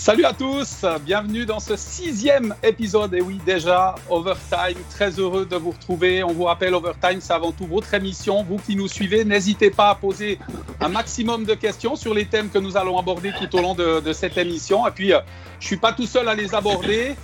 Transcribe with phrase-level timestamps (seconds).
[0.00, 3.12] Salut à tous, bienvenue dans ce sixième épisode.
[3.12, 6.24] Et oui, déjà, Overtime, très heureux de vous retrouver.
[6.24, 8.42] On vous rappelle, Overtime, c'est avant tout votre émission.
[8.42, 10.38] Vous qui nous suivez, n'hésitez pas à poser
[10.80, 14.12] un maximum de questions sur les thèmes que nous allons aborder tout au long de,
[14.14, 14.88] cette émission.
[14.88, 15.20] Et puis, je ne
[15.60, 17.14] suis pas tout seul à les aborder.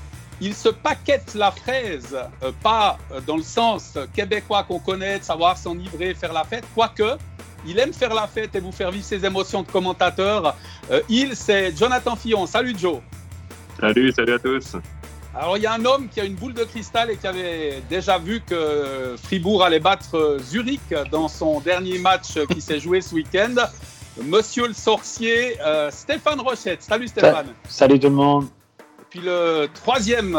[0.42, 5.56] Il se paquette la fraise, euh, pas dans le sens québécois qu'on connaît, de savoir
[5.56, 7.16] s'enivrer, faire la fête, quoique
[7.66, 10.56] il aime faire la fête et vous faire vivre ses émotions de commentateur.
[10.90, 12.46] Euh, il, c'est Jonathan Fillon.
[12.46, 12.98] Salut Joe.
[13.80, 14.76] Salut, salut à tous.
[15.34, 17.82] Alors, il y a un homme qui a une boule de cristal et qui avait
[17.90, 23.14] déjà vu que Fribourg allait battre Zurich dans son dernier match qui s'est joué ce
[23.14, 23.54] week-end.
[24.24, 26.82] Monsieur le sorcier, euh, Stéphane Rochette.
[26.82, 27.48] Salut Stéphane.
[27.68, 28.48] Salut tout le monde
[29.24, 30.38] le troisième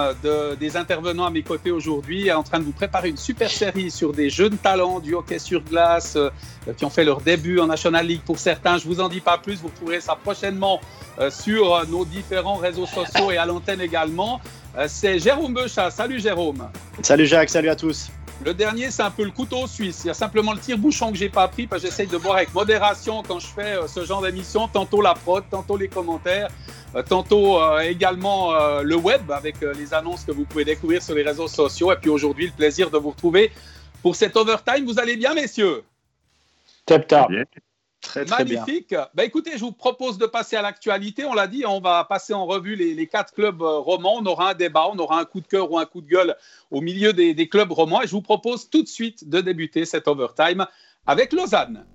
[0.60, 3.92] des intervenants à mes côtés aujourd'hui est en train de vous préparer une super série
[3.92, 6.30] sur des jeunes talents du hockey sur glace euh,
[6.76, 8.78] qui ont fait leur début en National League pour certains.
[8.78, 10.80] Je vous en dis pas plus, vous trouverez ça prochainement
[11.20, 14.42] euh, sur nos différents réseaux sociaux et à l'antenne également.
[14.78, 15.90] Euh, c'est Jérôme Beuchat.
[15.92, 16.70] Salut Jérôme.
[17.02, 18.10] Salut Jacques, salut à tous.
[18.46, 20.02] Le dernier, c'est un peu le couteau suisse.
[20.04, 22.36] Il y a simplement le tire-bouchon que j'ai pas pris parce que j'essaye de boire
[22.36, 24.68] avec modération quand je fais ce genre d'émission.
[24.68, 26.50] Tantôt la prod, tantôt les commentaires.
[26.96, 31.16] Euh, tantôt euh, également euh, le web avec les annonces que vous pouvez découvrir sur
[31.16, 31.92] les réseaux sociaux.
[31.92, 33.52] Et puis aujourd'hui, le plaisir de vous retrouver
[34.02, 34.86] pour cet overtime.
[34.86, 35.84] Vous allez bien, messieurs?
[36.86, 37.30] Top, top.
[38.30, 38.90] Magnifique.
[38.90, 39.08] Bien.
[39.14, 41.26] Ben, écoutez, je vous propose de passer à l'actualité.
[41.26, 44.16] On l'a dit, on va passer en revue les, quatre clubs romans.
[44.18, 46.36] On aura un débat, on aura un coup de cœur ou un coup de gueule
[46.72, 48.02] au milieu des, des clubs romans.
[48.02, 50.66] Et je vous propose tout de suite de débuter cet overtime
[51.06, 51.86] avec Lausanne.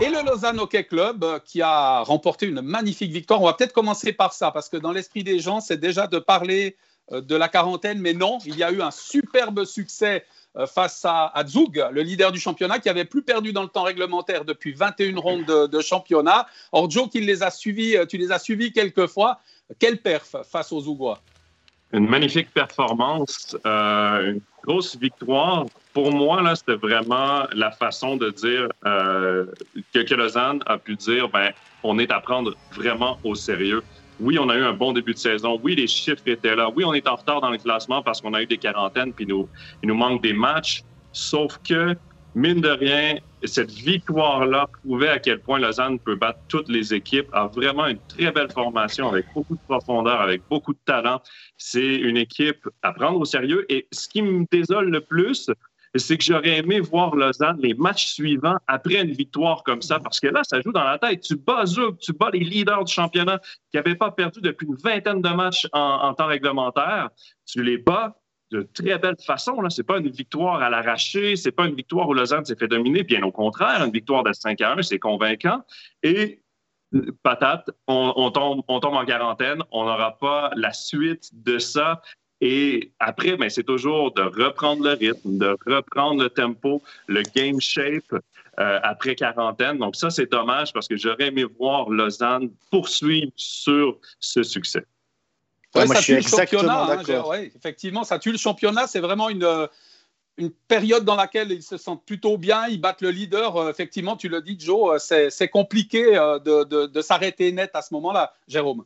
[0.00, 3.42] Et le Lausanne Hockey Club euh, qui a remporté une magnifique victoire.
[3.42, 6.20] On va peut-être commencer par ça parce que dans l'esprit des gens, c'est déjà de
[6.20, 6.76] parler
[7.10, 11.04] euh, de la quarantaine, mais non, il y a eu un superbe succès euh, face
[11.04, 14.72] à, Zug, le leader du championnat, qui avait plus perdu dans le temps réglementaire depuis
[14.72, 16.46] 21 rondes de, championnat.
[16.72, 19.40] Or, Joe, qui les a suivis, tu les as suivis quelques fois.
[19.78, 21.20] Quelle perf face aux Zougois
[21.92, 25.66] Une magnifique performance, une grosse victoire
[25.98, 29.46] pour moi, là, c'était vraiment la façon de dire euh,
[29.92, 31.50] que, Lausanne a pu dire, ben,
[31.82, 33.82] on est à prendre vraiment au sérieux.
[34.20, 35.60] Oui, on a eu un bon début de saison.
[35.62, 36.70] Oui, les chiffres étaient là.
[36.74, 39.26] Oui, on est en retard dans le classement parce qu'on a eu des quarantaines puis
[39.26, 39.48] nous,
[39.82, 40.82] il nous manque des matchs.
[41.12, 41.96] Sauf que,
[42.34, 47.28] mine de rien, cette victoire-là prouvait à quel point Lausanne peut battre toutes les équipes,
[47.32, 51.22] a vraiment une très belle formation avec beaucoup de profondeur, avec beaucoup de talent.
[51.56, 53.64] C'est une équipe à prendre au sérieux.
[53.68, 55.50] Et ce qui me désole le plus,
[55.98, 60.20] c'est que j'aurais aimé voir Lausanne les matchs suivants après une victoire comme ça, parce
[60.20, 61.22] que là, ça joue dans la tête.
[61.22, 61.64] Tu bats
[62.00, 63.38] tu bats les leaders du championnat
[63.70, 67.10] qui n'avaient pas perdu depuis une vingtaine de matchs en, temps réglementaire.
[67.46, 68.20] Tu les bats
[68.50, 69.56] de très belle façon.
[69.68, 72.68] Ce n'est pas une victoire à l'arraché, c'est pas une victoire où Lausanne s'est fait
[72.68, 75.62] dominer, bien au contraire, une victoire de 5 à 1, c'est convaincant.
[76.02, 76.42] Et
[77.22, 82.00] patate, on tombe en quarantaine, on n'aura pas la suite de ça.
[82.40, 87.60] Et après, ben, c'est toujours de reprendre le rythme, de reprendre le tempo, le game
[87.60, 89.78] shape euh, après quarantaine.
[89.78, 94.84] Donc ça, c'est dommage parce que j'aurais aimé voir Lausanne poursuivre sur ce succès.
[95.74, 96.84] Ouais, ça tue le championnat.
[96.92, 98.86] Hein, effectivement, ça tue le championnat.
[98.86, 99.66] C'est vraiment une, euh,
[100.36, 102.68] une période dans laquelle ils se sentent plutôt bien.
[102.68, 103.56] Ils battent le leader.
[103.56, 107.92] Euh, effectivement, tu le dis, Joe, c'est compliqué de, de, de s'arrêter net à ce
[107.94, 108.84] moment-là, Jérôme.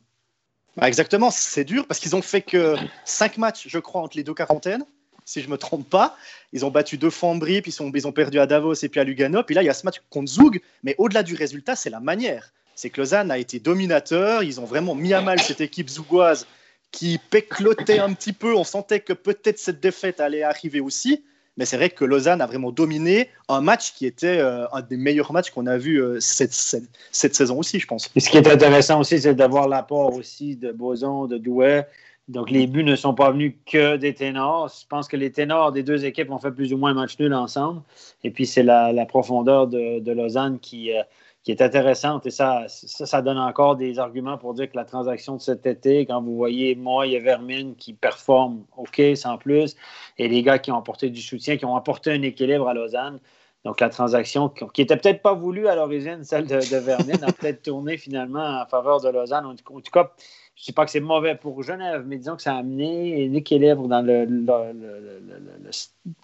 [0.75, 2.75] Bah, exactement, c'est dur parce qu'ils ont fait que
[3.05, 4.85] 5 matchs, je crois, entre les deux quarantaines,
[5.25, 6.17] si je ne me trompe pas.
[6.51, 8.99] Ils ont battu deux fois en puis ils, ils ont perdu à Davos et puis
[8.99, 9.43] à Lugano.
[9.43, 11.99] Puis là, il y a ce match contre Zug, mais au-delà du résultat, c'est la
[11.99, 12.51] manière.
[12.75, 16.47] C'est que Lausanne a été dominateur, ils ont vraiment mis à mal cette équipe zougoise
[16.91, 18.55] qui péclotait un petit peu.
[18.55, 21.23] On sentait que peut-être cette défaite allait arriver aussi.
[21.57, 24.97] Mais c'est vrai que Lausanne a vraiment dominé un match qui était euh, un des
[24.97, 28.09] meilleurs matchs qu'on a vu euh, cette, saison aussi, je pense.
[28.15, 31.85] Et ce qui est intéressant aussi, c'est d'avoir l'apport aussi de Boson, de Douai.
[32.29, 34.69] Donc, les buts ne sont pas venus que des ténors.
[34.69, 37.19] Je pense que les ténors des deux équipes ont fait plus ou moins un match
[37.19, 37.81] nul ensemble.
[38.23, 41.03] Et puis, c'est la, profondeur de, de Lausanne qui, euh,
[41.43, 45.35] qui est intéressante et ça, ça, donne encore des arguments pour dire que la transaction
[45.35, 49.75] de cet été, quand vous voyez moi et Vermine qui performent OK, sans plus,
[50.17, 53.19] et les gars qui ont apporté du soutien, qui ont apporté un équilibre à Lausanne.
[53.65, 57.61] Donc la transaction qui était peut-être pas voulue à l'origine, celle de, de a peut-être
[57.61, 59.45] tourné finalement en faveur de Lausanne.
[59.45, 60.11] En tout cas,
[60.55, 63.27] je ne sais pas que c'est mauvais pour Genève, mais disons que ça a amené
[63.27, 64.05] un équilibre dans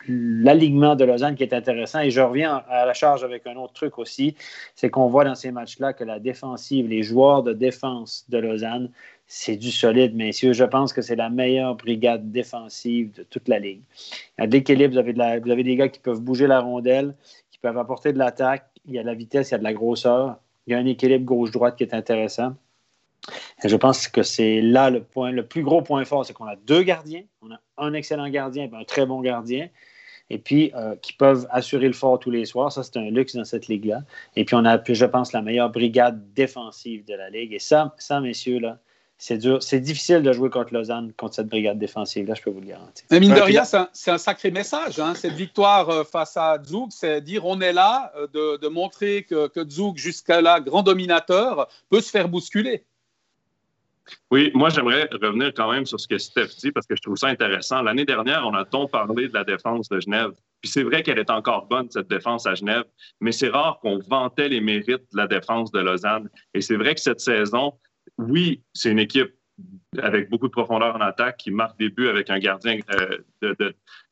[0.07, 2.01] l'alignement de Lausanne qui est intéressant.
[2.01, 4.35] Et je reviens à la charge avec un autre truc aussi,
[4.75, 8.91] c'est qu'on voit dans ces matchs-là que la défensive, les joueurs de défense de Lausanne,
[9.25, 10.53] c'est du solide, messieurs.
[10.53, 13.81] Je pense que c'est la meilleure brigade défensive de toute la ligue.
[14.37, 15.11] Il y a de l'équilibre, vous,
[15.43, 17.15] vous avez des gars qui peuvent bouger la rondelle,
[17.51, 19.63] qui peuvent apporter de l'attaque, il y a de la vitesse, il y a de
[19.63, 20.37] la grosseur,
[20.67, 22.53] il y a un équilibre gauche-droite qui est intéressant.
[23.63, 26.55] Je pense que c'est là le point, le plus gros point fort, c'est qu'on a
[26.55, 27.23] deux gardiens.
[27.41, 29.69] On a un excellent gardien et un très bon gardien.
[30.31, 32.71] Et puis, euh, qui peuvent assurer le fort tous les soirs.
[32.71, 34.01] Ça, c'est un luxe dans cette ligue-là.
[34.35, 37.51] Et puis, on a, je pense, la meilleure brigade défensive de la ligue.
[37.51, 38.77] Et ça, ça messieurs, là,
[39.19, 39.61] c'est dur.
[39.61, 43.05] C'est difficile de jouer contre Lausanne, contre cette brigade défensive-là, je peux vous le garantir.
[43.11, 44.97] Mais mine de rien, c'est un, sacré message.
[44.97, 45.13] Hein.
[45.13, 49.47] Cette victoire euh, face à Zug, c'est dire on est là, euh, de, montrer que,
[49.47, 52.85] que Zug, jusqu'à là, grand dominateur, peut se faire bousculer.
[54.31, 57.17] Oui, moi, j'aimerais revenir quand même sur ce que Steph dit parce que je trouve
[57.17, 57.81] ça intéressant.
[57.81, 60.31] L'année dernière, on a tant parlé de la défense de Genève.
[60.61, 62.83] Puis c'est vrai qu'elle est encore bonne, cette défense à Genève,
[63.21, 66.29] mais c'est rare qu'on vantait les mérites de la défense de Lausanne.
[66.53, 67.73] Et c'est vrai que cette saison,
[68.17, 69.33] oui, c'est une équipe
[70.01, 72.79] avec beaucoup de profondeur en attaque qui marque des buts avec un gardien
[73.41, 73.55] euh,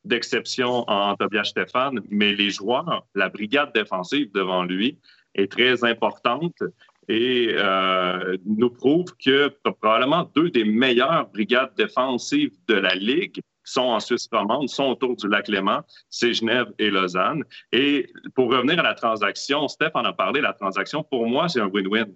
[0.04, 4.98] d'exception en Tobias Stéphane, mais les joueurs, la brigade défensive devant lui
[5.34, 6.62] est très importante
[7.08, 13.82] et euh, nous prouve que probablement deux des meilleures brigades défensives de la Ligue sont
[13.82, 17.44] en Suisse romande, sont autour du lac Léman, c'est Genève et Lausanne.
[17.72, 21.60] Et pour revenir à la transaction, Steph en a parlé, la transaction, pour moi, c'est
[21.60, 22.06] un win-win.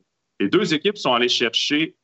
[0.41, 1.97] Les deux équipes sont allées chercher,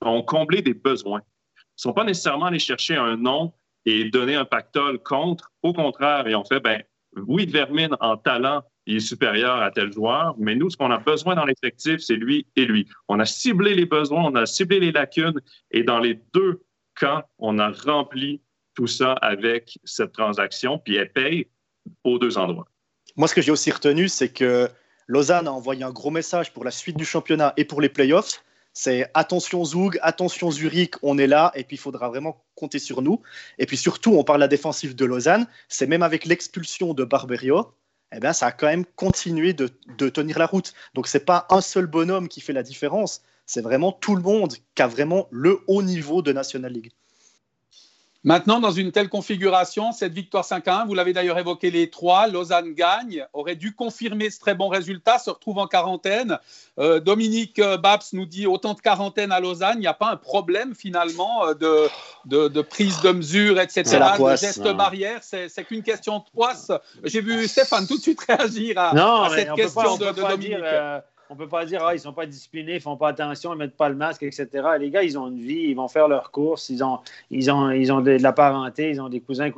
[0.00, 1.20] ont comblé des besoins.
[1.20, 3.52] Ils ne sont pas nécessairement allés chercher un nom
[3.84, 5.52] et donner un pactole contre.
[5.62, 6.82] Au contraire, ils ont fait, ben,
[7.16, 10.98] oui, Vermine en talent, il est supérieur à tel joueur, mais nous, ce qu'on a
[10.98, 12.88] besoin dans l'effectif, c'est lui et lui.
[13.08, 15.40] On a ciblé les besoins, on a ciblé les lacunes,
[15.70, 16.62] et dans les deux
[16.98, 18.40] cas, on a rempli
[18.74, 21.48] tout ça avec cette transaction, puis elle paye
[22.04, 22.68] aux deux endroits.
[23.16, 24.68] Moi, ce que j'ai aussi retenu, c'est que
[25.06, 28.42] Lausanne a envoyé un gros message pour la suite du championnat et pour les playoffs.
[28.72, 33.00] C'est attention Zoug, attention Zurich, on est là et puis il faudra vraiment compter sur
[33.00, 33.22] nous.
[33.58, 35.46] Et puis surtout, on parle de la défensive de Lausanne.
[35.68, 37.72] C'est même avec l'expulsion de Barberio,
[38.12, 40.74] eh bien, ça a quand même continué de, de tenir la route.
[40.94, 43.22] Donc, ce n'est pas un seul bonhomme qui fait la différence.
[43.46, 46.92] C'est vraiment tout le monde qui a vraiment le haut niveau de National League.
[48.26, 52.74] Maintenant, dans une telle configuration, cette victoire 5-1, vous l'avez d'ailleurs évoqué les trois, Lausanne
[52.74, 56.40] gagne, aurait dû confirmer ce très bon résultat, se retrouve en quarantaine.
[56.80, 60.10] Euh, Dominique euh, Babs nous dit autant de quarantaine à Lausanne, il n'y a pas
[60.10, 61.54] un problème finalement euh,
[62.24, 63.84] de, de, prise de mesure, etc.
[64.00, 66.72] La de gestes barrières, c'est qu'une question de poisse.
[67.04, 70.56] J'ai vu Stéphane tout de suite réagir à, cette question de, Dominique
[71.30, 73.08] on ne peut pas dire, ah, ils ne sont pas disciplinés, ils ne font pas
[73.08, 74.48] attention, ils ne mettent pas le masque, etc.
[74.78, 77.00] Les gars, ils ont une vie, ils vont faire leurs courses, ils ont,
[77.30, 79.50] ils ont, ils ont de, la parenté, ils ont des cousins,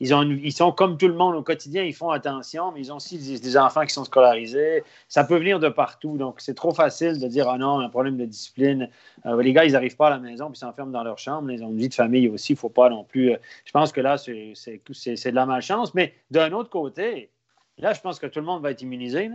[0.00, 2.92] ils, ont ils sont comme tout le monde au quotidien, ils font attention, mais ils
[2.92, 4.84] ont aussi des, enfants qui sont scolarisés.
[5.08, 8.16] Ça peut venir de partout, donc c'est trop facile de dire, ah non, un problème
[8.16, 8.88] de discipline.
[9.24, 11.64] Euh, les gars, ils n'arrivent pas à la maison, puis s'enferment dans leur chambre, ils
[11.64, 13.32] ont une vie de famille aussi, il ne faut pas non plus.
[13.32, 17.30] Euh, je pense que là, c'est de la malchance, mais d'un autre côté,
[17.78, 19.30] là, je pense que tout le monde va être immunisé.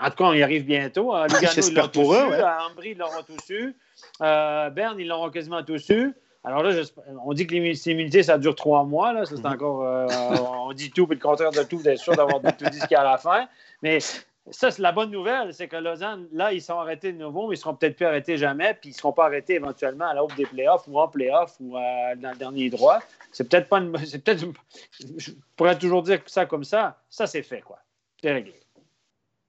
[0.00, 1.14] En tout cas, on y arrive bientôt.
[1.14, 1.26] Hein.
[1.28, 2.26] Lugano, J'espère pour eux.
[2.26, 2.42] Ouais.
[2.70, 3.76] Ambry, ils l'auront tous eu.
[4.20, 6.14] Euh, Berne, ils l'auront quasiment tous eu.
[6.44, 6.72] Alors là,
[7.24, 9.12] on dit que l'immunité, ça dure trois mois.
[9.12, 9.24] Là.
[9.26, 9.84] Ça, c'est encore.
[9.84, 10.06] Euh,
[10.66, 12.94] on dit tout, puis le contraire de tout, d'être sûr d'avoir tout dit ce qu'il
[12.94, 13.46] y a à la fin.
[13.82, 14.00] Mais
[14.50, 17.54] ça, c'est la bonne nouvelle, c'est que Lausanne, là, ils sont arrêtés de nouveau, mais
[17.54, 20.14] ils ne seront peut-être plus arrêtés jamais, puis ils ne seront pas arrêtés éventuellement à
[20.14, 21.80] l'aube des playoffs ou en playoffs ou euh,
[22.16, 22.98] dans le dernier droit.
[23.30, 23.96] C'est peut-être pas une.
[24.04, 24.44] C'est peut-être.
[25.16, 26.98] Je pourrais toujours dire ça comme ça.
[27.08, 27.78] Ça, c'est fait, quoi.
[28.20, 28.61] C'est réglé.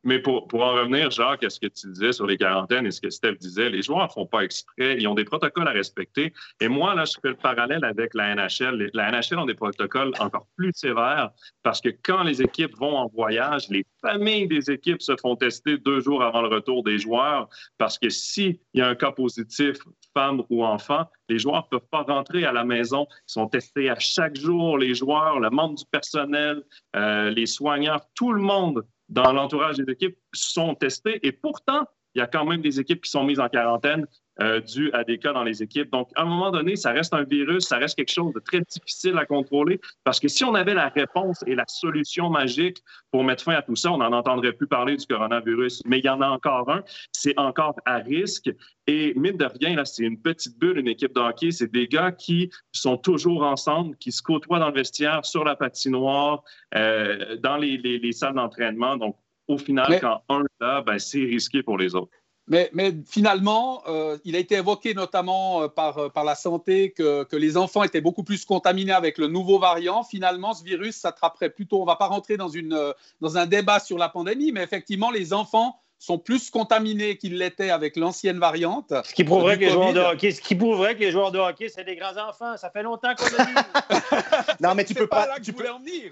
[0.03, 2.91] Mais pour, pour, en revenir, Jacques, à ce que tu disais sur les quarantaines et
[2.91, 5.72] ce que Steph disait, les joueurs ne font pas exprès, ils ont des protocoles à
[5.72, 6.33] respecter.
[6.60, 8.91] Et moi, là, je fais le parallèle avec la NHL.
[8.93, 11.31] La NHL ont des protocoles encore plus sévères
[11.63, 15.77] parce que quand les équipes vont en voyage, les familles des équipes se font tester
[15.77, 19.77] deux jours avant le retour des joueurs parce que s'il y a un cas positif,
[20.13, 23.07] femme ou enfant, les joueurs ne peuvent pas rentrer à la maison.
[23.10, 26.63] Ils sont testés à chaque jour, les joueurs, le membre du personnel,
[26.95, 32.20] euh, les soignants, tout le monde dans l'entourage des équipes sont testés et pourtant, il
[32.20, 34.05] y a quand même des équipes qui sont mises en quarantaine
[34.41, 35.91] euh, dû à des cas dans les équipes.
[35.91, 38.62] Donc, à un moment donné, ça reste un virus, ça reste quelque chose de très
[38.62, 42.79] difficile à contrôler parce que si on avait la réponse et la solution magique
[43.12, 45.84] pour mettre fin à tout ça, on n'en entendrait plus parler du coronavirus.
[45.86, 48.50] Mais il y en a encore un, c'est encore à risque.
[48.88, 51.51] Et mine de rien, là, c'est une petite bulle, une équipe de hockey.
[51.51, 55.55] C'est des gars qui sont toujours ensemble, qui se côtoient dans le vestiaire, sur la
[55.55, 56.43] patinoire,
[56.75, 58.98] euh, dans les, les, salles d'entraînement.
[58.98, 59.15] Donc,
[59.47, 62.12] au final, quand un est là, ben, c'est risqué pour les autres.
[62.47, 62.69] Mais,
[63.05, 67.38] finalement, euh, il a été évoqué notamment euh, par, euh, par la santé que, que,
[67.38, 70.03] les enfants étaient beaucoup plus contaminés avec le nouveau variant.
[70.03, 71.77] Finalement, ce virus s'attraperait plutôt.
[71.77, 72.77] On ne va pas rentrer dans, une,
[73.21, 77.69] dans un débat sur la pandémie, mais effectivement, les enfants sont plus contaminés qu'ils l'étaient
[77.69, 78.93] avec l'ancienne variante.
[79.05, 81.39] Ce qui prouverait, que les, joueurs de hockey, ce qui prouverait que les joueurs de
[81.39, 82.57] hockey, c'est des grands enfants.
[82.57, 84.57] Ça fait longtemps qu'on le dit.
[84.60, 85.27] non, mais tu peux pas.
[85.27, 85.63] Là tu peux...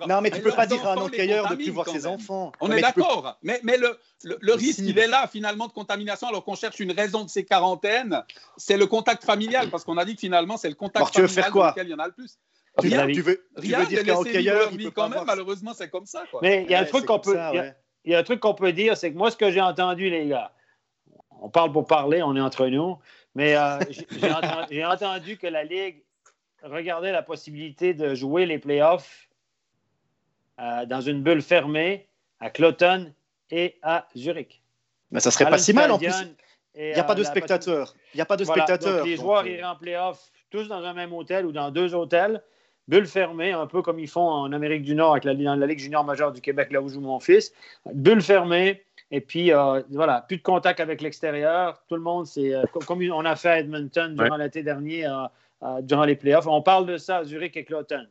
[0.07, 2.53] Non, mais tu peux pas dire à un hockeyeur de plus voir ses enfants.
[2.62, 3.38] On est d'accord.
[3.43, 6.93] Mais, mais le, le, risque, il est là, finalement, de contamination, alors qu'on cherche une
[6.93, 8.24] raison de ces quarantaines.
[8.55, 11.36] C'est le contact familial, parce qu'on a dit que finalement, c'est le contact familial tu
[11.36, 12.39] veux faire quoi il y en a le plus.
[12.77, 16.05] Rien, tu veux, tu veux dire qu'un hockeyeur, il peut quand même, malheureusement, c'est comme
[16.05, 16.24] ça.
[16.31, 16.39] Quoi.
[16.41, 17.38] Mais il y a un truc qu'on peut
[18.05, 20.10] il y a un truc qu'on peut dire, c'est que moi, ce que j'ai entendu,
[20.10, 20.51] les gars,
[21.41, 22.98] on parle pour parler, on est entre nous,
[23.36, 23.79] mais euh,
[24.72, 26.03] j'ai entendu, que la Ligue
[26.63, 29.27] regardait la possibilité de jouer les playoffs
[30.60, 32.08] euh, dans une bulle fermée
[32.39, 33.13] à Cloton
[33.50, 34.62] et à Zurich.
[35.12, 36.13] Mais ça serait pas si mal en plus.
[36.75, 37.96] Il n'y a pas de spectateurs.
[38.13, 39.05] Il n'y a pas de spectateurs.
[39.05, 42.41] les joueurs euh, iraient en playoff tous dans un même hôtel ou dans deux hôtels
[42.88, 45.79] bulle fermée, un peu comme ils font en Amérique du Nord avec la, la Ligue
[45.79, 47.53] junior majeure du Québec, là où joue mon fils.
[47.93, 51.83] Bulle fermée, et puis euh, voilà, plus de contact avec l'extérieur.
[51.88, 55.81] Tout le monde, c'est euh, comme on a fait à Edmonton durant l'été dernier, euh,
[55.81, 56.47] durant les playoffs.
[56.47, 58.07] On parle de ça à Zurich et Cloton.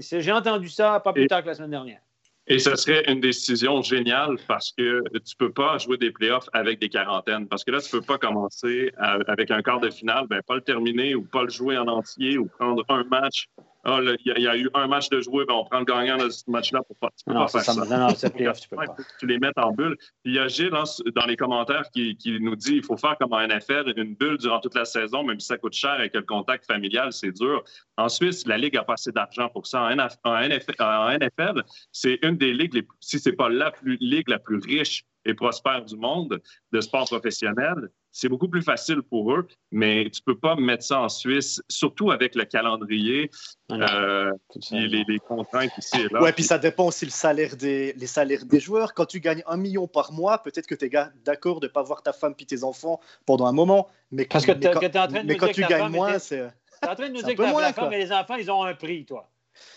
[0.00, 2.00] J'ai entendu ça pas plus tard que la semaine dernière.
[2.48, 6.48] Et ce serait une décision géniale parce que tu ne peux pas jouer des playoffs
[6.52, 7.46] avec des quarantaines.
[7.46, 10.56] Parce que là, tu ne peux pas commencer avec un quart de finale, ben, pas
[10.56, 13.48] le terminer ou pas le jouer en entier ou prendre un match
[13.84, 16.28] ah, il y, a eu un match de jouer, ben on prend le gagnant de
[16.30, 17.74] ce match-là pour pas, tu non, faire ça.
[17.74, 18.94] Non, non, c'est playoff, tu peux pas.
[19.18, 19.96] Tu les mets en bulle.
[20.24, 23.32] il y a Gilles dans les commentaires qui, qui nous dit qu'il faut faire comme
[23.32, 26.18] en NFL, une bulle durant toute la saison, même si ça coûte cher et que
[26.18, 27.64] le contact familial, c'est dur.
[27.96, 29.82] En Suisse, la Ligue a pas assez d'argent pour ça.
[29.82, 34.38] En, NFL, c'est une des ligues, les, si ce n'est pas la plus, ligue la
[34.38, 36.40] plus riche et prospère du monde
[36.72, 40.84] de sport professionnel c'est beaucoup plus facile pour eux, mais tu ne peux pas mettre
[40.84, 43.30] ça en Suisse, surtout avec le calendrier,
[43.70, 44.30] euh,
[44.70, 46.20] les, les, contraintes ici et là.
[46.20, 48.92] Ouais, puis ça dépend aussi le salaire des, les salaires des joueurs.
[48.92, 50.90] Quand tu gagnes un million par mois, peut-être que tu es
[51.24, 54.44] d'accord de ne pas voir ta femme puis tes enfants pendant un moment, mais, Parce
[54.44, 56.46] que, quand, es en train de mais quand tu gagnes moins, c'est.
[56.82, 58.62] Tu es en train de nous dire que la femme et les enfants, ils ont
[58.62, 59.31] un prix, toi.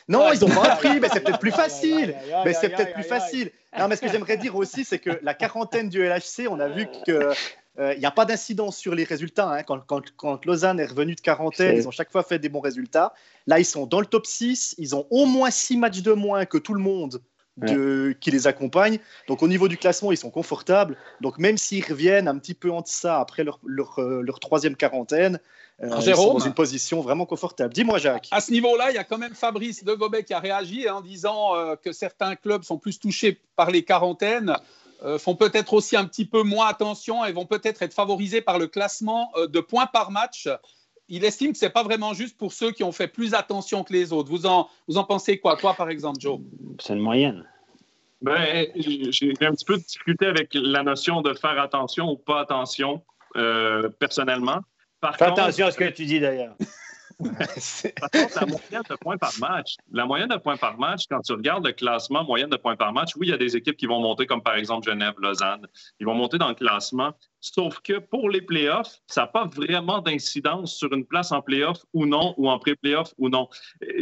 [0.07, 2.15] Non, ils n'ont pas un prix, mais c'est peut-être plus facile.
[2.43, 3.51] Mais c'est peut-être plus facile.
[3.77, 6.67] Non, mais ce que j'aimerais dire aussi, c'est que la quarantaine du LHC, on a
[6.69, 7.33] vu que
[7.77, 9.49] il euh, n'y a pas d'incidence sur les résultats.
[9.49, 9.63] Hein.
[9.63, 13.13] Quand, Lausanne est revenue de quarantaine, ils ont chaque fois fait des bons résultats.
[13.47, 14.75] Là, ils sont dans le top 6.
[14.77, 17.21] Ils ont au moins 6 matchs de moins que tout le monde
[18.19, 18.99] qui les accompagne.
[19.27, 20.97] Donc, au niveau du classement, ils sont confortables.
[21.21, 25.39] Donc, même s'ils reviennent un petit peu en deçà après leur, leur, euh, troisième quarantaine,
[25.83, 27.73] euh, ils sont dans une position vraiment confortable.
[27.73, 28.27] Dis-moi, Jacques.
[28.31, 31.01] À ce niveau-là, il y a quand même Fabrice de Gobet qui a réagi en
[31.01, 31.51] disant
[31.83, 34.55] que certains clubs sont plus touchés par les quarantaines.
[35.03, 38.57] Euh, font peut-être aussi un petit peu moins attention et vont peut-être être favorisés par
[38.57, 40.47] le classement euh, de points par match.
[41.07, 43.83] Il estime que ce n'est pas vraiment juste pour ceux qui ont fait plus attention
[43.83, 44.29] que les autres.
[44.29, 46.39] Vous en, vous en pensez quoi, toi, par exemple, Joe?
[46.79, 47.45] C'est une moyenne.
[48.21, 52.41] Ben, j'ai un petit peu de difficulté avec la notion de faire attention ou pas
[52.41, 53.03] attention,
[53.35, 54.61] euh, personnellement.
[55.17, 56.55] Fais attention à ce que tu dis d'ailleurs.
[57.19, 61.21] Par contre, la moyenne de points par match, la moyenne de points par match, quand
[61.21, 63.77] tu regardes le classement moyenne de points par match, oui, il y a des équipes
[63.77, 65.67] qui vont monter, comme par exemple Genève, Lausanne.
[65.99, 67.13] Ils vont monter dans le classement.
[67.39, 71.77] Sauf que pour les playoffs, ça n'a pas vraiment d'incidence sur une place en playoff
[71.93, 73.47] ou non, ou en pré-playoff ou non.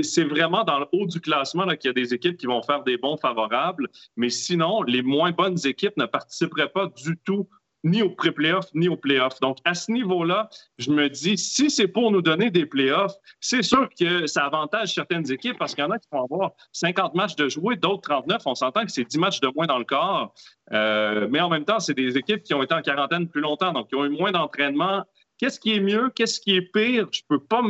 [0.02, 2.84] C'est vraiment dans le haut du classement qu'il y a des équipes qui vont faire
[2.84, 3.90] des bons favorables.
[4.16, 7.50] Mais sinon, les moins bonnes équipes ne participeraient pas du tout
[7.84, 9.40] ni au pré-playoff, ni au playoff.
[9.42, 13.62] Donc, à ce niveau-là, je me dis, si c'est pour nous donner des playoffs, c'est
[13.62, 17.14] sûr que ça avantage certaines équipes parce qu'il y en a qui vont avoir 50
[17.16, 18.42] matchs de jouer, d'autres 39.
[18.46, 20.34] On s'entend que c'est 10 matchs de moins dans le corps.
[20.72, 23.74] Euh, mais en même temps, c'est des équipes qui ont été en quarantaine plus longtemps,
[23.74, 25.04] donc qui ont eu moins d'entraînement.
[25.38, 26.10] Qu'est-ce qui est mieux?
[26.16, 27.08] Qu'est-ce qui est pire?
[27.12, 27.62] Je peux pas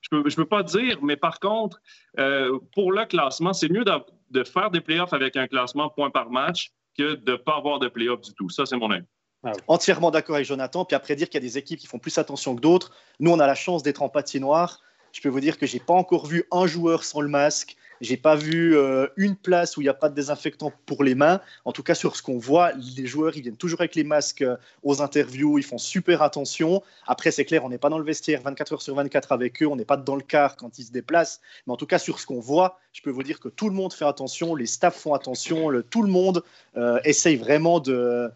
[0.00, 1.80] Je peux, je peux pas dire, mais par contre,
[2.18, 3.92] euh, pour le classement, c'est mieux de,
[4.30, 7.78] de, faire des playoffs avec un classement point par match que de ne pas avoir
[7.78, 8.48] de playoffs du tout.
[8.48, 9.04] Ça, c'est mon avis.
[9.46, 10.84] Ah Entièrement d'accord avec Jonathan.
[10.84, 12.90] Puis après dire qu'il y a des équipes qui font plus attention que d'autres.
[13.20, 14.80] Nous, on a la chance d'être en patinoire.
[15.12, 17.76] Je peux vous dire que j'ai pas encore vu un joueur sans le masque.
[18.00, 21.14] J'ai pas vu euh, une place où il n'y a pas de désinfectant pour les
[21.14, 21.40] mains.
[21.64, 24.42] En tout cas, sur ce qu'on voit, les joueurs, ils viennent toujours avec les masques
[24.42, 25.58] euh, aux interviews.
[25.58, 26.82] Ils font super attention.
[27.06, 29.66] Après, c'est clair, on n'est pas dans le vestiaire 24 heures sur 24 avec eux.
[29.66, 31.40] On n'est pas dans le car quand ils se déplacent.
[31.66, 33.74] Mais en tout cas, sur ce qu'on voit, je peux vous dire que tout le
[33.74, 34.54] monde fait attention.
[34.54, 35.70] Les staffs font attention.
[35.88, 36.42] tout le monde
[36.76, 38.30] euh, essaye vraiment de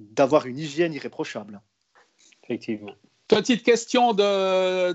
[0.00, 1.60] d'avoir une hygiène irréprochable.
[2.44, 2.92] Effectivement.
[3.28, 4.92] Petite question de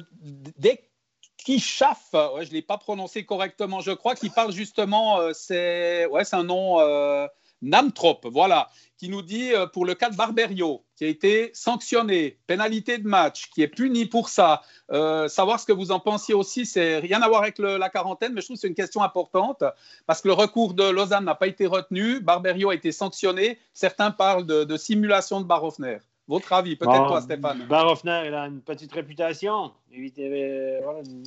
[0.57, 6.05] Dekishaf, ouais, je ne l'ai pas prononcé correctement, je crois, qu'il parle justement, euh, c'est
[6.07, 7.27] ouais, un nom euh,
[7.61, 12.37] Namtrop, voilà, qui nous dit euh, pour le cas de Barberio, qui a été sanctionné,
[12.47, 14.61] pénalité de match, qui est puni pour ça.
[14.91, 18.33] Euh, savoir ce que vous en pensiez aussi, c'est rien à voir avec la quarantaine,
[18.33, 19.63] mais je trouve que c'est une question importante
[20.05, 22.19] parce que le recours de Lausanne n'a pas été retenu.
[22.19, 23.59] Barberio a été sanctionné.
[23.73, 25.97] Certains parlent de, simulation de Barofner.
[26.27, 27.67] Votre avis, peut-être toi, Stéphane.
[27.67, 29.71] Barofner, il a une petite réputation,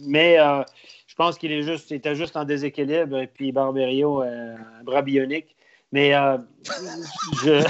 [0.06, 0.62] mais euh,
[1.06, 3.18] je pense qu'il est juste, était juste en déséquilibre.
[3.18, 5.57] Et puis Barberio, un bras bionique.
[5.92, 6.38] Mais euh,
[7.42, 7.64] je.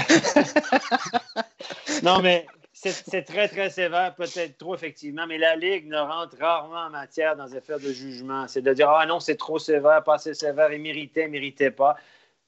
[2.03, 6.87] non, mais c'est très, très sévère, peut-être trop, effectivement, mais la Ligue ne rentre rarement
[6.87, 8.47] en matière dans affaires de jugement.
[8.47, 11.71] C'est de dire Ah non, c'est trop sévère, pas assez sévère, il méritait, il méritait
[11.71, 11.97] pas.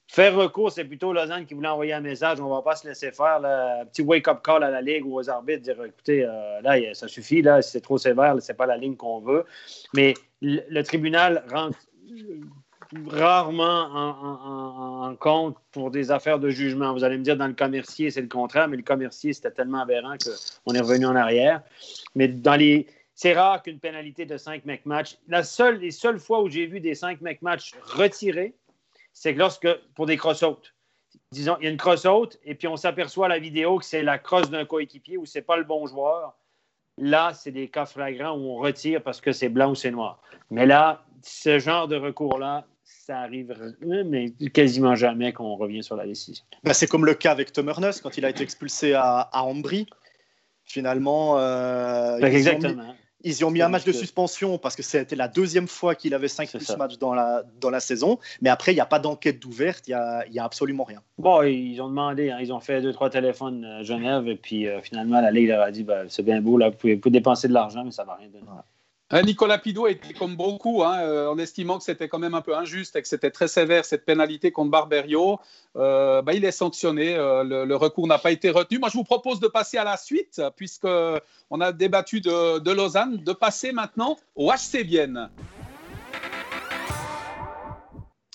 [0.07, 2.85] Faire recours, c'est plutôt Lausanne qui voulait envoyer un message on ne va pas se
[2.85, 3.45] laisser faire.
[3.45, 7.07] un petit wake-up call à la Ligue ou aux arbitres, dire écoutez, euh, là, ça
[7.07, 9.45] suffit, là, c'est trop sévère, ce n'est pas la ligne qu'on veut.
[9.93, 11.77] Mais le tribunal rentre
[13.07, 16.93] rarement en, compte pour des affaires de jugement.
[16.93, 19.81] Vous allez me dire, dans le commercier, c'est le contraire, mais le commercier, c'était tellement
[19.81, 20.15] aberrant
[20.65, 21.61] qu'on est revenu en arrière.
[22.15, 22.87] Mais dans les.
[23.13, 25.17] C'est rare qu'une pénalité de 5 mecs match.
[25.27, 28.55] La seule, les seules fois où j'ai vu des 5 mecs match retirés,
[29.13, 30.73] c'est que lorsque, pour des cross-out,
[31.31, 34.01] disons, il y a une cross-out et puis on s'aperçoit à la vidéo que c'est
[34.01, 36.35] la crosse d'un coéquipier ou c'est pas le bon joueur.
[36.97, 40.21] Là, c'est des cas flagrants où on retire parce que c'est blanc ou c'est noir.
[40.49, 42.65] Mais là, ce genre de recours-là,
[43.05, 46.43] ça arrive, mais quasiment jamais qu'on revient sur la décision.
[46.63, 49.41] Ben, c'est comme le cas avec Tom Ernest quand il a été expulsé à, à
[49.41, 49.87] Ambry.
[50.63, 52.95] Finalement, euh, ben, exactement.
[53.23, 56.15] Ils y ont mis un match de suspension parce que c'était la deuxième fois qu'il
[56.15, 58.17] avait 5 plus matchs dans la, dans la saison.
[58.41, 61.01] Mais après, il n'y a pas d'enquête d'ouverte, il n'y a, a, absolument rien.
[61.19, 64.67] Bon, ils ont demandé, hein, ils ont fait deux, trois téléphones à Genève, et puis
[64.67, 67.47] euh, finalement, la Ligue leur a dit ben, c'est bien beau, là, vous, pouvez, dépenser
[67.47, 68.47] de l'argent, mais ça ne va rien donner.
[68.49, 68.61] Euh,
[69.23, 72.55] Nicolas Pidot était comme beaucoup, hein, euh, en estimant que c'était quand même un peu
[72.55, 75.39] injuste et que c'était très sévère cette pénalité contre Barberio.
[75.75, 77.15] Euh, bah, il est sanctionné.
[77.15, 78.79] le, recours n'a pas été retenu.
[78.79, 83.33] Moi, je vous propose de passer à la suite, puisqu'on a débattu de, Lausanne, de
[83.33, 85.29] passer maintenant au HC Vienne.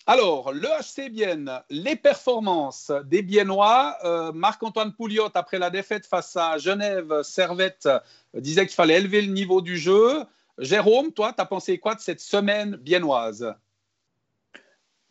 [0.06, 3.96] Alors, le HC Vienne, les performances des Biennois.
[4.34, 7.88] Marc-Antoine Pouliot, après la défaite face à Genève, Servette,
[8.34, 10.26] disait qu'il fallait élever le niveau du jeu.
[10.58, 13.54] Jérôme, toi, tu as pensé quoi de cette semaine biennoise?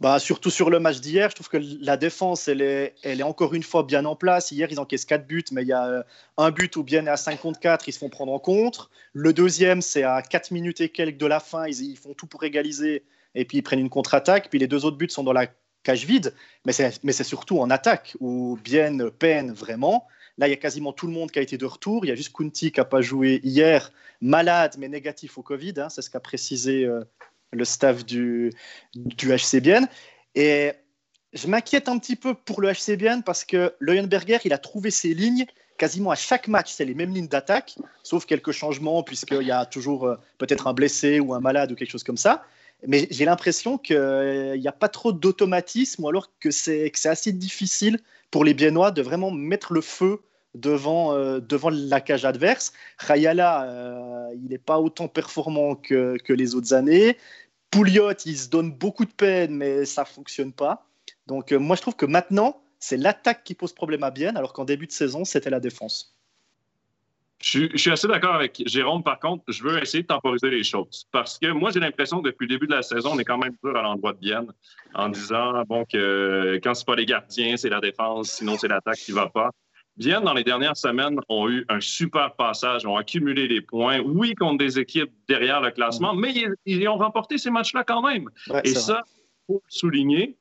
[0.02, 3.24] Bah, surtout sur le match d'hier, je trouve que la défense, elle est, elle est
[3.24, 4.51] encore une fois bien en place.
[4.51, 6.03] Hier, ils encaissent 4 buts, mais il y a euh,
[6.38, 8.90] un but où bien à 5 contre 4, ils se font prendre en compte.
[9.14, 12.27] Le deuxième, c'est à 4 minutes et quelques de la fin, ils, ils font tout
[12.27, 13.05] pour égaliser,
[13.36, 14.50] et puis ils prennent une contre-attaque.
[14.50, 15.48] Puis les deux autres buts sont dans la
[15.84, 16.34] cage vide,
[16.66, 20.08] mais c'est surtout en attaque, où bien peine vraiment.
[20.38, 22.06] Là, il y a quasiment tout le monde qui a été de retour.
[22.06, 25.74] Il y a juste Kunti qui n'a pas joué hier, malade mais négatif au Covid.
[25.78, 25.90] Hein.
[25.90, 27.04] c'est ce qu'a précisé euh,
[27.52, 28.52] le staff du,
[28.96, 29.88] du HCBN.
[30.36, 30.74] Et
[31.34, 35.14] je m'inquiète un petit peu pour le HCBN parce que Leuenberger, il a trouvé ses
[35.14, 35.46] lignes
[35.78, 39.66] quasiment à chaque match, c'est les mêmes lignes d'attaque, sauf quelques changements, puisqu'il y a
[39.66, 42.46] toujours euh, peut-être un blessé ou un malade ou quelque chose comme ça.
[42.88, 48.00] Mais j'ai l'impression qu'il n'y a pas trop d'automatisme, ou alors que c'est assez difficile
[48.31, 50.22] pour les Biennois de vraiment mettre le feu
[50.55, 52.74] devant, euh, devant la cage adverse.
[52.98, 57.18] Rayala, euh, il n'est pas autant performant que, que, les autres années.
[57.72, 60.88] Pouliot, il se donne beaucoup de peine, mais ça ne fonctionne pas.
[61.27, 64.53] Donc euh, moi, je trouve que maintenant, c'est l'attaque qui pose problème à Bienne, alors
[64.53, 66.15] qu'en début de saison, c'était la défense.
[67.46, 69.03] Je, suis assez d'accord avec Jérôme.
[69.03, 71.08] Par contre, je veux essayer de temporiser les choses.
[71.12, 73.38] Parce que moi, j'ai l'impression que depuis le début de la saison, on est quand
[73.38, 74.48] même dur à l'endroit de Bienne
[74.96, 78.98] en disant bon, que quand c'est pas les gardiens, c'est la défense, sinon c'est l'attaque
[78.98, 79.51] qui va pas.
[79.96, 84.34] Vienne, dans les dernières semaines, ont eu un super passage, ont accumulé des points, oui,
[84.34, 86.20] contre des équipes derrière le classement, mm.
[86.20, 86.34] mais
[86.66, 88.27] ils, ont remporté ces matchs-là quand même.
[88.64, 90.36] Et ça, il faut le souligner.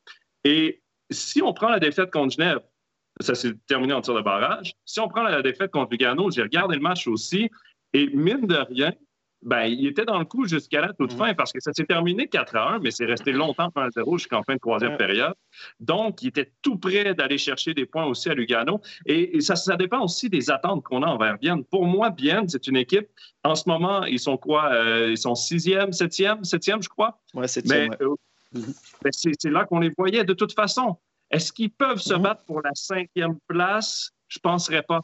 [0.44, 2.60] Et si on prend la défaite contre Genève,
[3.20, 4.72] ça s'est terminé en tir de barrage.
[4.84, 7.50] Si on prend la défaite contre Lugano, j'ai regardé le match aussi,
[7.92, 8.92] et mine de rien,
[9.44, 11.18] ben, il était dans le coup jusqu'à la toute mm.
[11.18, 14.18] fin parce que ça s'est terminé 4 à 1, mais c'est resté longtemps 1 0
[14.18, 15.34] jusqu'en fin de troisième période.
[15.80, 18.80] Donc, il était tout prêt d'aller chercher des points aussi à Lugano.
[19.04, 21.62] Et, ça, ça dépend aussi des attentes qu'on a envers Bienne.
[21.64, 23.06] Pour moi, Bienne, c'est une équipe.
[23.44, 24.72] En ce moment, ils sont quoi?
[24.72, 27.20] Euh, ils sont sixième, septième, septième, je crois?
[27.34, 27.90] Ouais, septième.
[27.90, 28.14] Mais, euh,
[28.54, 29.34] mm-hmm.
[29.38, 30.96] c'est là qu'on les voyait de toute façon.
[31.34, 32.22] Est-ce qu'ils peuvent se mhm.
[32.22, 34.12] battre pour la cinquième place?
[34.28, 35.00] Je ne penserais pas.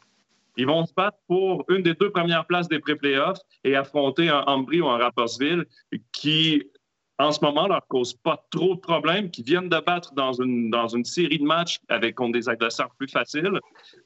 [0.55, 4.43] Ils vont se battre pour une des deux premières places des pré-playoffs et affronter un
[4.47, 5.65] Ambry ou un Rappersville
[6.13, 6.63] qui,
[7.19, 10.69] en ce moment, leur cause pas trop de problèmes, qui viennent de battre dans une,
[10.69, 13.59] dans une série de matchs avec contre des adversaires plus faciles.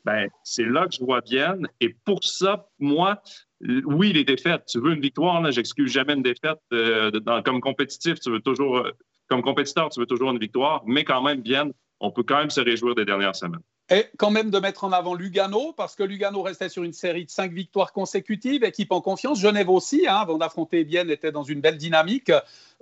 [0.04, 1.58] Ben, c'est là que je vois bien.
[1.80, 3.22] Et pour ça, moi,
[3.62, 4.66] oui, les défaites.
[4.68, 6.60] Tu veux une victoire, j'excuse jamais une défaite.
[6.74, 7.12] Euh,
[7.44, 8.84] comme compétitif, tu veux toujours,
[9.28, 12.50] comme compétiteur, tu veux toujours une victoire, mais quand même, bien, on peut quand même
[12.50, 13.62] se réjouir des dernières semaines.
[13.90, 17.26] Et quand même de mettre en avant Lugano, parce que Lugano restait sur une série
[17.26, 19.40] de cinq victoires consécutives, équipe en confiance.
[19.40, 22.32] Genève aussi, hein, avant d'affronter Vienne, était dans une belle dynamique.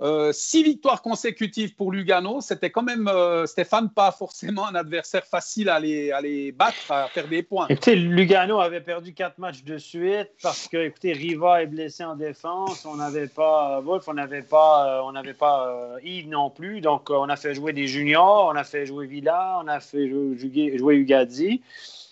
[0.01, 5.23] Euh, six victoires consécutives pour Lugano, c'était quand même, euh, Stéphane, pas forcément un adversaire
[5.23, 7.67] facile à les, à les battre, à faire des points.
[7.69, 12.15] Écoutez, Lugano avait perdu quatre matchs de suite parce que, écoutez, Riva est blessé en
[12.15, 17.12] défense, on n'avait pas euh, Wolf, on n'avait pas, on n'avait pas non plus, donc
[17.12, 20.77] on a fait jouer des juniors, on a fait jouer Villa, on a fait jouer,
[20.77, 21.62] jouer Ugadi.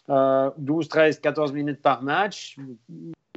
[0.08, 2.58] 12, 13, 14 minutes par match.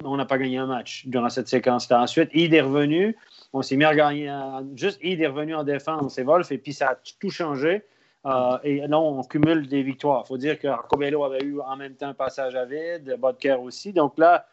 [0.03, 2.03] On n'a pas gagné un match durant cette séquence-là.
[2.03, 3.17] Ensuite, Yves est revenu.
[3.55, 4.31] On s'est mis à gagner.
[4.75, 7.85] Juste, il est revenu en défense, c'est Wolf, et puis ça a tout changé.
[8.27, 10.23] Euh, et là, on cumule des victoires.
[10.25, 13.57] Il faut dire que Arcobello avait eu en même temps un passage à vide, Bodker
[13.63, 13.93] aussi.
[13.93, 14.47] Donc là,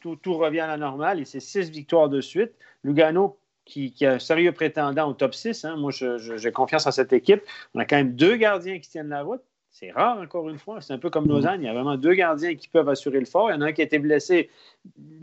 [0.00, 2.52] tout, revient à la normale et c'est six victoires de suite.
[2.84, 5.76] Lugano, qui, est un sérieux prétendant au top 6, hein.
[5.76, 7.42] moi, j'ai confiance en cette équipe.
[7.74, 9.42] On a quand même deux gardiens qui tiennent la route.
[9.70, 10.80] C'est rare, encore une fois.
[10.80, 11.60] C'est un peu comme Lausanne.
[11.62, 13.50] Il y a vraiment deux gardiens qui peuvent assurer le fort.
[13.50, 14.48] Il y en a un qui a été blessé.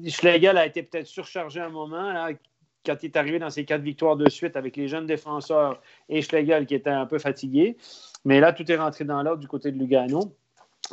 [0.05, 2.27] Schlegel a été peut-être surchargé un moment.
[2.85, 6.21] Quand il est arrivé dans ses quatre victoires de suite avec les jeunes défenseurs et
[6.21, 7.77] Schlegel qui était un peu fatigué.
[8.25, 10.35] Mais là, tout est rentré dans l'ordre du côté de Lugano.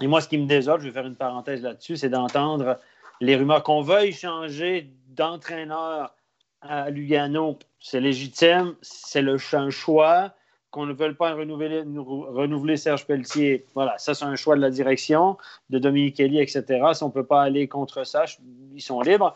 [0.00, 2.78] Et moi, ce qui me désole, je vais faire une parenthèse là-dessus, c'est d'entendre
[3.20, 6.14] les rumeurs qu'on veuille changer d'entraîneur
[6.60, 7.58] à Lugano.
[7.80, 10.32] C'est légitime, c'est le, choix.
[10.70, 14.68] Qu'on ne veuille pas renouveler, renouveler Serge Pelletier, voilà, ça c'est un choix de la
[14.68, 15.38] direction,
[15.70, 16.62] de Dominique Kelly, etc.
[16.92, 18.26] Si on ne peut pas aller contre ça,
[18.74, 19.34] ils sont libres.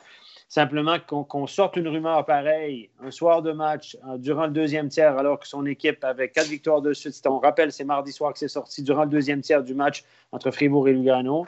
[0.53, 5.17] Simplement qu'on sorte une rumeur pareille un soir de match euh, durant le deuxième tiers,
[5.17, 7.19] alors que son équipe avait quatre victoires de suite.
[7.27, 10.51] On rappelle, c'est mardi soir que c'est sorti durant le deuxième tiers du match entre
[10.51, 11.47] Fribourg et Lugano.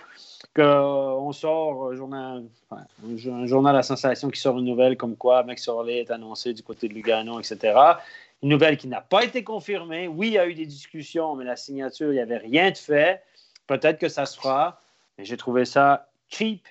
[0.57, 5.69] Qu'on sort un journal, un journal à sensation qui sort une nouvelle comme quoi Max
[5.69, 7.79] Orley est annoncé du côté de Lugano, etc.
[8.43, 10.09] Une nouvelle qui n'a pas été confirmée.
[10.09, 12.79] Oui, il y a eu des discussions, mais la signature, il n'y avait rien de
[12.79, 13.23] fait.
[13.67, 14.81] Peut-être que ça se fera,
[15.19, 16.67] mais j'ai trouvé ça cheap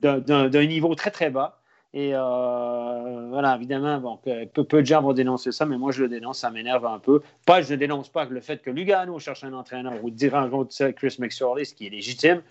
[0.00, 1.60] d'un niveau très, très bas.
[1.94, 6.02] Et euh, voilà, évidemment, bon, peu, peu, de gens vont dénoncer ça, mais moi, je
[6.02, 7.22] le dénonce, ça m'énerve un peu.
[7.46, 11.16] Pas, je ne dénonce pas le fait que Lugano cherche un entraîneur ou rencontre Chris
[11.18, 12.42] McSorley, ce qui est légitime,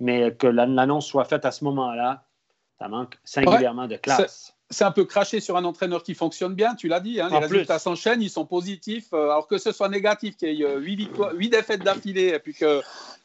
[0.00, 2.24] mais que l'annonce soit faite à ce moment-là,
[2.78, 6.74] ça manque singulièrement de classe c'est un peu craché sur un entraîneur qui fonctionne bien,
[6.74, 7.20] tu l'as dit.
[7.20, 9.12] Hein, les résultats s'enchaînent, ils sont positifs.
[9.12, 12.56] Euh, alors que ce soit négatif, qu'il y ait 8, euh, défaites d'affilée, et puis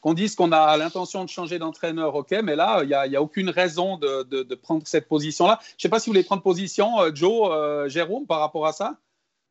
[0.01, 3.49] qu'on dise qu'on a l'intention de changer d'entraîneur, ok, mais là, il n'y a, aucune
[3.49, 5.59] raison de, prendre cette position-là.
[5.61, 8.73] Je ne sais pas si vous voulez prendre position, euh, Joe, Jérôme, par rapport à
[8.73, 8.97] ça.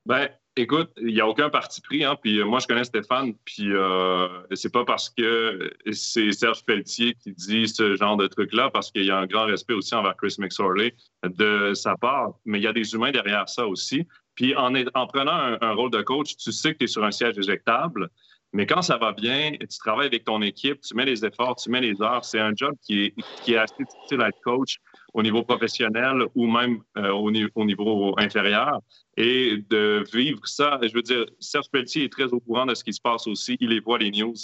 [0.06, 2.02] Ben, Écoute, il n'y a aucun parti pris.
[2.02, 6.64] Hein, puis euh, moi, je connais Stéphane, puis euh, c'est pas parce que c'est Serge
[6.64, 9.94] Pelletier qui dit ce genre de truc-là, parce qu'il y a un grand respect aussi
[9.94, 14.06] envers Chris McSorley de sa part, mais il y a des humains derrière ça aussi.
[14.34, 17.10] Puis en, en prenant un, rôle de coach, tu sais que tu es sur un
[17.10, 18.08] siège éjectable,
[18.56, 21.68] mais quand ça va bien, tu travailles avec ton équipe, tu mets les efforts, tu
[21.68, 22.24] mets les heures.
[22.24, 23.12] C'est un job qui
[23.46, 24.78] est, assez difficile à être coach
[25.12, 28.80] au niveau professionnel ou même euh, au, au, niveau inférieur.
[29.18, 32.82] Et de vivre ça, je veux dire, Serge Pelletier est très au courant de ce
[32.82, 33.58] qui se passe aussi.
[33.60, 34.34] Il les voit, les news.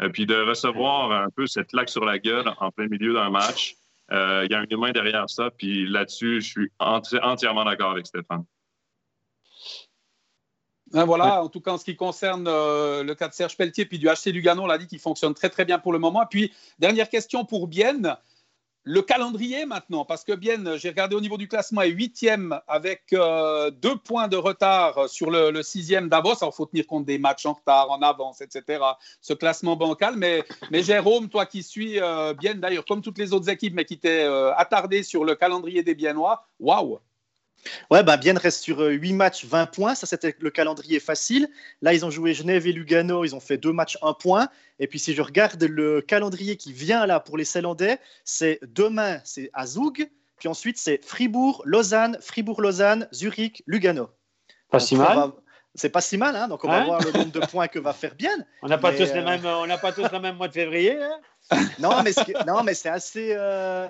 [0.00, 3.28] Euh, puis de recevoir un peu cette claque sur la gueule en plein milieu d'un
[3.28, 3.74] match,
[4.12, 5.50] euh, il y a un humain derrière ça.
[5.50, 8.44] Puis là-dessus, je suis entièrement d'accord avec Stéphane.
[10.92, 13.98] Ben voilà, en tout cas en ce qui concerne le cas de Serge Pelletier puis
[13.98, 16.22] du HC Lugano, on l'a dit qu'il fonctionne très très bien pour le moment.
[16.22, 18.16] Et puis, dernière question pour Bienne.
[18.90, 23.12] Le calendrier maintenant, parce que bien, j'ai regardé au niveau du classement, est huitième avec
[23.12, 26.36] euh, deux points de retard sur le, sixième Davos.
[26.40, 28.82] Alors, il faut tenir compte des matchs en retard, en avance, etc.
[29.20, 30.16] Ce classement bancal.
[30.16, 33.84] Mais, mais Jérôme, toi qui suis euh, bien, d'ailleurs, comme toutes les autres équipes, mais
[33.84, 36.98] qui t'es euh, attardé sur le calendrier des Biennois, waouh
[37.90, 39.94] Ouais, bah, Bien reste sur 8 matchs, 20 points.
[39.94, 41.48] Ça, c'était le calendrier facile.
[41.82, 43.24] Là, ils ont joué Genève et Lugano.
[43.24, 44.48] Ils ont fait deux matchs, 1 point.
[44.78, 49.20] Et puis, si je regarde le calendrier qui vient là pour les Célandais, c'est demain,
[49.24, 50.08] c'est à Zoug.
[50.38, 54.10] Puis ensuite, c'est Fribourg, Lausanne, Fribourg-Lausanne, Zurich, Lugano.
[54.70, 55.32] Pas si mal.
[55.74, 57.78] C'est pas si mal, hein donc on va hein voir le nombre de points que
[57.78, 58.32] va faire bien.
[58.62, 60.52] On n'a pas, tous les euh, mêmes, on n'a pas tous le même mois de
[60.52, 60.98] février.
[61.00, 61.20] Hein
[61.78, 62.10] non, mais
[62.46, 63.32] non, mais c'est assez.
[63.32, 63.86] Euh,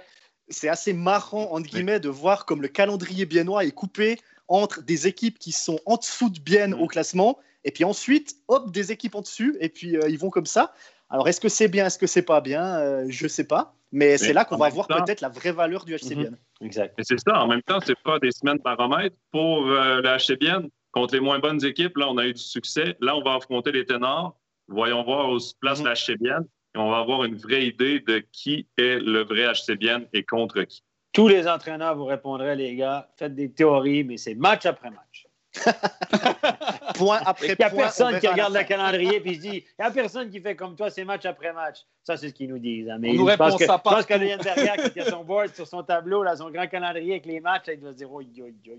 [0.50, 5.06] c'est assez marrant, entre guillemets, de voir comme le calendrier biennois est coupé entre des
[5.06, 9.14] équipes qui sont en dessous de Bienne au classement, et puis ensuite, hop, des équipes
[9.14, 10.72] en dessus, et puis euh, ils vont comme ça.
[11.10, 13.74] Alors, est-ce que c'est bien, est-ce que c'est pas bien euh, Je sais pas.
[13.90, 16.36] Mais, c'est là qu'on va voir peut-être la vraie valeur du HC Bienne.
[16.60, 16.94] Exact.
[16.98, 17.40] Et c'est ça.
[17.42, 20.68] En même temps, c'est pas des semaines baromètres pour euh, le HC Bienne.
[20.92, 22.96] Contre les moins bonnes équipes, là, on a eu du succès.
[23.00, 24.38] Là, on va affronter les ténors.
[24.68, 26.16] Voyons voir où se place mm -hmm.
[26.18, 26.44] Bienne
[26.78, 30.82] on va avoir une vraie idée de qui est le vrai HCBN et contre qui.
[31.12, 35.26] Tous les entraîneurs vous répondraient, les gars, faites des théories, mais c'est match après match.
[36.94, 37.78] point après Il n'y a point.
[37.78, 40.54] on personne qui regarde le calendrier et se dit il n'y a personne qui fait
[40.54, 41.78] comme toi, c'est match après match.
[42.04, 42.88] Ça, c'est ce qu'ils nous disent.
[42.88, 42.98] hein.
[43.00, 45.06] Mais On nous je pense répond que, ça je pense que Liam Berger, qui a
[45.10, 47.92] son board sur son tableau, là, son grand calendrier avec les matchs, là, il doit
[47.92, 48.78] se dire oh, yo, yo, yo.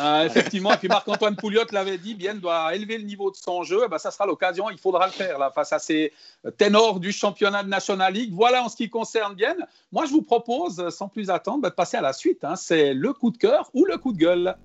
[0.00, 3.62] Euh, effectivement, et puis Marc-Antoine Pouliot l'avait dit, Bien doit élever le niveau de son
[3.62, 3.82] jeu.
[3.84, 6.12] Eh ben, ça sera l'occasion, il faudra le faire là, face à ces
[6.56, 8.32] ténors du championnat de National League.
[8.32, 9.54] Voilà en ce qui concerne Bien.
[9.92, 12.44] Moi, je vous propose, sans plus attendre, bah, de passer à la suite.
[12.44, 12.56] hein.
[12.56, 14.56] C'est le coup de cœur ou le coup de gueule.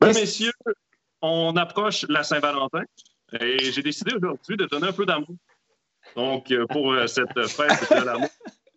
[0.00, 0.52] Ben, messieurs,
[1.22, 2.82] on approche la Saint-Valentin
[3.40, 5.36] et j'ai décidé aujourd'hui de donner un peu d'amour.
[6.16, 8.28] Donc, euh, pour euh, cette fête de l'amour.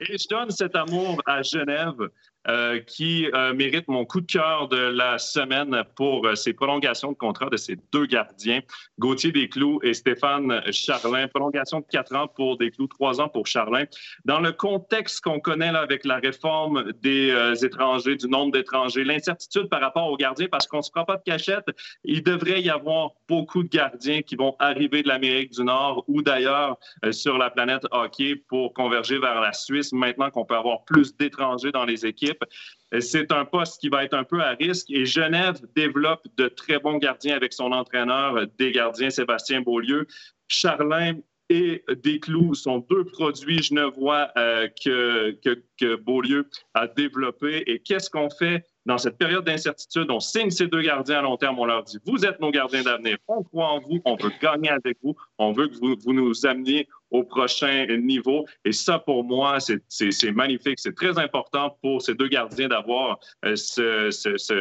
[0.01, 2.09] Et je donne cet amour à Genève
[2.47, 7.11] euh, qui euh, mérite mon coup de cœur de la semaine pour euh, ses prolongations
[7.11, 8.61] de contrat de ces deux gardiens,
[8.99, 11.27] Gauthier Desclous et Stéphane Charlin.
[11.27, 13.83] Prolongation de quatre ans pour Desclous, trois ans pour Charlin.
[14.25, 19.69] Dans le contexte qu'on connaît avec la réforme des euh, étrangers, du nombre d'étrangers, l'incertitude
[19.69, 21.65] par rapport aux gardiens, parce qu'on ne se prend pas de cachette,
[22.03, 26.21] il devrait y avoir beaucoup de gardiens qui vont arriver de l'Amérique du Nord ou
[26.21, 30.83] d'ailleurs euh, sur la planète hockey pour converger vers la Suisse maintenant qu'on peut avoir
[30.85, 32.30] plus d'étrangers dans les équipes.
[32.93, 36.47] Euh, C'est un poste qui va être un peu à risque et Genève développe de
[36.47, 40.07] très bons gardiens avec son entraîneur euh, des gardiens, Sébastien Beaulieu.
[40.47, 41.15] Charlin
[41.51, 45.37] et Desclous sont deux produits genevois euh, que,
[45.77, 47.63] que, Beaulieu a développés.
[47.67, 50.09] Et qu'est-ce qu'on fait dans cette période d'incertitude?
[50.09, 51.59] On signe ces deux gardiens à long terme.
[51.59, 53.17] On leur dit, vous êtes nos gardiens d'avenir.
[53.27, 53.99] On croit en vous.
[54.05, 55.15] On veut gagner avec vous.
[55.37, 58.47] On veut que vous, vous nous ameniez au prochain niveau.
[58.65, 60.79] Et ça, pour moi, c'est- magnifique.
[60.79, 64.55] C'est très important pour ces deux gardiens d'avoir euh, cette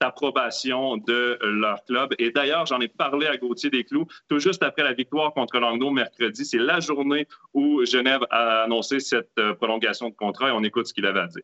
[0.00, 2.14] approbation de leur club.
[2.18, 5.90] Et d'ailleurs, j'en ai parlé à Gauthier Desclous tout juste après la victoire contre Langnau
[5.90, 6.44] mercredi.
[6.44, 10.86] C'est la journée où Genève a annoncé cette euh, prolongation de contrat et on écoute
[10.86, 11.42] ce qu'il avait à dire.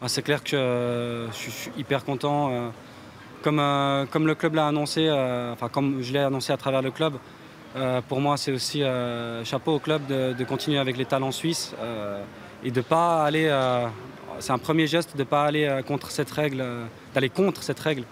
[0.00, 2.72] Ah, c'est clair que euh, je, suis, hyper content.
[3.42, 7.14] comme, le club l'a annoncé, enfin comme je l'ai annoncé à travers le club,
[7.78, 11.74] euh, pour moi c'est aussi euh, chapeau au club de, continuer avec les talents suisses
[11.80, 12.22] euh,
[12.64, 13.46] et de pas aller.
[13.46, 13.86] euh,
[14.40, 16.64] c'est un premier geste de pas aller contre cette règle,
[17.12, 18.04] d'aller contre cette règle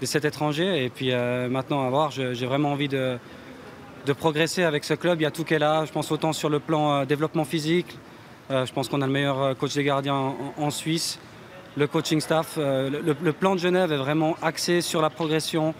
[0.00, 0.84] de cet étranger.
[0.84, 1.10] Et puis
[1.48, 3.18] maintenant à voir, j'ai vraiment envie de,
[4.18, 5.20] progresser avec ce club.
[5.20, 5.86] Il y a tout est là.
[5.86, 7.96] Je pense autant sur le plan développement physique.
[8.50, 11.18] Je pense qu'on a le meilleur coach des gardiens en, Suisse.
[11.78, 15.72] Le coaching staff, le, le plan de Genève est vraiment axé sur la progression,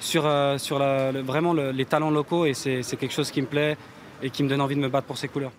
[0.00, 3.46] sur, euh, sur vraiment le- les talents locaux et c'est c'est quelque chose qui me
[3.46, 3.76] plaît
[4.22, 5.52] et qui me donne envie de me battre pour ces couleurs.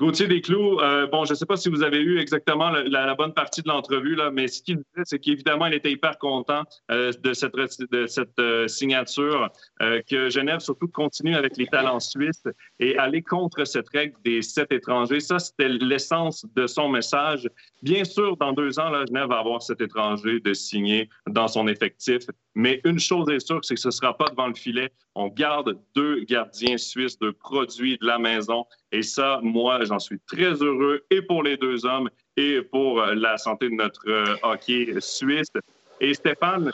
[0.00, 3.34] Gauthier Desclous, euh, bon, je ne sais pas si vous avez eu exactement la bonne
[3.34, 7.12] partie de l'entrevue, là, mais ce qu'il disait, c'est qu'évidemment, il était hyper content euh,
[7.22, 9.50] de cette, de cette euh, signature,
[9.82, 12.44] euh, que Genève surtout continue avec les talents suisses
[12.78, 15.20] et aller contre cette règle des sept étrangers.
[15.20, 17.46] Ça, c'était l'essence de son message.
[17.82, 21.68] Bien sûr, dans deux ans, là, Genève va avoir cet étranger de signer dans son
[21.68, 22.22] effectif,
[22.54, 24.90] mais une chose est sûre, c'est que ce ne sera pas devant le filet.
[25.22, 28.64] On garde deux gardiens suisses, deux produits de la maison.
[28.90, 33.14] Et ça, moi, j'en suis très heureux et pour les deux hommes et pour euh,
[33.14, 35.52] la santé de notre euh, hockey suisse.
[36.00, 36.72] Et Stéphane,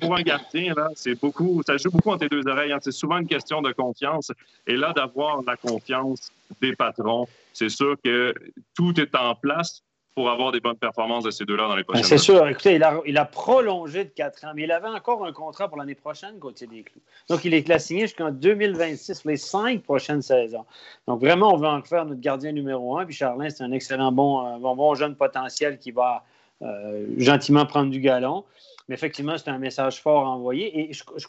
[0.00, 2.72] pour un gardien, là, c'est beaucoup, ça joue beaucoup entre tes deux oreilles.
[2.72, 2.78] hein.
[2.82, 4.32] C'est souvent une question de confiance.
[4.66, 8.34] Et là, d'avoir la confiance des patrons, c'est sûr que
[8.74, 11.86] tout est en place pour avoir des bonnes performances de ces deux-là dans les Ben,
[11.86, 12.22] prochaines c'est années.
[12.22, 12.48] sûr.
[12.48, 15.68] Écoutez, il a, il a prolongé de 4 ans, mais il avait encore un contrat
[15.68, 17.00] pour l'année prochaine, Gauthier Desclous.
[17.28, 20.64] Donc, il est signé jusqu'en 2026, pour les cinq prochaines saisons.
[21.08, 23.04] Donc, vraiment, on veut en faire notre gardien numéro un.
[23.04, 26.24] Puis, Charlin, c'est un excellent bon, un bon, bon jeune potentiel qui va
[26.62, 28.44] euh, gentiment prendre du galon.
[28.88, 30.78] Mais effectivement, c'est un message fort à envoyer.
[30.90, 31.26] Et je- je-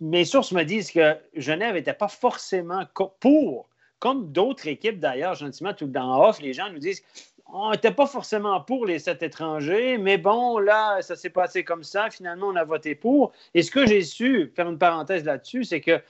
[0.00, 2.82] mes sources me disent que Genève n'était pas forcément
[3.20, 3.68] pour,
[4.00, 7.02] comme d'autres équipes d'ailleurs, gentiment, tout dans off, les gens nous disent
[7.52, 11.84] on n'était pas forcément pour les sept étrangers, mais bon, là, ça s'est passé comme
[11.84, 12.10] ça.
[12.10, 13.32] Finalement, on a voté pour.
[13.54, 16.00] Et ce que j'ai su, faire une parenthèse là-dessus, c'est que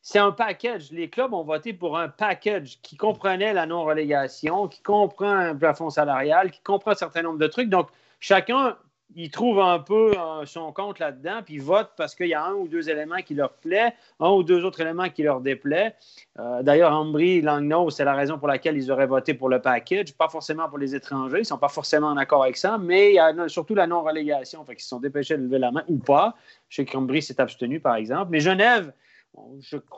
[0.00, 0.92] c'est un package.
[0.92, 5.90] Les clubs ont voté pour un package qui comprenait la non-relégation, qui comprend un plafond
[5.90, 7.68] salarial, qui comprend un certain nombre de trucs.
[7.68, 7.88] Donc,
[8.20, 8.76] chacun,
[9.14, 12.52] il trouve un peu euh, son compte là-dedans, puis vote parce qu'il y a un
[12.54, 15.94] ou deux éléments qui leur plaît, un ou deux autres éléments qui leur déplaît.
[16.38, 20.12] Euh, D'ailleurs, Ambry, Langnau, c'est la raison pour laquelle ils auraient voté pour le package,
[20.14, 23.10] pas forcément pour les étrangers, ils ne sont pas forcément en accord avec ça, mais
[23.12, 25.84] il y a surtout la non-relégation, fait qu'ils se sont dépêchés de lever la main
[25.88, 26.34] ou pas.
[26.68, 28.28] Je sais qu'Ambry s'est abstenu, par exemple.
[28.30, 28.92] Mais Genève,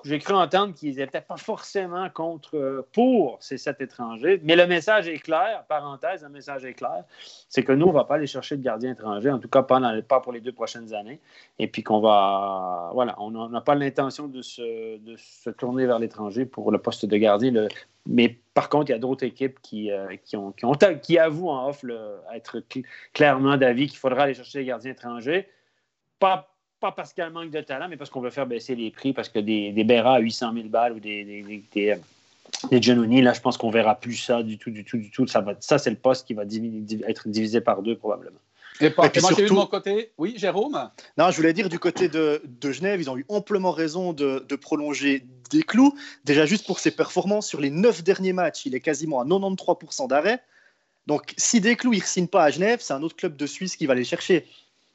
[0.05, 4.41] j'ai cru entendre qu'ils n'étaient pas forcément contre, euh, pour ces sept étrangers.
[4.43, 7.05] Mais le message est clair, parenthèse, le message est clair,
[7.49, 9.63] c'est que nous, on ne va pas aller chercher de gardiens étrangers, en tout cas
[9.63, 11.21] pas, pour les deux prochaines années.
[11.59, 15.99] Et puis qu'on va, voilà, on n'a pas l'intention de se, de se, tourner vers
[15.99, 17.51] l'étranger pour le poste de gardien.
[17.51, 17.69] Le,
[18.07, 20.53] mais par contre, il y a d'autres équipes qui, euh, qui, ont,
[21.03, 21.85] qui, avouent en off
[22.35, 22.63] être
[23.13, 25.49] clairement d'avis qu'il faudra aller chercher des gardiens étrangers.
[26.19, 29.13] Pas pas parce qu'elle manque de talent, mais parce qu'on veut faire baisser les prix,
[29.13, 33.33] parce que des, des Berra à 800 000 balles ou des, des, des, euh, là,
[33.33, 35.27] je pense qu'on verra plus ça du tout, du tout, du tout.
[35.27, 38.39] Ça, va, ça c'est le poste qui va être divisé par deux, probablement.
[38.81, 39.43] Et, moi, surtout...
[39.43, 40.13] de mon côté.
[40.19, 40.91] Oui, Jérôme?
[41.17, 44.45] Non, je voulais dire, du côté de, de Genève, ils ont eu amplement raison de,
[44.49, 45.95] de prolonger des clous.
[46.25, 50.09] Déjà, juste pour ses performances, sur les neuf derniers matchs, il est quasiment à 93%
[50.09, 50.41] d'arrêt.
[51.09, 53.87] Donc, si Desclous ne signe pas à Genève, c'est un autre club de Suisse qui
[53.87, 54.47] va les chercher.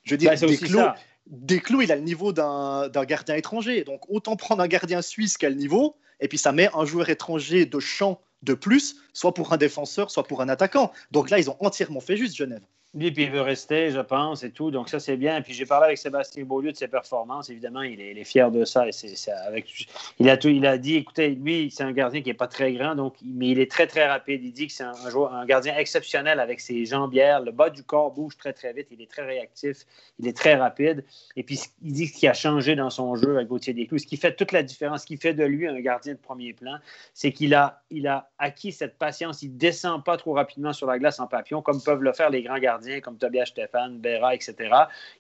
[0.03, 0.79] Je veux dire, bah, Desclous,
[1.27, 3.83] Desclous, il a le niveau d'un gardien étranger.
[3.83, 6.85] Donc autant prendre un gardien suisse qui a le niveau, et puis ça met un
[6.85, 10.91] joueur étranger de champ de plus, soit pour un défenseur, soit pour un attaquant.
[11.11, 12.63] Donc là, ils ont entièrement fait juste Genève.
[12.95, 14.69] Oui, puis il veut rester, je pense, et tout.
[14.69, 15.41] Donc ça, c'est bien.
[15.41, 17.49] Puis j'ai parlé avec Sébastien Beaulieu de ses performances.
[17.49, 18.87] Évidemment, il est, fier de ça.
[18.87, 19.87] Et c'est, avec,
[20.19, 22.71] il, a tout, il a dit, écoutez, lui, c'est un gardien qui n'est pas très
[22.73, 24.41] grand, donc, mais il est très, très rapide.
[24.43, 27.41] Il dit que c'est un, un gardien exceptionnel avec ses jambières.
[27.41, 28.89] Le bas du corps bouge très, très vite.
[28.91, 29.87] Il est très réactif.
[30.19, 31.03] Il est très rapide.
[31.35, 34.05] Et puis, il dit ce qui a changé dans son jeu avec Gauthier Desclous, ce
[34.05, 36.77] qui fait toute la différence, ce qui fait de lui un gardien de premier plan,
[37.15, 39.41] c'est qu'il a, il a acquis cette patience.
[39.41, 42.29] Il ne descend pas trop rapidement sur la glace en papillon, comme peuvent le faire
[42.29, 44.55] les grands gardiens comme Tobias Stéphane, Berra, etc.,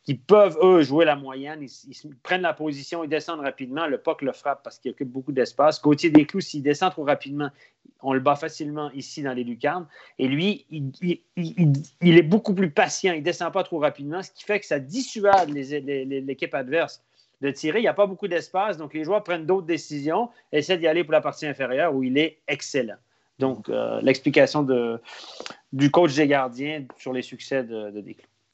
[0.03, 1.61] qui peuvent, eux, jouer la moyenne.
[1.61, 3.87] Ils, prennent la position, ils descendent rapidement.
[3.87, 5.81] Le POC le frappe parce qu'il occupe beaucoup d'espace.
[5.81, 7.49] Gauthier Desclous, s'il descend trop rapidement,
[8.01, 9.87] on le bat facilement ici dans les lucarnes.
[10.19, 13.13] Et lui, il, est beaucoup plus patient.
[13.13, 17.01] Il ne descend pas trop rapidement, ce qui fait que ça dissuade l'équipe adverse
[17.41, 17.79] de tirer.
[17.79, 21.03] Il n'y a pas beaucoup d'espace, donc les joueurs prennent d'autres décisions, essaient d'y aller
[21.03, 22.97] pour la partie inférieure où il est excellent.
[23.39, 24.65] Donc, euh, l'explication
[25.71, 28.01] du coach des gardiens sur les succès de, de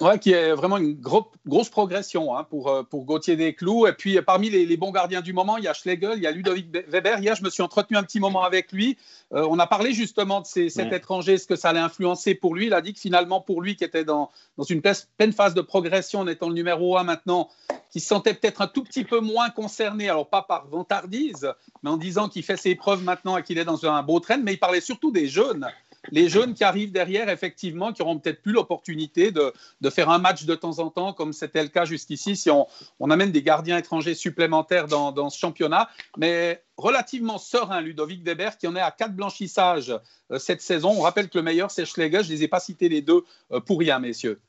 [0.02, 3.86] Ouais, qui est vraiment une grosse progression hein, pour, euh, pour Gauthier Desclous.
[3.86, 6.32] Et puis, parmi les, bons gardiens du moment, il y a Schlegel, il y a
[6.32, 7.20] Ludovic Weber.
[7.20, 8.98] Hier, je me suis entretenu un petit moment avec lui.
[9.34, 12.56] Euh, on a parlé justement de ces, cet étranger, ce que ça allait influencer pour
[12.56, 12.68] lui.
[12.68, 15.62] Il a dit que finalement, pour lui, qui était dans, dans une pleine phase de
[15.62, 17.50] progression en étant le numéro un maintenant,
[17.92, 21.52] qui se sentait peut-être un tout petit peu moins concerné, alors pas par vantardise,
[21.84, 24.38] mais en disant qu'il fait ses preuves maintenant et qu'il est dans un beau train,
[24.38, 25.68] mais il parlait surtout des jeunes
[26.12, 29.54] les jeunes qui arrivent derrière, effectivement, qui auront peut-être plus l'opportunité de,
[29.90, 32.68] faire un match de temps en temps, comme c'était le cas jusqu'ici, si on,
[33.10, 35.90] amène des gardiens étrangers supplémentaires dans, ce championnat.
[36.18, 39.94] Mais relativement serein, Ludovic Weber, qui en est à quatre blanchissages
[40.32, 40.92] euh, cette saison.
[40.92, 42.24] On rappelle que le meilleur, c'est Schlegel.
[42.24, 44.40] Je ne les ai pas cités les deux euh, pour rien, messieurs.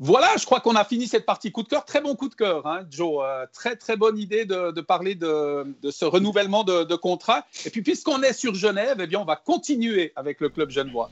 [0.00, 1.84] Voilà, je crois qu'on a fini cette partie coup de cœur.
[1.84, 3.24] Très bon coup de cœur, hein, Joe.
[3.24, 7.46] Euh, très, très bonne idée de, parler de, ce renouvellement de, contrat.
[7.64, 11.10] Et puis, puisqu'on est sur Genève, eh bien, on va continuer avec le club genevois.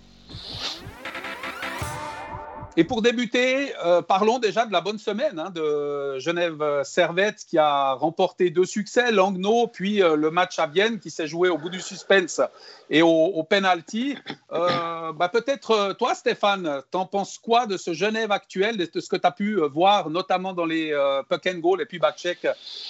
[2.78, 7.56] Et pour débuter, euh, parlons déjà de la bonne semaine hein, de Genève Servette qui
[7.56, 11.56] a remporté deux succès, Langnau, puis euh, le match à Vienne qui s'est joué au
[11.56, 12.42] bout du suspense
[12.90, 14.18] et au, penalty.
[14.52, 19.16] Euh, bah, Peut-être toi, Stéphane, t'en penses quoi de ce Genève actuel, de, ce que
[19.16, 20.94] tu as pu voir, notamment dans les
[21.30, 22.46] puck and goal et puis back check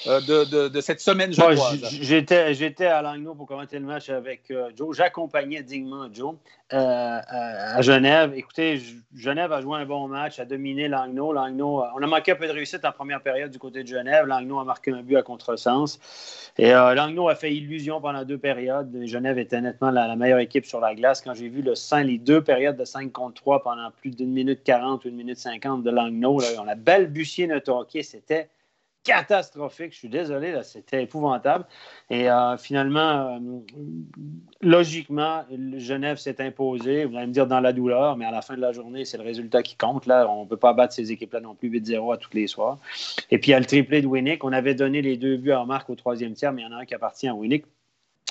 [0.07, 4.97] de, de, cette semaine J'étais à Langnau pour commenter le match avec Joe.
[4.97, 6.35] J'accompagnais dignement Joe
[6.71, 8.33] à Genève.
[8.35, 8.81] Écoutez,
[9.15, 11.35] Genève a joué un bon match, a dominé Langnau.
[11.35, 14.27] On a manqué un peu de réussite en première période du côté de Genève.
[14.27, 15.99] Langnau a marqué un but à contresens.
[16.59, 18.91] Et euh, a fait illusion pendant deux périodes.
[19.05, 21.21] Genève était nettement la, meilleure équipe sur la glace.
[21.21, 24.33] Quand j'ai vu le 5, les deux périodes de 5 contre 3 pendant plus d'une
[24.33, 28.03] minute 40 ou une minute 50 de Langnau, on a balbutié notre hockey.
[28.03, 28.49] C'était
[29.07, 29.93] catastrophique.
[29.93, 31.65] Je suis désolé, c'était épouvantable.
[32.11, 33.39] Et euh, finalement, euh,
[34.61, 35.45] logiquement,
[35.77, 37.05] Genève s'est imposé.
[37.05, 39.17] Vous allez me dire dans la douleur, mais à la fin de la journée, c'est
[39.17, 40.07] le résultat qui compte.
[40.07, 42.79] Là, on ne peut pas battre ces équipes-là non plus 8-0 à tous les soirs.
[43.31, 44.43] Et puis, il y a le triplé de Winnick.
[44.45, 46.73] On avait donné les deux buts à marque au troisième tiers, mais il y en
[46.73, 47.65] a un qui appartient à Winnick.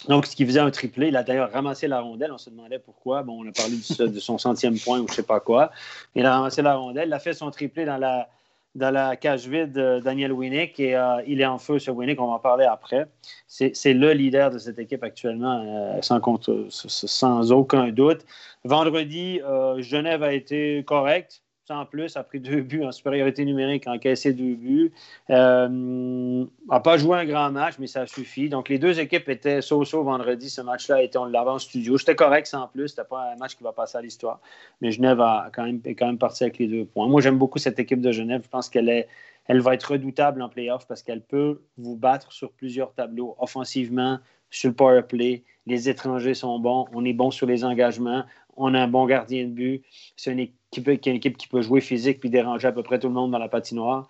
[0.09, 2.31] Donc, ce qui faisait un triplé, il a d'ailleurs ramassé la rondelle.
[2.31, 3.23] On se demandait pourquoi.
[3.23, 5.71] Bon, on a parlé de son centième point ou je ne sais pas quoi.
[6.13, 7.07] Il a ramassé la rondelle.
[7.07, 8.29] Il a fait son triplé dans la,
[8.75, 12.19] dans la cage vide de Daniel Winnick et euh, il est en feu sur Winnick,
[12.19, 13.07] on va en parler après.
[13.47, 16.21] C'est le leader de cette équipe actuellement, euh, sans,
[16.69, 18.25] sans, aucun doute.
[18.65, 21.41] Vendredi, euh, Genève a été correct.
[21.67, 24.91] Sans plus, a pris deux buts en supériorité numérique, a encaissé deux buts.
[25.32, 28.49] Euh, n'a pas joué un grand match, mais ça suffit.
[28.49, 30.49] Donc, les deux équipes étaient so-so vendredi.
[30.49, 31.97] Ce match-là était, on l'avait en studio.
[31.97, 32.89] J'étais correct sans plus.
[32.89, 34.39] C'était pas un match qui va passer à l'histoire.
[34.82, 37.08] Mais Genève a quand même, est quand même parti avec les deux points.
[37.08, 38.41] Moi, j'aime beaucoup cette équipe de Genève.
[38.43, 39.08] Je pense qu'elle est,
[39.47, 44.20] elle va être redoutable en playoff parce qu'elle peut vous battre sur plusieurs tableaux, offensivement,
[44.51, 45.43] sur le power play.
[45.66, 46.86] Les étrangers sont bons.
[46.93, 48.24] On est bon sur les engagements.
[48.56, 49.84] On a un bon gardien de but.
[50.16, 53.32] C'est une équipe, qui peut jouer physique puis déranger à peu près tout le monde
[53.32, 54.10] dans la patinoire.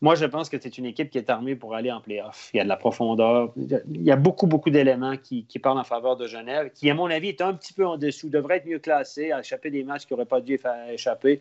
[0.00, 2.50] Moi, je pense que c'est une équipe qui est armée pour aller en playoff.
[2.54, 3.52] Il y a de la profondeur.
[3.56, 7.10] Il y a beaucoup, beaucoup d'éléments qui, parlent en faveur de Genève, qui, à mon
[7.10, 10.06] avis, est un petit peu en dessous, devrait être mieux classé, à échapper des matchs
[10.06, 10.58] qui n'auraient pas dû
[10.92, 11.40] échapper.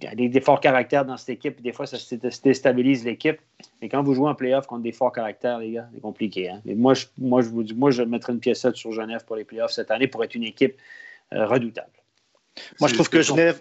[0.00, 1.60] Il y a des, forts caractères dans cette équipe.
[1.60, 1.98] Des fois, ça
[2.42, 3.38] déstabilise l'équipe.
[3.82, 6.48] Mais quand vous jouez en playoff contre des forts caractères, les gars, c'est compliqué.
[6.48, 6.62] Hein.
[6.64, 9.36] Mais moi, je, moi, je vous dis, moi, je mettrais une pièce sur Genève pour
[9.36, 10.76] les playoffs cette année pour être une équipe
[11.34, 11.92] redoutable.
[12.80, 13.60] Moi, je trouve que Genève.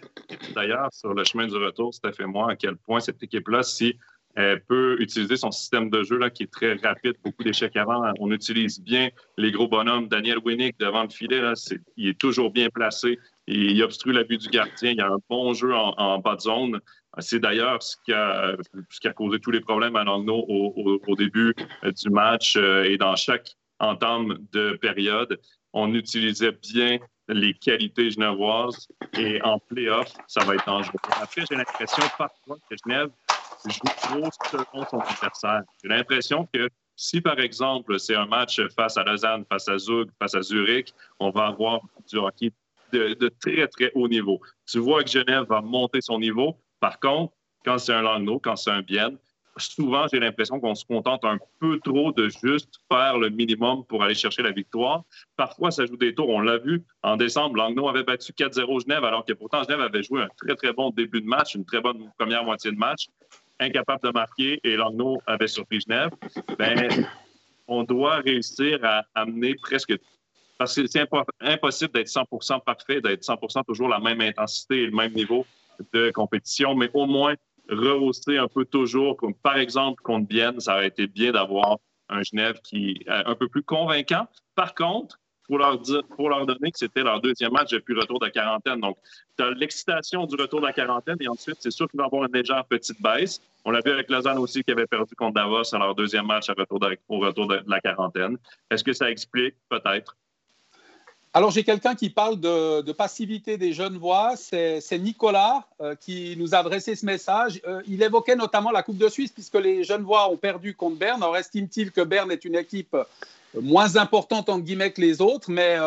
[0.53, 3.97] D'ailleurs, sur le chemin du retour, c'est fait moi à quel point cette équipe-là, si
[4.35, 8.13] elle peut utiliser son système de jeu là, qui est très rapide, beaucoup d'échecs avant.
[8.19, 10.07] On utilise bien les gros bonhommes.
[10.07, 11.53] Daniel Winnick devant le filet, là,
[11.97, 13.19] il est toujours bien placé.
[13.47, 14.91] Il obstrue la vue du gardien.
[14.91, 16.79] Il y a un bon jeu en, bas de zone.
[17.19, 18.55] C'est d'ailleurs ce qui, a,
[18.89, 21.53] ce qui a causé tous les problèmes à Langnau au, début
[21.83, 25.37] euh, du match euh, et dans chaque entame de période.
[25.73, 26.99] On utilisait bien
[27.31, 28.87] les qualités genevoises.
[29.17, 30.99] Et en playoff, ça va être dangereux.
[31.21, 33.09] Après, j'ai l'impression parfois que Genève
[33.65, 35.63] joue trop selon son adversaire.
[35.83, 40.09] J'ai l'impression que si, par exemple, c'est un match face à Lausanne, face à Zug,
[40.19, 42.51] face à Zurich, on va avoir du hockey
[42.91, 44.39] de, de très, très haut niveau.
[44.65, 46.57] Tu vois que Genève va monter son niveau.
[46.79, 47.33] Par contre,
[47.65, 49.17] quand c'est un Langnau, quand c'est un Bienne,
[49.57, 54.03] souvent, j'ai l'impression qu'on se contente un peu trop de juste faire le minimum pour
[54.03, 55.03] aller chercher la victoire.
[55.35, 56.29] Parfois, ça joue des tours.
[56.29, 60.03] On l'a vu en décembre, Langnau avait battu 4-0 Genève, alors que pourtant Genève avait
[60.03, 63.07] joué un très, très bon début de match, une très bonne première moitié de match,
[63.59, 66.11] incapable de marquer, et Langnau avait surpris Genève.
[66.57, 67.05] Ben,
[67.67, 69.93] on doit réussir à amener presque
[70.57, 71.07] parce que c'est
[71.39, 75.43] impossible d'être 100% parfait, d'être 100% toujours la même intensité et le même niveau
[75.91, 77.33] de compétition, mais au moins
[77.71, 81.77] rehausser un peu toujours, comme par exemple contre Bienne, ça aurait été bien d'avoir
[82.09, 84.27] un Genève qui est un peu plus convaincant.
[84.55, 85.17] Par contre,
[85.51, 88.31] pour leur, dire, pour leur donner que c'était leur deuxième match depuis retour de la
[88.31, 88.79] quarantaine.
[88.79, 88.97] Donc,
[89.37, 92.07] tu as l'excitation du retour de la quarantaine et ensuite, c'est sûr qu'il va y
[92.07, 93.41] avoir une légère petite baisse.
[93.65, 96.47] On l'a vu avec Lausanne aussi qui avait perdu contre Davos à leur deuxième match
[96.49, 98.37] au retour de la quarantaine.
[98.69, 99.55] Est-ce que ça explique?
[99.69, 100.15] Peut-être.
[101.33, 104.35] Alors, j'ai quelqu'un qui parle de, passivité des jeunes voix.
[104.35, 107.61] C'est Nicolas euh, qui nous a adressé ce message.
[107.65, 110.97] Euh, il évoquait notamment la Coupe de Suisse, puisque les jeunes voix ont perdu contre
[110.97, 111.23] Berne.
[111.23, 113.05] Alors, estime-t-il que Berne est une équipe euh,
[113.61, 115.77] moins importante, en guillemets, que les autres, mais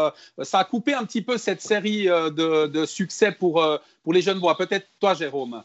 [0.43, 3.67] ça a coupé un petit peu cette série de, succès pour,
[4.03, 4.55] pour les jeunes voix.
[4.55, 5.63] Peut-être toi, Jérôme.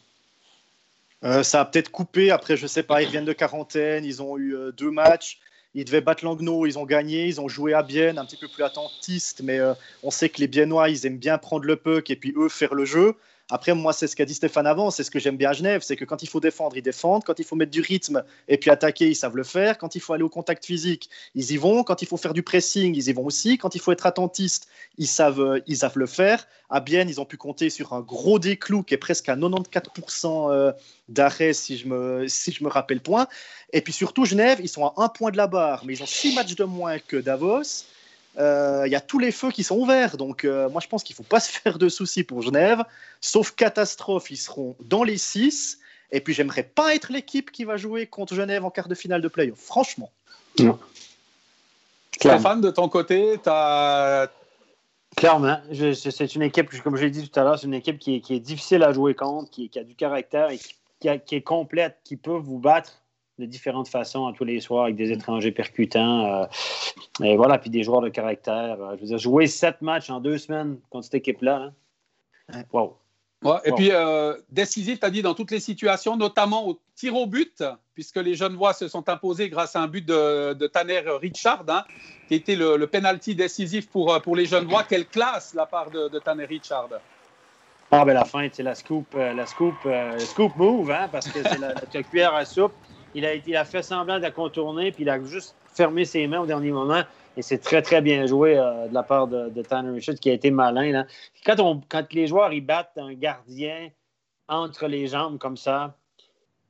[1.43, 2.31] ça a peut-être coupé.
[2.31, 5.39] Après, je ne sais pas, ils viennent de quarantaine, ils ont eu deux matchs.
[5.75, 8.47] Ils devaient battre Langnau, ils ont gagné, ils ont joué à Bienne, un petit peu
[8.47, 12.09] plus attentiste, mais euh, on sait que les Biennois, ils aiment bien prendre le puck
[12.09, 13.15] et puis eux faire le jeu.
[13.49, 15.81] Après, moi, c'est ce qu'a dit Stéphane avant, c'est ce que j'aime bien à Genève,
[15.83, 18.57] c'est que quand il faut défendre, ils défendent, quand il faut mettre du rythme et
[18.57, 21.57] puis attaquer, ils savent le faire, quand il faut aller au contact physique, ils y
[21.57, 24.05] vont, quand il faut faire du pressing, ils y vont aussi, quand il faut être
[24.05, 26.47] attentiste, ils savent, euh, ils savent le faire.
[26.69, 30.51] À Bienne, ils ont pu compter sur un gros déclou qui est presque à 94%
[30.51, 30.71] euh,
[31.07, 33.27] d'arrêt, si je me, si je me rappelle point.
[33.73, 36.07] Et puis surtout, Genève, ils sont à un point de la barre, mais ils ont
[36.07, 37.85] six matchs de moins que Davos.
[38.37, 40.17] Euh, il y a tous les feux qui sont ouverts.
[40.17, 42.83] Donc, euh, moi, je pense qu'il ne faut pas se faire de soucis pour Genève.
[43.21, 45.79] Sauf catastrophe, ils seront dans les six.
[46.11, 49.21] Et puis, j'aimerais pas être l'équipe qui va jouer contre Genève en quart de finale
[49.21, 50.11] de play franchement.
[50.59, 50.79] Non.
[52.11, 54.29] Stéphane, de ton côté, tu as.
[55.15, 58.21] Clairement, c'est une équipe, comme je l'ai dit tout à l'heure, c'est une équipe qui
[58.29, 60.75] est, difficile à jouer contre, qui, a du caractère et qui,
[61.25, 63.01] qui est complète, qui peut vous battre
[63.39, 66.25] de différentes façons à tous les soirs avec des étrangers percutants.
[66.25, 66.45] Euh,
[67.23, 68.77] et voilà, puis des joueurs de caractère.
[68.81, 71.71] Euh, je veux dire, jouer sept matchs en deux semaines contre cette équipe-là.
[72.51, 72.63] Hein?
[72.73, 72.97] Wow.
[73.63, 77.25] et puis, euh, décisif, tu as dit, dans toutes les situations, notamment au tir au
[77.25, 77.63] but,
[77.93, 81.85] puisque les jeunes voix se sont imposés grâce à un but de, Tanner Richard, hein,
[82.27, 84.83] qui était le, le penalty décisif pour, pour les jeunes voix.
[84.83, 86.89] Quelle classe la part de, Tanner Richard
[87.91, 89.73] ah, ben la fin, c'est la scoop, la scoop,
[90.19, 92.73] scoop move, hein, parce que c'est la, la, cuillère à soupe.
[93.15, 96.45] Il a, fait semblant de la contourner, puis il a juste fermé ses mains au
[96.45, 97.03] dernier moment.
[97.37, 100.33] Et c'est très, très bien joué euh, de la part de, Tanner Richard, qui a
[100.33, 100.91] été malin.
[100.91, 101.05] Là.
[101.45, 103.89] Quand, quand les joueurs ils battent un gardien
[104.47, 105.95] entre les jambes comme ça,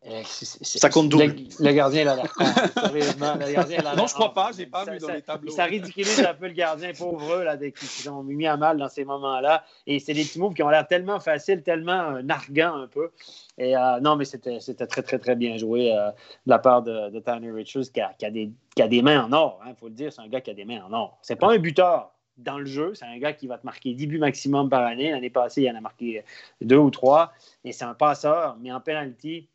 [0.08, 1.36] Euh, ça compte double.
[1.60, 2.16] Le, gardien, là,
[2.86, 5.52] sérieusement, le gardien, là, Non, je crois pas, j'ai pas vu dans les tableaux.
[5.52, 9.04] Ça ridiculise un peu le gardien pauvre, là, qui ont mis à mal dans ces
[9.04, 9.66] moments-là.
[9.88, 13.12] Et c'est des petits moves qui ont l'air tellement faciles, tellement euh, narguants un peu.
[13.58, 17.20] Et euh, non, mais c'était très, très, très bien joué de la part de, de
[17.20, 19.60] Tanner Richards, qui a, qui, a des, qui a, des, mains en or.
[19.66, 21.18] Il hein, faut le dire, c'est un gars qui a des mains en or.
[21.22, 22.94] C'est pas un buteur dans le jeu.
[22.96, 25.12] C'est un gars qui va te marquer 10 buts maximum par année.
[25.12, 26.24] L'année passée, il en a marqué
[26.62, 27.34] deux ou trois.
[27.66, 29.50] Et c'est un passeur, mais en penalty,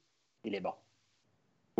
[0.45, 0.73] il est bon.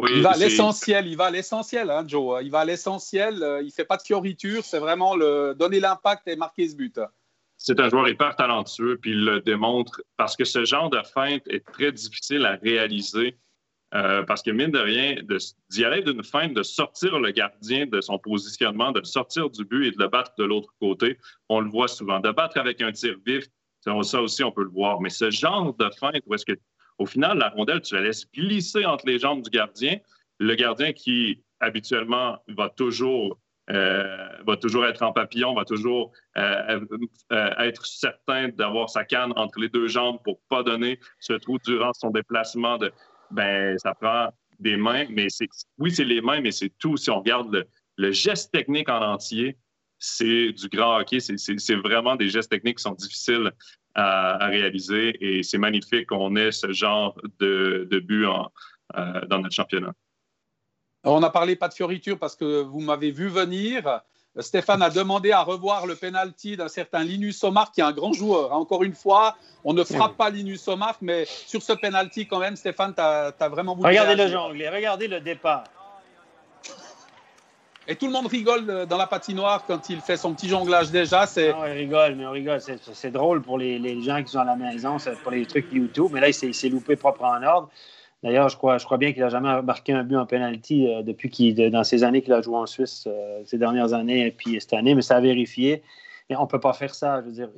[0.09, 2.43] il va à l'essentiel, il va à l'essentiel, hein, Joe.
[2.43, 5.81] Il va à l'essentiel, euh, il ne fait pas de fioriture, c'est vraiment le donner
[5.81, 6.99] l'impact et marquer ce but.
[7.57, 11.43] C'est un joueur hyper talentueux, puis il le démontre parce que ce genre de feinte
[11.49, 13.39] est très difficile à réaliser.
[13.95, 15.15] Euh, parce que mine de rien,
[15.71, 19.87] d'y aller d'une feinte, de sortir le gardien de son positionnement, de sortir du but
[19.87, 21.17] et de le battre de l'autre côté,
[21.49, 22.19] on le voit souvent.
[22.19, 23.45] De battre avec un tir vif,
[23.81, 25.01] ça aussi, on peut le voir.
[25.01, 26.59] Mais ce genre de feinte où est-ce que
[26.99, 29.99] au final, la rondelle, tu la laisses glisser entre les jambes du gardien.
[30.39, 33.39] Le gardien qui, habituellement, va toujours,
[33.71, 36.81] euh, va toujours être en papillon, va toujours euh,
[37.33, 41.33] euh, être certain d'avoir sa canne entre les deux jambes pour ne pas donner ce
[41.33, 42.79] trou durant son déplacement.
[43.31, 44.31] Ben, ça prend
[44.61, 46.97] des mains, mais c'est, oui, c'est les mains, mais c'est tout.
[46.97, 47.67] Si on regarde
[47.97, 49.57] le, geste technique en entier,
[49.99, 51.19] c'est du grand hockey.
[51.21, 53.51] C'est vraiment des gestes techniques qui sont difficiles
[53.95, 55.17] à, réaliser.
[55.21, 59.93] Et c'est magnifique qu'on ait ce genre de, de but euh, dans notre championnat.
[61.05, 64.01] On a parlé pas de fioriture parce que vous m'avez vu venir.
[64.41, 68.13] Stéphane a demandé à revoir le penalty d'un certain Linus Omar, qui est un grand
[68.13, 68.53] joueur.
[68.53, 72.57] Encore une fois, on ne frappe pas Linus Omar, mais sur ce penalty, quand même,
[72.57, 73.89] Stéphane, tu as, vraiment voulu.
[73.89, 75.65] Regardez le jongle, regardez le départ.
[77.87, 80.91] Et tout le monde rigole euh, dans la patinoire quand il fait son petit jonglage
[80.91, 81.27] déjà.
[81.27, 81.53] C'est...
[81.53, 82.61] Non, il rigole, mais on rigole.
[82.61, 86.09] C'est, drôle pour les, gens qui sont à la maison, pour les trucs YouTube.
[86.13, 87.69] Mais là, il s'est, loupé propre en ordre.
[88.23, 91.03] D'ailleurs, je crois, je crois bien qu'il n'a jamais marqué un but en penalty euh,
[91.03, 94.31] depuis qu'il, dans ces années qu'il a joué en Suisse, euh, ces dernières années et
[94.31, 95.83] puis cette année, mais ça a vérifié.
[96.31, 97.21] Mais on ne peut pas faire ça.
[97.21, 97.51] Je veux dire,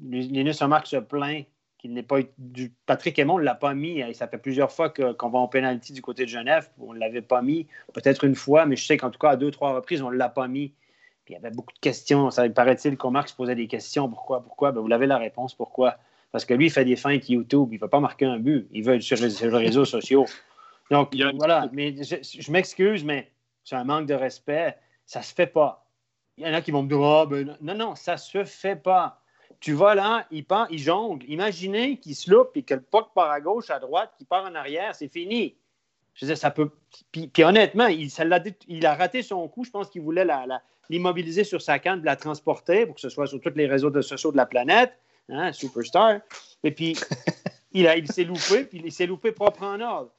[0.00, 1.44] Linus Marc se plaint
[1.84, 2.72] qu'il n'est pas du.
[2.86, 4.02] Patrick Aymon ne l'a pas mis.
[4.14, 6.70] Ça fait plusieurs fois qu'on va en pénalité du côté de Genève.
[6.78, 7.66] On ne l'avait pas mis.
[7.92, 10.16] Peut-être une fois, mais je sais qu'en tout cas, à deux, trois reprises, on ne
[10.16, 10.72] l'a pas mis.
[11.26, 12.30] Puis il y avait beaucoup de questions.
[12.30, 14.08] Ça paraît-il qu'Omar se posait des questions.
[14.08, 14.42] Pourquoi?
[14.42, 14.72] Pourquoi?
[14.72, 15.54] Ben, vous l'avez la réponse.
[15.54, 15.98] Pourquoi?
[16.32, 17.68] Parce que lui, il fait des feintes YouTube.
[17.72, 18.66] Il ne veut pas marquer un but.
[18.72, 20.24] Il veut être sur, les réseaux sociaux.
[20.90, 21.68] Donc, voilà.
[21.72, 23.30] Mais je, m'excuse, mais
[23.62, 24.74] c'est un manque de respect.
[25.04, 25.86] Ça ne se fait pas.
[26.38, 28.44] Il y en a qui vont me dire ah, ben, non, non, ça ne se
[28.44, 29.20] fait pas.
[29.64, 31.24] Tu vas là, il, part, il jongle.
[31.26, 34.44] Imaginez qu'il se loupe et que le puck part à gauche, à droite, qu'il part
[34.44, 35.56] en arrière, c'est fini.
[36.12, 36.68] Je disais, ça peut.
[37.12, 39.64] Puis, honnêtement, il, a, il, a, raté son coup.
[39.64, 40.26] Je pense qu'il voulait
[40.90, 44.02] l'immobiliser sur sa canne, la transporter pour que ce soit sur tous les réseaux de
[44.02, 44.92] sociaux de la planète.
[45.30, 46.20] Hein, superstar.
[46.62, 46.98] Et puis,
[47.72, 50.10] il, il s'est loupé, puis il s'est loupé propre en ordre.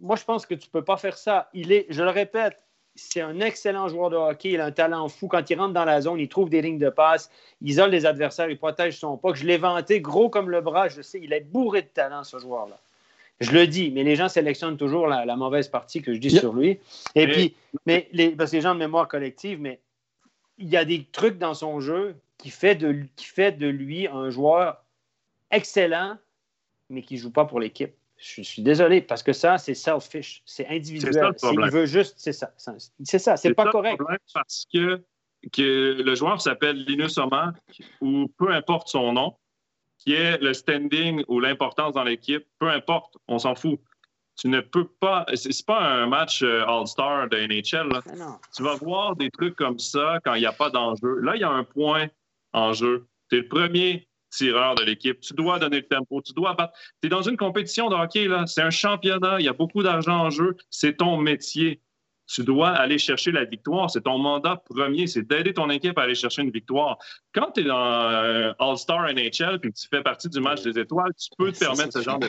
[0.00, 1.50] moi, je pense que tu ne peux pas faire ça.
[1.52, 2.64] Il est, je le répète,
[2.94, 4.52] c'est un excellent joueur de hockey.
[4.52, 5.28] Il a un talent fou.
[5.28, 7.30] Quand il rentre dans la zone, il trouve des lignes de passe,
[7.60, 9.36] il isole les adversaires, il protège son puck.
[9.36, 11.20] Je l'ai vanté gros comme le bras, je sais.
[11.22, 12.78] Il est bourré de talent, ce joueur-là.
[13.40, 16.52] Je le dis, mais les gens sélectionnent toujours la, mauvaise partie que je dis sur
[16.52, 16.78] lui.
[17.14, 17.54] Et puis,
[17.86, 19.80] mais les, parce que les gens de mémoire collective, mais
[20.58, 24.08] il y a des trucs dans son jeu qui fait de, qui fait de lui
[24.08, 24.84] un joueur
[25.50, 26.18] excellent,
[26.90, 27.94] mais qui ne joue pas pour l'équipe.
[28.20, 31.32] Je suis désolé, parce que ça, c'est selfish, c'est individuel.
[31.42, 32.52] il veut juste, c'est ça.
[33.02, 34.00] C'est ça, c'est pas correct.
[34.34, 35.02] parce que,
[35.52, 37.56] que le joueur s'appelle Linus Omark,
[38.02, 39.36] ou peu importe son nom,
[39.98, 43.80] qui est le standing ou l'importance dans l'équipe, peu importe, on s'en fout.
[44.36, 45.26] Tu ne peux pas.
[45.34, 47.90] C'est pas un match euh, All-Star de NHL.
[48.56, 51.18] Tu vas voir des trucs comme ça quand il n'y a pas d'enjeu.
[51.20, 52.08] Là, il y a un point
[52.52, 53.06] en jeu.
[53.28, 55.20] Tu es le premier tireur de l'équipe.
[55.20, 56.22] Tu dois donner le tempo.
[56.22, 56.72] Tu dois battre.
[57.02, 58.46] Tu es dans une compétition de hockey, là.
[58.46, 59.36] C'est un championnat.
[59.40, 60.56] Il y a beaucoup d'argent en jeu.
[60.70, 61.80] C'est ton métier.
[62.32, 63.90] Tu dois aller chercher la victoire.
[63.90, 65.08] C'est ton mandat premier.
[65.08, 66.96] C'est d'aider ton équipe à aller chercher une victoire.
[67.34, 70.78] Quand tu es dans euh, All-Star NHL puis que tu fais partie du match des
[70.78, 72.28] étoiles, tu peux te permettre ce genre de.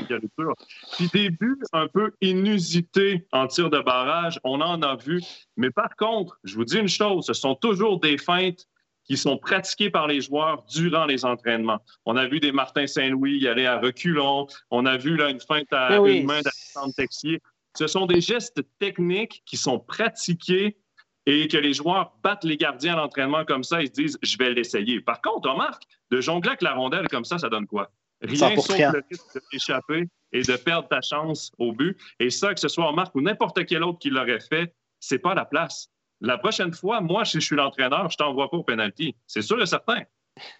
[0.97, 5.21] Puis des buts un peu inusités en tir de barrage, on en a vu.
[5.55, 8.65] Mais par contre, je vous dis une chose, ce sont toujours des feintes
[9.11, 11.81] qui sont pratiqués par les joueurs durant les entraînements.
[12.05, 14.47] On a vu des Martin Saint-Louis y aller à reculons.
[14.69, 17.41] On a vu là, une feinte à une main d'Alexandre Texier.
[17.77, 20.77] Ce sont des gestes techniques qui sont pratiqués
[21.25, 24.37] et que les joueurs battent les gardiens à l'entraînement comme ça, ils se disent je
[24.37, 25.01] vais l'essayer.
[25.01, 27.91] Par contre, remarque, de jongler avec la rondelle comme ça, ça donne quoi?
[28.21, 31.99] Rien sauf le risque d'échapper et de perdre ta chance au but.
[32.21, 35.33] Et ça, que ce soit Marc ou n'importe quel autre qui l'aurait fait, c'est pas
[35.33, 35.89] la place.
[36.21, 39.15] La prochaine fois, moi, si je suis l'entraîneur, je t'envoie pas au penalty.
[39.25, 40.03] C'est sûr et certain.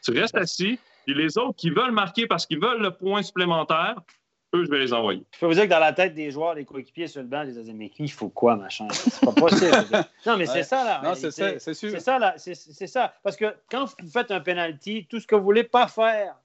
[0.03, 3.95] Tu restes assis, et les autres qui veulent marquer parce qu'ils veulent le point supplémentaire,
[4.53, 5.23] eux, je vais les envoyer.
[5.31, 7.43] Je peux vous dire que dans la tête des joueurs, des coéquipiers sur le banc,
[7.43, 8.87] ils disaient Mais qui, il faut quoi, machin?
[8.89, 9.71] C'est pas possible.
[10.25, 11.01] non, mais c'est ça, là.
[11.03, 11.91] Non, c'est ça, c'est sûr.
[11.91, 12.33] C'est ça, là.
[12.37, 13.13] C'est ça.
[13.23, 16.35] Parce que quand vous faites un penalty, tout ce que vous voulez pas faire,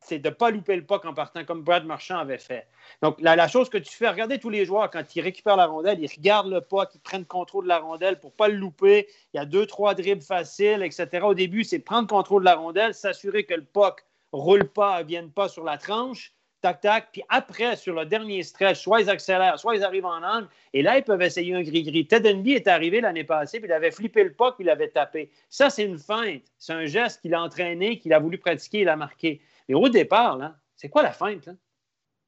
[0.00, 2.66] c'est de ne pas louper le puck en partant, comme Brad Marchand avait fait.
[3.02, 5.98] Donc, la, chose que tu fais, regardez tous les joueurs, quand ils récupèrent la rondelle,
[6.00, 9.08] ils regardent le puck, ils prennent contrôle de la rondelle pour ne pas le louper.
[9.34, 11.24] Il y a deux, trois dribbles faciles, etc.
[11.24, 15.02] Au début, c'est prendre contrôle de la rondelle, s'assurer que le puck ne roule pas,
[15.02, 17.08] ne vienne pas sur la tranche tac, tac.
[17.12, 20.48] Puis après, sur le dernier stretch, soit ils accélèrent, soit ils arrivent en angle.
[20.72, 22.06] Et là, ils peuvent essayer un gris-gris.
[22.06, 24.88] Ted Enby est arrivé l'année passée, puis il avait flippé le puck, puis il avait
[24.88, 25.30] tapé.
[25.48, 26.42] Ça, c'est une feinte.
[26.58, 29.40] C'est un geste qu'il a entraîné, qu'il a voulu pratiquer, il a marqué.
[29.68, 31.46] Mais au départ, là, c'est quoi la feinte?
[31.46, 31.52] Là?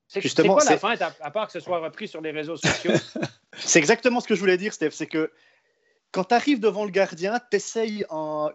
[0.09, 2.93] C'est Justement, quoi la feinte, à, part que ce soit repris sur les réseaux sociaux?
[3.57, 4.91] c'est exactement ce que je voulais dire, Steph.
[4.91, 5.31] C'est que
[6.11, 8.05] quand tu arrives devant le gardien, tu essayes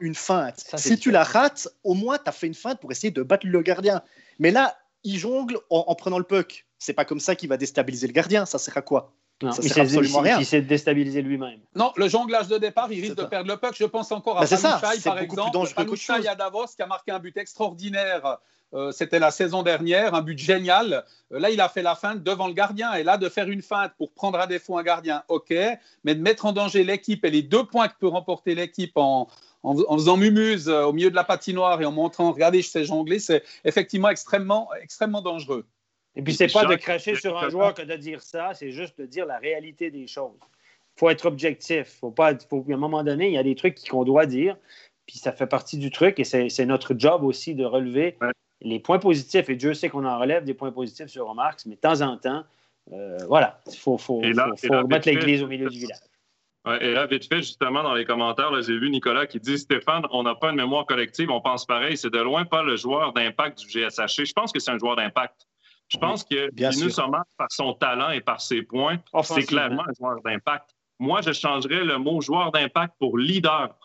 [0.02, 0.66] une feinte.
[0.76, 3.48] si tu la rates, au moins, tu as fait une feinte pour essayer de battre
[3.48, 4.04] le gardien.
[4.40, 6.68] Mais là, il jongle en, prenant le puck.
[6.78, 8.46] C'est pas comme ça qu'il va déstabiliser le gardien.
[8.46, 9.14] Ça sert à quoi?
[9.44, 10.40] Non, ça sert absolument rien.
[10.40, 11.60] Il s'est déstabilisé lui-même.
[11.76, 13.76] Non, le jonglage de départ, il risque de perdre le puck.
[13.78, 14.58] Je pense encore à ben
[15.04, 15.74] par exemple.
[15.76, 18.40] Panuchai à Davos, qui a marqué un but extraordinaire.
[18.74, 21.06] Euh, c'était la saison dernière, un but génial.
[21.32, 22.94] Euh, là, il a fait la feinte devant le gardien.
[22.94, 25.54] Et là, de faire une feinte pour prendre à défaut un gardien, ok.
[26.04, 29.28] Mais de mettre en danger l'équipe et les deux points que peut remporter l'équipe en,
[29.64, 32.86] en, faisant mumuse euh, au milieu de la patinoire et en montrant, regardez, je sais
[32.86, 35.66] jongler, c'est effectivement extrêmement, extrêmement dangereux.
[36.16, 39.00] Et puis, c'est pas de cracher sur un joueur que de dire ça, c'est juste
[39.00, 40.38] de dire la réalité des choses.
[40.96, 41.98] Il faut être objectif.
[42.00, 44.56] Faut pas, faut, à un moment donné, il y a des trucs qu'on doit dire,
[45.06, 48.18] puis ça fait partie du truc, et c'est notre job aussi de relever
[48.62, 49.50] les points positifs.
[49.50, 52.18] Et Dieu sait qu'on en relève des points positifs sur Remarques, mais de temps en
[52.18, 52.44] temps,
[52.94, 55.98] euh, voilà, il faut, faut, remettre l'église au milieu du village
[56.82, 60.24] et là, vite fait, justement, dans les commentaires, j'ai vu Nicolas qui dit Stéphane, on
[60.24, 61.96] n'a pas une mémoire collective, on pense pareil.
[61.96, 64.26] C'est de loin pas le joueur d'impact du GSHC.
[64.26, 65.48] Je pense que c'est un joueur d'impact.
[65.88, 69.94] Je pense que Linus Sommer, par son talent et par ses points, c'est clairement un
[69.98, 70.76] joueur d'impact.
[71.00, 73.76] Moi, je changerais le mot joueur d'impact pour leader.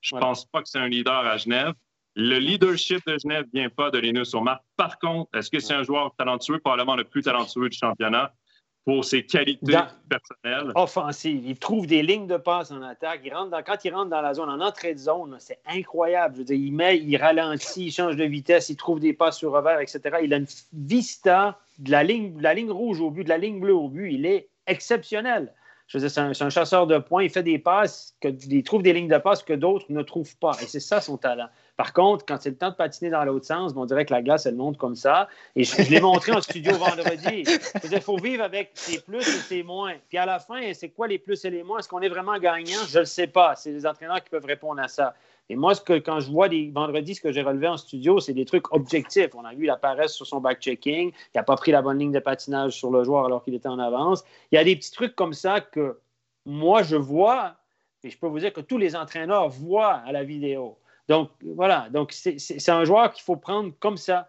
[0.00, 1.74] Je ne pense pas que c'est un leader à Genève.
[2.16, 4.54] Le leadership de Genève ne vient pas de Linus Sommer.
[4.76, 8.32] Par contre, est-ce que c'est un joueur talentueux, probablement le plus talentueux du championnat?
[8.84, 9.76] Pour ses qualités
[10.08, 10.72] personnelles.
[10.74, 11.42] Offensive.
[11.46, 13.20] Il trouve des lignes de passe en attaque.
[13.24, 16.34] Il rentre quand il rentre dans la zone, en entrée de zone, c'est incroyable.
[16.34, 19.38] Je veux dire, il met, il ralentit, il change de vitesse, il trouve des passes
[19.38, 20.00] sur revers, etc.
[20.22, 23.38] Il a une vista de la ligne, de la ligne rouge au but, de la
[23.38, 24.12] ligne bleue au but.
[24.12, 25.52] Il est exceptionnel.
[25.86, 27.22] Je veux dire, c'est un, chasseur de points.
[27.22, 30.36] Il fait des passes, que, il trouve des lignes de passe que d'autres ne trouvent
[30.38, 30.52] pas.
[30.62, 31.48] Et c'est ça son talent.
[31.76, 34.22] Par contre, quand c'est le temps de patiner dans l'autre sens, on dirait que la
[34.22, 35.28] glace, elle monte comme ça.
[35.56, 37.44] Et je, l'ai montré en studio vendredi.
[37.90, 39.94] Il faut vivre avec ses plus et ses moins.
[40.08, 41.80] Puis à la fin, c'est quoi les plus et les moins?
[41.80, 42.78] Est-ce qu'on est vraiment gagnant?
[42.86, 43.56] Je ne le sais pas.
[43.56, 45.14] C'est les entraîneurs qui peuvent répondre à ça.
[45.48, 48.20] Et moi, ce que, quand je vois des vendredis, ce que j'ai relevé en studio,
[48.20, 49.34] c'est des trucs objectifs.
[49.34, 51.10] On a vu la paresse sur son back-checking.
[51.10, 53.68] Il n'a pas pris la bonne ligne de patinage sur le joueur alors qu'il était
[53.68, 54.24] en avance.
[54.52, 55.98] Il y a des petits trucs comme ça que
[56.46, 57.56] moi, je vois,
[58.04, 60.78] et je peux vous dire que tous les entraîneurs voient à la vidéo.
[61.08, 61.88] Donc, voilà.
[61.90, 64.28] Donc, c'est un joueur qu'il faut prendre comme ça.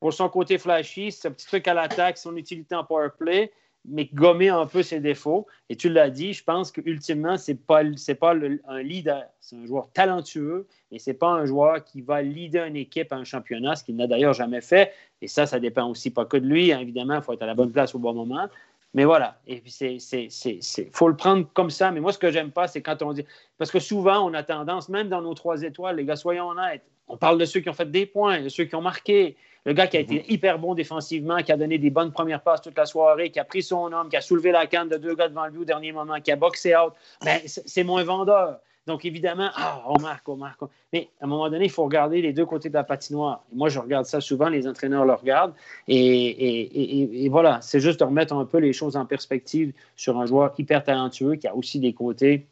[0.00, 3.50] Pour son côté flashy, un petit truc à l'attaque, son utilité en power play,
[3.86, 5.46] mais gommer un peu ses défauts.
[5.70, 7.82] Et tu l'as dit, je pense qu'ultimement, ce n'est pas,
[8.20, 8.34] pas
[8.68, 9.24] un leader.
[9.40, 13.12] C'est un joueur talentueux, mais ce n'est pas un joueur qui va leader une équipe
[13.12, 14.92] à un championnat, ce qu'il n'a d'ailleurs jamais fait.
[15.22, 16.70] Et ça, ça dépend aussi pas que de lui.
[16.70, 18.48] Évidemment, il faut être à la bonne place au bon moment.
[18.94, 19.36] Mais voilà.
[19.46, 21.90] Et puis, c'est, c'est, faut le prendre comme ça.
[21.90, 23.24] Mais moi, ce que j'aime pas, c'est quand on dit.
[23.58, 26.82] Parce que souvent, on a tendance, même dans nos trois étoiles, les gars, soyons honnêtes,
[27.08, 29.36] on parle de ceux qui ont fait des points, de ceux qui ont marqué.
[29.66, 30.24] Le gars qui a été mhm.
[30.28, 33.44] hyper bon défensivement, qui a donné des bonnes premières passes toute la soirée, qui a
[33.44, 35.90] pris son homme, qui a soulevé la canne de deux gars devant lui au dernier
[35.90, 36.92] moment, qui a boxé out,
[37.24, 38.60] ben, c'est moins vendeur.
[38.86, 40.60] Donc, évidemment, ah, on marque, on marque.
[40.92, 43.42] Mais à un moment donné, il faut regarder les deux côtés de la patinoire.
[43.52, 45.54] moi, je regarde ça souvent, les entraîneurs le regardent.
[45.88, 50.52] Et, voilà, c'est juste de remettre un peu les choses en perspective sur un joueur
[50.58, 52.46] hyper talentueux qui a aussi des côtés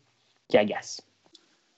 [0.48, 1.02] qui agacent.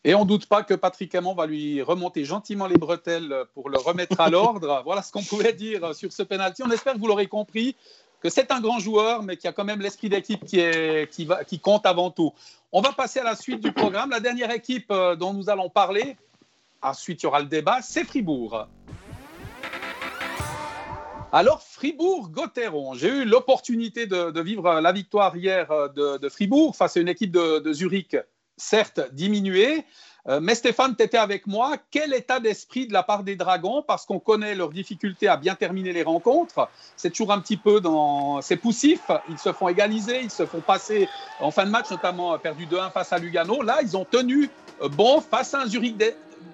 [0.07, 3.70] Et on ne doute pas que Patrick Hamon va lui remonter gentiment les bretelles pour
[3.70, 4.82] le remettre à l'ordre.
[4.84, 6.62] voilà ce qu'on pouvait dire sur ce penalty.
[6.62, 7.74] On espère que vous l'aurez compris
[8.25, 10.62] que c'est un grand joueur, mais qui a quand même l'esprit d'équipe qui,
[11.11, 12.33] qui, qui compte avant tout.
[12.72, 14.09] On va passer à la suite du programme.
[14.09, 16.16] La dernière équipe euh, dont nous allons parler,
[16.81, 18.66] ensuite il y aura le débat, c'est Fribourg.
[21.33, 27.01] Alors, Fribourg-Gotteron, j'ai eu l'opportunité de, vivre la victoire hier euh, de, Fribourg face à
[27.01, 28.16] une équipe de Zurich,
[28.57, 29.85] certes diminuée,
[30.27, 31.77] euh, mais Stéphane, tu étais avec moi.
[31.91, 33.83] Quel état d'esprit de la part des Dragons?
[33.83, 36.68] Parce qu'on connaît leurs difficultés à bien terminer les rencontres.
[36.97, 38.41] C'est toujours un petit peu dans.
[38.41, 39.03] C'est poussif.
[39.29, 41.09] Ils se font égaliser, ils se font passer
[41.41, 43.62] en fin de match, notamment perdu 2-1 face à Lugano.
[43.62, 44.49] Là, ils ont tenu
[44.83, 45.97] euh, bon face à un Zurich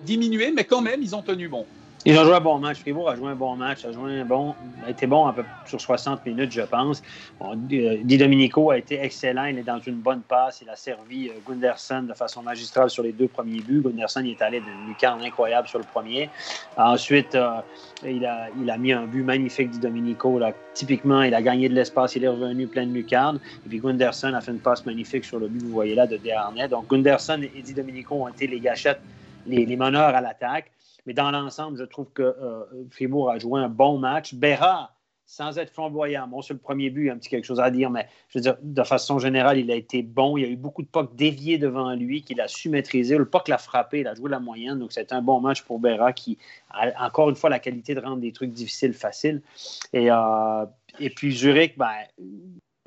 [0.02, 1.64] diminué, mais quand même, ils ont tenu bon.
[2.06, 2.78] Ils ont joué un bon match.
[2.78, 4.54] Fribourg a joué un bon match, a joué un bon,
[4.86, 7.02] a été bon un peu sur 60 minutes, je pense.
[7.38, 9.44] Bon, Di Domenico a été excellent.
[9.44, 10.62] Il est dans une bonne passe.
[10.62, 13.82] Il a servi euh, Gunderson de façon magistrale sur les deux premiers buts.
[13.84, 16.30] Gunderson est allé d'une lucarne incroyable sur le premier.
[16.78, 17.60] Ensuite, euh,
[18.02, 20.38] il, a, mis un but magnifique Di Domenico.
[20.38, 20.52] Là.
[20.72, 22.16] Typiquement, il a gagné de l'espace.
[22.16, 23.40] Il est revenu plein de lucarnes.
[23.66, 26.16] Et puis Gunderson a fait une passe magnifique sur le but, vous voyez là, de
[26.16, 26.68] Desharnais.
[26.68, 29.02] Donc Gunderson et Di Domenico ont été les gâchettes,
[29.46, 30.70] les meneurs à l'attaque.
[31.06, 34.34] Mais dans l'ensemble, je trouve que euh, Fribourg a joué un bon match.
[34.34, 34.94] Berra,
[35.30, 37.60] sans être flamboyant, bon, sur le premier but, il y a un petit quelque chose
[37.60, 40.36] à dire, mais je veux dire, de façon générale, il a été bon.
[40.36, 43.16] Il y a eu beaucoup de pucks déviés devant lui qu'il a su maîtriser.
[43.16, 44.80] Le puck l'a frappé, il a joué la moyenne.
[44.80, 46.36] Donc, c'était un bon match pour Berra qui
[46.70, 49.40] a encore une fois la qualité de rendre des trucs difficiles faciles.
[49.92, 50.66] Et, euh,
[50.98, 51.92] et puis, Zurich, ben,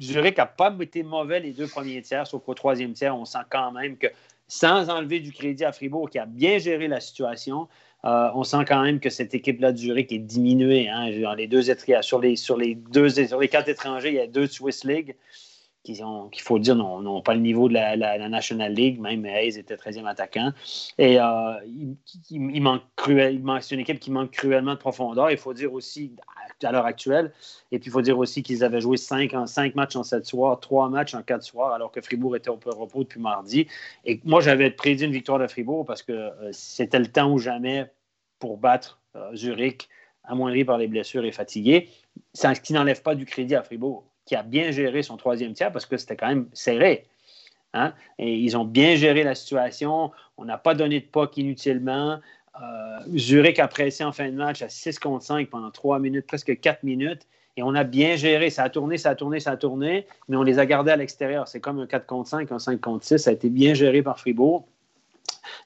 [0.01, 3.39] Zurich n'a pas été mauvais les deux premiers tiers, sauf qu'au troisième tiers, on sent
[3.49, 4.07] quand même que
[4.47, 7.69] sans enlever du crédit à Fribourg, qui a bien géré la situation,
[8.05, 10.89] euh, on sent quand même que cette équipe-là de Zurich est diminuée.
[10.89, 11.09] Hein.
[11.35, 11.69] les deux
[12.01, 15.15] sur les, sur les deux sur les quatre étrangers, il y a deux Swiss League
[15.83, 15.93] qui,
[16.31, 18.99] qu'il faut dire, n'ont pas le niveau de la, National League.
[18.99, 20.51] Même Hayes était 13e attaquant.
[20.97, 21.53] Et euh,
[22.29, 22.81] il, manque
[23.61, 25.29] c'est une équipe qui manque cruellement de profondeur.
[25.29, 26.13] Il faut dire aussi,
[26.63, 27.33] à l'heure actuelle,
[27.71, 30.25] et puis il faut dire aussi qu'ils avaient joué cinq, en, cinq matchs en sept
[30.25, 33.67] soirs, trois matchs en quatre soirs, alors que Fribourg était au repos depuis mardi.
[34.05, 37.39] Et moi, j'avais prédit une victoire de Fribourg parce que euh, c'était le temps ou
[37.39, 37.91] jamais
[38.39, 39.89] pour battre euh, Zurich,
[40.23, 41.89] amoindri par les blessures et fatigué.
[42.33, 45.71] Ce qui n'enlève pas du crédit à Fribourg qui a bien géré son troisième tiers
[45.71, 47.05] parce que c'était quand même serré.
[47.73, 47.93] Hein?
[48.19, 50.11] Et ils ont bien géré la situation.
[50.37, 52.19] On n'a pas donné de POC inutilement.
[52.61, 56.27] Euh, Zurich a pressé en fin de match à 6 contre 5 pendant 3 minutes,
[56.27, 57.27] presque 4 minutes.
[57.57, 58.49] Et on a bien géré.
[58.49, 60.95] Ça a tourné, ça a tourné, ça a tourné, mais on les a gardés à
[60.95, 61.47] l'extérieur.
[61.47, 63.17] C'est comme un 4 contre 5, un 5 contre 6.
[63.17, 64.67] Ça a été bien géré par Fribourg.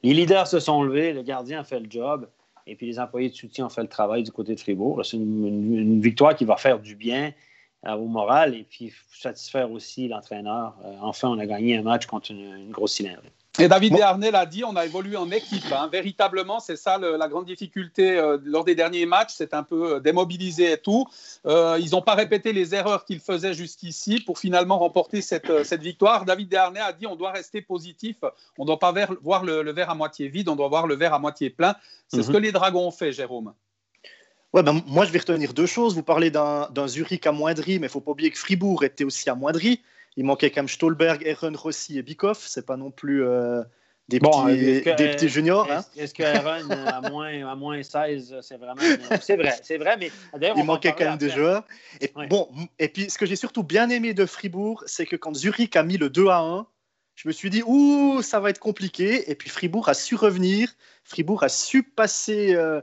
[0.03, 2.27] Les leaders se sont levés, le gardien a fait le job,
[2.65, 5.03] et puis les employés de soutien ont fait le travail du côté de Fribourg.
[5.05, 7.31] C'est une victoire qui va faire du bien
[7.85, 10.75] au moral et puis satisfaire aussi l'entraîneur.
[10.83, 13.29] Euh, enfin, on a gagné un match contre une, grosse synergie.
[13.59, 13.99] Et David bon.
[14.31, 15.71] l'a dit, on a évolué en équipe.
[15.71, 15.89] Hein.
[15.91, 19.33] Véritablement, c'est ça la grande difficulté euh, lors des derniers matchs.
[19.35, 21.07] C'est un peu démobilisé et tout.
[21.45, 26.25] ils n'ont pas répété les erreurs qu'ils faisaient jusqu'ici pour finalement remporter cette, cette victoire.
[26.25, 28.17] David Desharnais a dit on doit rester positif.
[28.59, 31.15] On ne doit pas voir le, verre à moitié vide, on doit voir le verre
[31.15, 31.75] à moitié plein.
[32.09, 32.33] C'est ce mhm.
[32.33, 33.53] que les Dragons ont fait, Jérôme.
[34.57, 35.93] Ouais, ben, moi, je vais retenir deux choses.
[35.93, 39.29] Vous parlez d'un Zurich amoindri, mais il ne faut pas oublier que Fribourg était aussi
[39.29, 39.83] amoindri.
[40.15, 42.39] Il manquait quand même Stolberg, Aaron Rossi et Bikoff.
[42.39, 43.61] Ce pas non plus euh,
[44.09, 45.71] des, petits, euh, des petits juniors.
[45.71, 45.85] Hein.
[45.95, 48.81] Est-ce que Aaron, à, moins, à moins 16, c'est vraiment.
[49.21, 50.09] C'est vrai, c'est vrai, mais
[50.55, 51.63] Il manquait quand même des joueurs.
[52.01, 52.49] Et, bon,
[52.79, 55.83] et puis, ce que j'ai surtout bien aimé de Fribourg, c'est que quand Zurich a
[55.83, 56.65] mis le 2 à 1,
[57.13, 59.29] je me suis dit, ouh, ça va être compliqué.
[59.29, 60.73] Et puis Fribourg a su revenir.
[61.03, 62.55] Fribourg a su passer.
[62.55, 62.81] Euh,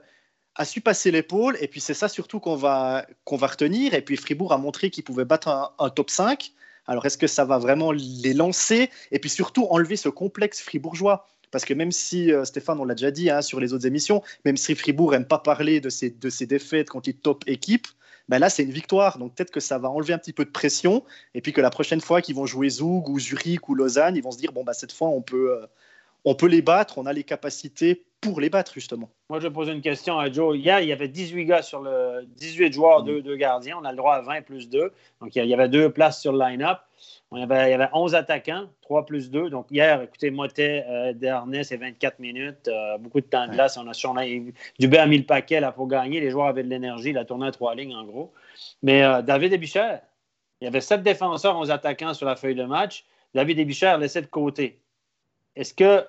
[0.57, 1.57] a su passer l'épaule.
[1.61, 3.94] Et puis c'est ça surtout qu'on va, qu'on va retenir.
[3.94, 6.52] Et puis Fribourg a montré qu'il pouvait battre un, top 5.
[6.86, 8.90] Alors est-ce que ça va vraiment les lancer?
[9.11, 12.96] Et puis surtout enlever ce complexe fribourgeois parce que même si, euh, Stéphane, on l'a
[12.96, 16.11] déjà dit hein, sur les autres émissions, même si Fribourg n'aime pas parler de ses,
[16.11, 17.86] de ses défaites contre les top équipes,
[18.28, 19.18] ben là, c'est une victoire.
[19.18, 21.05] Donc peut-être que ça va enlever un petit peu de pression.
[21.32, 24.22] Et puis que la prochaine fois qu'ils vont jouer Zoug ou Zurich ou Lausanne, ils
[24.22, 25.66] vont se dire, bon, bah, cette fois, on peut, euh,
[26.24, 29.10] on peut les battre, on a les capacités pour les battre, justement.
[29.28, 30.56] Moi, je pose une question à Joe.
[30.56, 33.20] Hier, il y avait 18 gars sur le 18 joueurs, mm.
[33.20, 33.78] deux, gardiens.
[33.80, 34.92] On a le droit à 20 plus 2.
[35.20, 36.78] Donc, il y avait deux places sur le line-up.
[37.32, 39.50] Il y, avait, il y avait 11 attaquants, 3 plus 2.
[39.50, 42.68] Donc, hier, écoutez, Motet, euh, Dernay, c'est 24 minutes.
[42.68, 43.76] Euh, beaucoup de temps de glace.
[43.76, 44.14] On a sur
[44.78, 46.20] Dubé a mis le paquet là, pour gagner.
[46.20, 47.10] Les joueurs avaient de l'énergie.
[47.10, 48.32] Il a tourné à trois lignes, en gros.
[48.82, 49.96] Mais euh, David Ebicher,
[50.60, 53.04] il y avait 7 défenseurs, 11 attaquants sur la feuille de match.
[53.34, 54.78] David Ebicher laissait de côté.
[55.56, 56.06] Est-ce que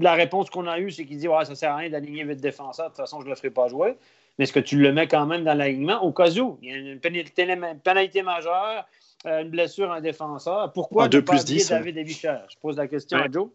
[0.00, 2.40] la réponse qu'on a eue, c'est qu'il dit ouais, ça sert à rien d'aligner votre
[2.40, 3.96] défenseur, de toute façon, je ne le ferai pas jouer.
[4.38, 6.02] Mais est-ce que tu le mets quand même dans l'alignement?
[6.02, 8.86] Au cas où il y a une pénalité, majeure,
[9.26, 12.76] euh, une blessure à un défenseur Pourquoi ne pas plus 10, David Evicher Je pose
[12.76, 13.48] la question à Joe.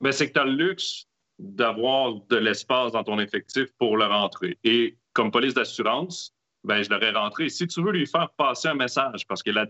[0.00, 1.06] Ben, c'est que tu as le luxe
[1.38, 4.58] d'avoir de l'espace dans ton effectif pour le rentrer.
[4.64, 7.48] Et comme police d'assurance, ben, je l'aurais rentré.
[7.48, 9.66] Si tu veux lui faire passer un message, parce que la,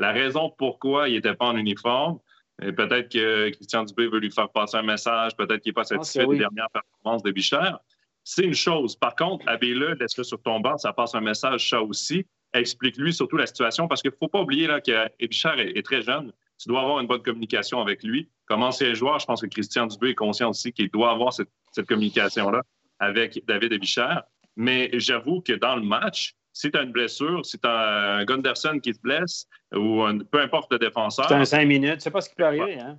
[0.00, 2.18] la raison pourquoi il n'était pas en uniforme,
[2.58, 6.26] peut-être que Christian Dubé veut lui faire passer un message, peut-être qu'il n'est pas satisfait
[6.26, 7.78] des dernières performances de Bichère.
[8.24, 8.94] C'est une chose.
[8.96, 12.26] Par contre, habille-le, laisse-le sur ton banc, ça passe un message, ça aussi.
[12.54, 16.02] Explique-lui surtout la situation, parce qu'il ne faut pas oublier là, que Bichère est, très
[16.02, 16.32] jeune.
[16.58, 18.28] Tu dois avoir une bonne communication avec lui.
[18.46, 21.48] Comme ancien joueur, je pense que Christian Dubé est conscient aussi qu'il doit avoir cette,
[21.88, 22.62] communication-là
[22.98, 24.22] avec David Bichère.
[24.54, 28.24] Mais j'avoue que dans le match, si tu as une blessure, si tu as un
[28.24, 31.26] Gunderson qui se blesse, ou peu importe le défenseur.
[31.28, 32.78] C'est un cinq minutes, c'est pas ce qui peut arriver.
[32.78, 32.98] Hein?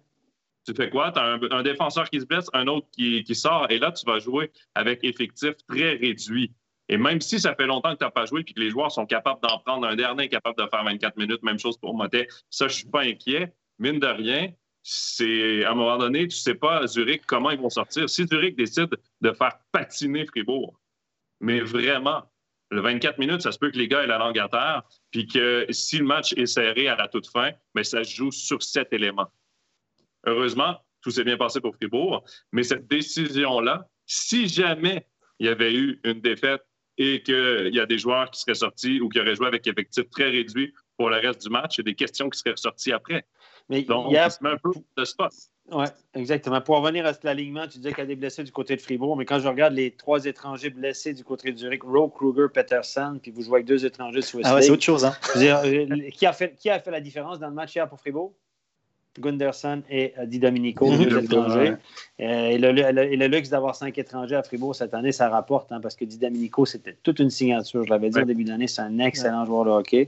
[0.65, 1.11] Tu fais quoi?
[1.11, 4.05] Tu as un, défenseur qui se blesse, un autre qui, qui, sort, et là, tu
[4.05, 6.51] vas jouer avec effectif très réduit.
[6.89, 8.91] Et même si ça fait longtemps que tu n'as pas joué et que les joueurs
[8.91, 12.27] sont capables d'en prendre un dernier, capable de faire 24 minutes, même chose pour Motet,
[12.49, 13.53] ça, je ne suis pas inquiet.
[13.79, 14.51] Mine de rien,
[14.83, 18.09] c'est à un moment donné, tu ne sais pas, Zurich, comment ils vont sortir.
[18.09, 18.89] Si Zurich décide
[19.21, 20.79] de faire patiner Fribourg,
[21.39, 22.23] mais vraiment,
[22.73, 25.27] le 24 minutes, ça se peut que les gars aient la langue à terre, puis
[25.27, 28.61] que si le match est serré à la toute fin, mais ça se joue sur
[28.61, 29.27] cet élément.
[30.25, 35.07] Heureusement, tout s'est bien passé pour Fribourg, mais cette décision-là, si jamais
[35.39, 36.63] il y avait eu une défaite
[36.97, 40.09] et qu'il y a des joueurs qui seraient sortis ou qui auraient joué avec effectif
[40.09, 42.91] très réduit pour le reste du match, il y a des questions qui seraient ressorties
[42.91, 43.25] après.
[43.69, 44.25] Mais Donc, il y a...
[44.25, 45.31] un peu de spot.
[45.71, 46.59] Oui, exactement.
[46.61, 48.81] Pour revenir à cet alignement, tu disais qu'il y a des blessés du côté de
[48.81, 52.47] Fribourg, mais quand je regarde les trois étrangers blessés du côté de Zurich, Rowe, Kruger,
[52.53, 55.05] Peterson, puis vous jouez avec deux étrangers Swiss Ah ouais, c'est autre chose.
[55.05, 55.15] Hein?
[55.37, 58.33] Euh, qui, a fait, qui a fait la différence dans le match hier pour Fribourg?
[59.19, 61.75] Gunderson et euh, Di Domenico, deux étrangers.
[62.19, 65.95] Euh, et, le, luxe d'avoir cinq étrangers à Fribourg cette année, ça rapporte, hein, parce
[65.95, 67.83] que Di Domenico, c'était toute une signature.
[67.83, 70.07] Je l'avais dit au début de l'année, c'est un excellent joueur de hockey.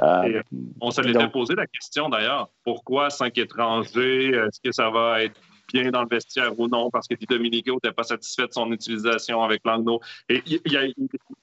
[0.00, 0.42] Euh,
[0.80, 2.48] on se l'était posé la question d'ailleurs.
[2.64, 4.30] Pourquoi cinq étrangers?
[4.30, 5.40] Est-ce que ça va être
[5.74, 8.70] bien dans le vestiaire ou non parce que Di Domenico n'était pas satisfait de son
[8.70, 10.00] utilisation avec Langno.
[10.28, 10.42] Et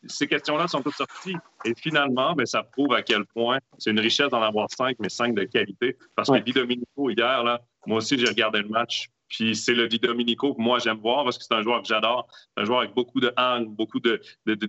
[0.07, 1.35] ces questions-là sont toutes sorties.
[1.65, 5.09] Et finalement, ben, ça prouve à quel point c'est une richesse d'en avoir cinq, mais
[5.09, 5.97] cinq de qualité.
[6.15, 9.09] Parce que Di Domenico, hier, là, moi aussi, j'ai regardé le match.
[9.27, 11.87] Puis c'est le Di Domenico que moi j'aime voir parce que c'est un joueur que
[11.87, 12.27] j'adore.
[12.55, 14.21] Un joueur avec beaucoup de hangs, beaucoup de,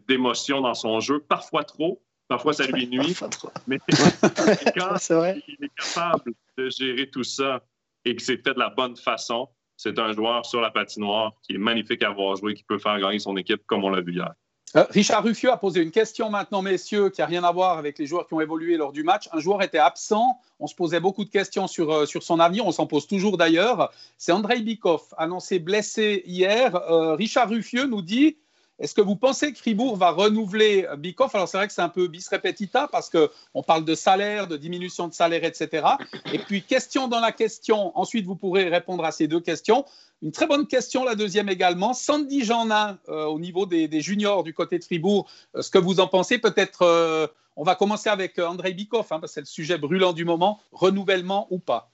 [0.08, 3.16] d'émotions dans son jeu, parfois trop, parfois ça lui nuit.
[3.66, 3.78] mais
[4.76, 5.10] quand
[5.48, 7.62] il est capable de gérer tout ça
[8.04, 11.54] et que c'est fait de la bonne façon, c'est un joueur sur la patinoire qui
[11.54, 14.12] est magnifique à voir jouer, qui peut faire gagner son équipe comme on l'a vu
[14.12, 14.32] hier.
[14.74, 17.98] Euh, Richard Ruffieux a posé une question maintenant, messieurs, qui n'a rien à voir avec
[17.98, 19.28] les joueurs qui ont évolué lors du match.
[19.32, 20.38] Un joueur était absent.
[20.60, 22.66] On se posait beaucoup de questions sur, euh, sur son avenir.
[22.66, 23.92] On s'en pose toujours d'ailleurs.
[24.16, 26.74] C'est Andrei Bikov, annoncé blessé hier.
[26.74, 28.38] Euh, Richard Ruffieux nous dit
[28.78, 31.88] est-ce que vous pensez que Fribourg va renouveler Bikoff Alors c'est vrai que c'est un
[31.88, 35.86] peu bis repetita parce qu'on parle de salaire, de diminution de salaire, etc.
[36.32, 39.84] Et puis question dans la question, ensuite vous pourrez répondre à ces deux questions.
[40.22, 41.94] Une très bonne question, la deuxième également.
[41.94, 45.98] Sandy Jeanin, euh, au niveau des, juniors du côté de Fribourg, euh, ce que vous
[45.98, 46.38] en pensez?
[46.38, 50.12] Peut-être, euh, on va commencer avec André Bikoff, hein, parce que c'est le sujet brûlant
[50.12, 51.90] du moment, renouvellement ou pas?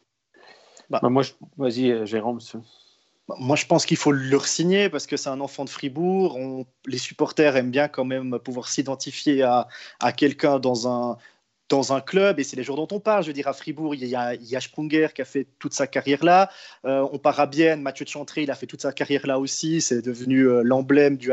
[0.90, 1.22] Bah, moi,
[1.56, 2.40] vas-y, Jérôme.
[3.38, 6.38] Moi, je pense qu'il faut le signer parce que c'est un enfant de Fribourg.
[6.86, 9.68] les supporters aiment bien quand même pouvoir s'identifier à,
[10.00, 11.18] à quelqu'un dans un,
[11.68, 13.22] dans un club, et c'est les jours dont on parle.
[13.22, 15.86] Je veux dire, à Fribourg, il y a, il Sprunger qui a fait toute sa
[15.86, 16.50] carrière là.
[16.84, 19.38] Euh, on part à Bienne, Mathieu de Chantré, il a fait toute sa carrière là
[19.38, 19.80] aussi.
[19.80, 21.30] C'est devenu euh, l'emblème du,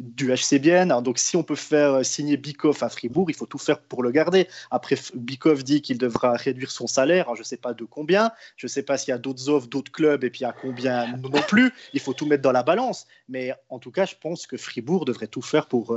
[0.00, 0.92] du HC Bienne.
[1.02, 4.02] donc, si on peut faire euh, signer Bikoff à Fribourg, il faut tout faire pour
[4.02, 4.48] le garder.
[4.70, 7.34] Après, Bikoff dit qu'il devra réduire son salaire.
[7.34, 8.32] je ne sais pas de combien.
[8.56, 11.06] Je ne sais pas s'il y a d'autres offres, d'autres clubs, et puis à combien
[11.16, 11.72] non plus.
[11.92, 13.06] Il faut tout mettre dans la balance.
[13.28, 15.96] Mais en tout cas, je pense que Fribourg devrait tout faire pour,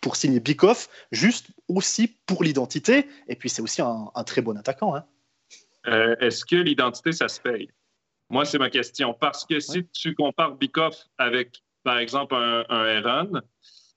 [0.00, 3.06] pour signer Bikoff, juste aussi pour l'identité.
[3.28, 4.94] Et puis, c'est aussi un, très bon attaquant.
[4.94, 5.04] Hein.
[5.86, 7.68] Euh, est-ce que l'identité, ça se paye?
[8.30, 9.14] Moi, c'est ma question.
[9.14, 13.42] Parce que si tu compares Bikoff avec, par exemple, un, un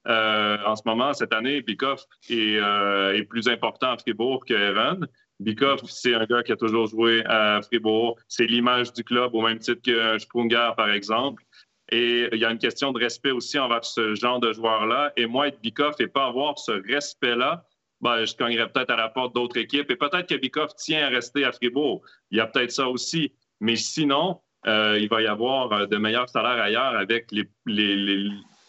[0.07, 5.01] euh, en ce moment, cette année, Bikoff euh, est, plus important à Fribourg que Heron.
[5.39, 8.17] Bikoff, c'est un gars qui a toujours joué à Fribourg.
[8.27, 11.43] C'est l'image du club au même titre que Sprunger, par exemple.
[11.91, 15.11] Et il y a une question de respect aussi envers ce genre de joueur-là.
[15.17, 17.65] Et moi, être Bikoff et pas avoir ce respect-là,
[17.99, 19.91] ben, je cognerais peut-être à la porte d'autres équipes.
[19.91, 22.01] Et peut-être que Bikoff tient à rester à Fribourg.
[22.31, 23.33] Il y a peut-être ça aussi.
[23.59, 27.47] Mais sinon, euh, il va y avoir euh, de meilleurs salaires ailleurs avec les,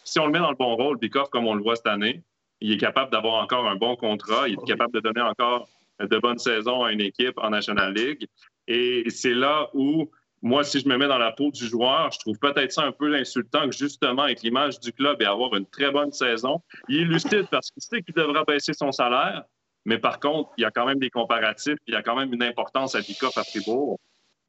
[0.03, 2.23] Si on le met dans le bon rôle, Bikoff, comme on le voit cette année,
[2.59, 4.49] il est capable d'avoir encore un bon contrat.
[4.49, 5.69] Il est capable de donner encore
[5.99, 8.27] de bonnes saisons à une équipe en National League.
[8.67, 10.09] Et c'est là où
[10.43, 12.91] moi, si je me mets dans la peau du joueur, je trouve peut-être ça un
[12.91, 16.99] peu insultant que justement, avec l'image du club et avoir une très bonne saison, il
[16.99, 19.43] est lucide parce qu'il sait qu'il devra baisser son salaire,
[19.85, 22.33] mais par contre, il y a quand même des comparatifs, il y a quand même
[22.33, 23.97] une importance à Bicop à Fribourg.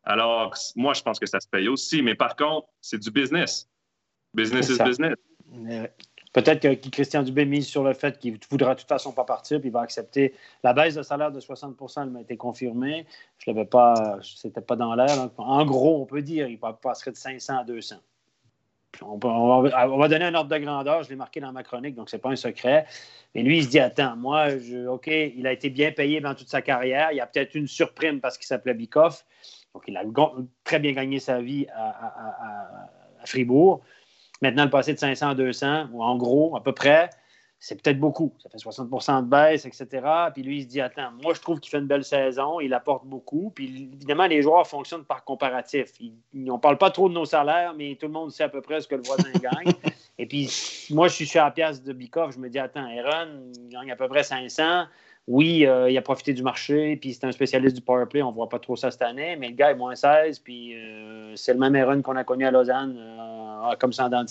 [0.02, 3.68] Alors, moi, je pense que ça se paye aussi, mais par contre, c'est du business.
[4.34, 5.14] Business is business.
[6.34, 9.22] Peut-être que Christian Dubé mise sur le fait qu'il ne voudra de toute façon pas
[9.22, 13.06] partir, puis il va accepter la baisse de salaire de 60% Elle m'a été confirmée.
[13.38, 15.30] Je l'avais pas, c'était pas dans l'air.
[15.38, 17.96] En gros, on peut dire qu'il passerait de 500 à 200.
[19.02, 22.16] On, va, donner un ordre de grandeur, je l'ai marqué dans ma chronique, donc ce
[22.16, 22.86] n'est pas un secret.
[23.34, 26.34] Mais lui, il se dit Attends, moi, je, OK, il a été bien payé dans
[26.34, 27.12] toute sa carrière.
[27.12, 29.24] Il y a peut-être une surprime parce qu'il s'appelait Bikoff.
[29.72, 30.02] Donc, il a
[30.64, 33.82] très bien gagné sa vie à Fribourg.
[34.44, 37.08] Maintenant, le passer de 500 à 200, ou en gros, à peu près,
[37.58, 38.34] c'est peut-être beaucoup.
[38.42, 40.06] Ça fait 60% de baisse, etc.
[40.34, 42.74] Puis lui, il se dit Attends, moi, je trouve qu'il fait une belle saison, il
[42.74, 43.52] apporte beaucoup.
[43.54, 45.92] Puis évidemment, les joueurs fonctionnent par comparatif.
[46.02, 48.60] on ne parle pas trop de nos salaires, mais tout le monde sait à peu
[48.60, 49.72] près ce que le voisin gagne.
[50.18, 50.50] Et puis,
[50.90, 53.90] moi, je suis sur la pièce de Bikoff, je me dis Attends, Aaron, il gagne
[53.92, 54.84] à peu près 500
[55.26, 58.20] oui, euh, il a profité du marché, puis c'est un spécialiste du power play.
[58.22, 61.32] On voit pas trop ça cette année, mais le gars est moins 16, puis euh,
[61.34, 64.24] c'est le même Aaron qu'on a connu à Lausanne, euh, comme ça en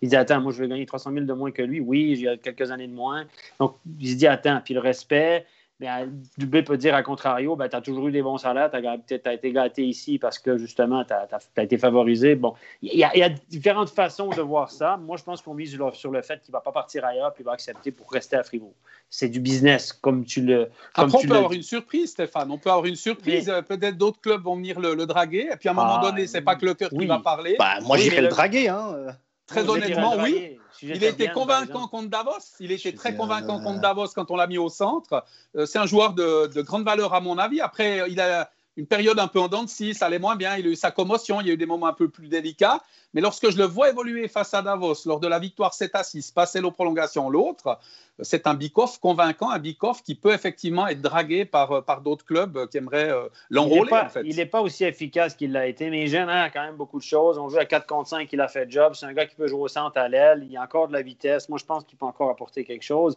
[0.00, 1.80] Il dit Attends, moi, je vais gagner 300 000 de moins que lui.
[1.80, 3.24] Oui, j'ai quelques années de moins.
[3.58, 5.46] Donc, il se dit Attends, puis le respect,
[5.80, 9.14] ben, Dubé peut dire à contrario, ben, tu as toujours eu des bons salaires, tu
[9.24, 12.34] as, été gâté ici parce que justement, tu as, été favorisé.
[12.34, 12.52] Bon,
[12.82, 14.98] il y, a différentes façons de voir ça.
[14.98, 17.42] Moi, je pense qu'on mise sur le fait qu'il ne va pas partir ailleurs puis
[17.42, 18.74] il va accepter pour rester à Fribourg.
[19.08, 20.68] C'est du business, comme tu le.
[20.94, 22.50] Après, on peut avoir une surprise, Stéphane.
[22.50, 23.48] On peut avoir une surprise.
[23.48, 25.48] Euh, peut-être d'autres clubs vont venir le, draguer.
[25.50, 27.56] Et puis à un moment ah, donné, c'est pas que le cœur qui va parler.
[27.58, 28.68] Bah, moi, j'irais le draguer.
[28.68, 29.16] Hein.
[29.46, 30.59] Très honnêtement, oui.
[30.82, 32.56] Il était convaincant contre Davos.
[32.60, 35.24] Il était très convaincant contre Davos quand on l'a mis au centre.
[35.56, 37.60] Euh, c'est un joueur de, de, grande valeur, à mon avis.
[37.60, 40.56] Après, il a une période un peu en dents de scie, ça allait moins bien,
[40.56, 42.80] il a eu sa commotion, il y a eu des moments un peu plus délicats.
[43.12, 46.04] Mais lorsque je le vois évoluer face à Davos lors de la victoire 7 à
[46.04, 47.78] 6, passer aux prolongations l'autre,
[48.20, 52.68] c'est un Bikoff convaincant, un Bikoff qui peut effectivement être dragué par, par d'autres clubs
[52.68, 53.90] qui aimeraient euh, l'enrôler.
[54.24, 57.04] Il n'est pas, aussi efficace qu'il l'a été, mais il génère quand même beaucoup de
[57.04, 57.38] choses.
[57.38, 58.94] On joue à 4 contre 5, il a fait job.
[58.94, 60.46] C'est un gars qui peut jouer au centre à l'aile.
[60.48, 61.48] Il a encore de la vitesse.
[61.48, 63.16] Moi, je pense qu'il peut encore apporter quelque chose.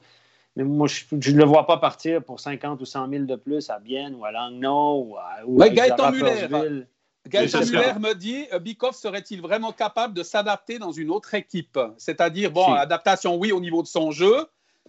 [0.55, 3.69] Mais moi, je ne le vois pas partir pour 50 ou 100 000 de plus
[3.69, 6.85] à Bienne ou à Langnau ou à, ou Gaëtan Muller.
[7.27, 11.79] Gaëtan Muller me dit euh, Bikoff serait-il vraiment capable de s'adapter dans une autre équipe?
[11.97, 14.45] C'est-à-dire, bon, adaptation, oui, au niveau de son jeu,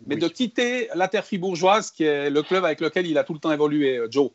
[0.07, 3.33] mais de quitter la terre fribourgeoise, qui est le club avec lequel il a tout
[3.33, 4.31] le temps évolué, euh, Joe.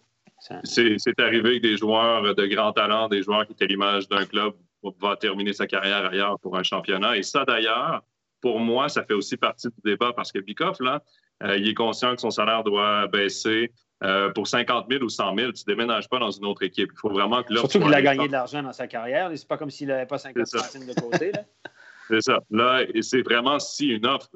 [0.64, 4.54] C'est arrivé avec des joueurs de grand talent, des joueurs qui étaient l'image d'un club
[4.82, 7.18] pour pouvoir terminer sa carrière ailleurs pour un championnat.
[7.18, 8.02] Et ça, d'ailleurs,
[8.42, 11.02] pour moi, ça fait aussi partie du débat parce que Bikoff, là,
[11.44, 13.72] euh, il est conscient que son salaire doit baisser.
[14.02, 16.90] Euh, pour 50 000 ou 100 000, tu ne déménages pas dans une autre équipe.
[16.94, 19.30] Il faut vraiment que Surtout qu'il a gagné de l'argent dans sa carrière.
[19.36, 21.34] C'est pas comme s'il n'avait pas 50 centimes de côté.
[22.10, 22.40] c'est ça.
[22.50, 24.30] Là, c'est vraiment si une offre,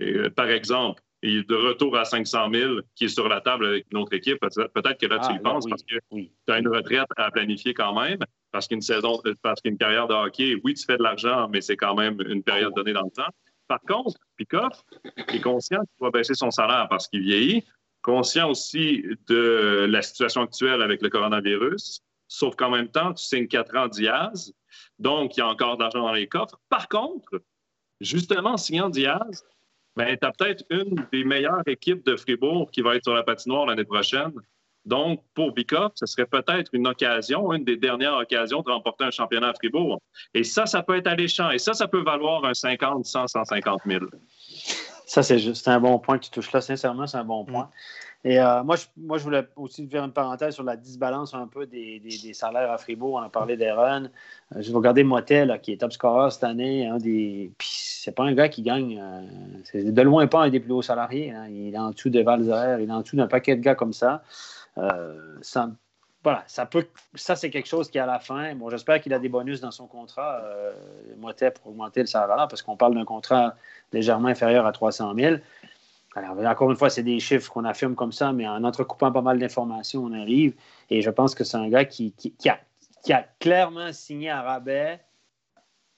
[0.00, 3.86] euh, par exemple, est de retour à 500 000 qui est sur la table avec
[3.90, 6.68] une autre équipe, peut-être que là, tu y ah, penses parce que tu as une
[6.68, 8.18] retraite à planifier quand même
[8.52, 11.76] parce qu'une saison, parce qu'une carrière de hockey, oui, tu fais de l'argent, mais c'est
[11.76, 13.30] quand même une période donnée dans le temps.
[13.66, 14.84] Par contre, Pikoff
[15.28, 17.64] est conscient qu'il doit baisser son salaire parce qu'il vieillit,
[18.02, 23.48] conscient aussi de la situation actuelle avec le coronavirus, sauf qu'en même temps, tu signes
[23.48, 24.52] quatre ans Diaz,
[24.98, 26.60] donc il y a encore d'argent dans les coffres.
[26.68, 27.42] Par contre,
[28.00, 29.44] justement, en signant Diaz,
[29.96, 33.22] ben, tu as peut-être une des meilleures équipes de Fribourg qui va être sur la
[33.22, 34.32] patinoire l'année prochaine.
[34.84, 39.10] Donc, pour Bikoff, ce serait peut-être une occasion, une des dernières occasions de remporter un
[39.10, 40.00] championnat à Fribourg.
[40.34, 41.50] Et ça, ça peut être alléchant.
[41.50, 44.04] Et ça, ça peut valoir un 50, 100, 150 000.
[45.06, 46.60] Ça, c'est juste un bon point que tu touches là.
[46.60, 47.70] Sincèrement, c'est un bon point.
[48.26, 51.46] Et euh, moi, je, moi, je voulais aussi faire une parenthèse sur la disbalance un
[51.46, 52.00] peu des,
[52.32, 53.14] salaires à Fribourg.
[53.14, 54.04] On a parlé d'Aaron.
[54.04, 56.86] Euh, je vais regarder Motel, qui est top scorer cette année.
[56.86, 57.52] Hein, des...
[57.60, 58.98] C'est pas un gars qui gagne.
[58.98, 59.20] Euh,
[59.64, 61.32] c'est de loin pas un des plus hauts salariés.
[61.32, 61.48] Hein.
[61.50, 62.80] Il est en dessous de Valzer.
[62.80, 64.22] Il est en dessous d'un paquet de gars comme ça.
[65.42, 65.70] Ça,
[66.24, 68.54] voilà, ça peut, ça c'est quelque chose qui à la fin.
[68.56, 70.42] Bon, j'espère qu'il a des bonus dans son contrat,
[71.18, 73.54] moitié pour augmenter le salaire, parce qu'on parle d'un contrat
[73.92, 75.36] légèrement inférieur à 300 000.
[76.14, 79.20] Alors, encore une fois, c'est des chiffres qu'on affirme comme ça, mais en entrecoupant pas
[79.20, 80.54] mal d'informations, on arrive.
[80.90, 82.14] Et je pense que c'est un gars qui,
[82.46, 82.58] a,
[83.02, 85.00] qui, a, clairement signé un rabais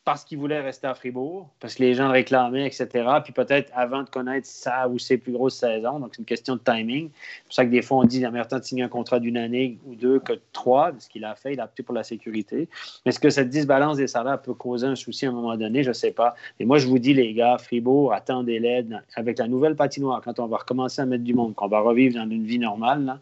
[0.06, 2.88] parce qu'il voulait rester à Fribourg, parce que les gens réclamaient, etc.
[3.24, 5.98] Puis peut-être avant de connaître sa ou ses plus grosses saisons.
[5.98, 7.10] Donc, c'est une question de timing.
[7.12, 9.18] C'est pour ça que des fois, on dit, en même temps de signer un contrat
[9.18, 12.04] d'une année ou deux que trois, ce qu'il a fait, il a opté pour la
[12.04, 12.68] sécurité.
[13.04, 15.82] Mais est-ce que cette disbalance des salaires peut causer un souci à un moment donné?
[15.82, 16.36] Je ne sais pas.
[16.60, 18.86] Mais moi, je vous dis, les gars, Fribourg, attendez-les
[19.16, 22.14] avec la nouvelle patinoire, quand on va recommencer à mettre du monde, qu'on va revivre
[22.14, 23.18] dans une vie normale,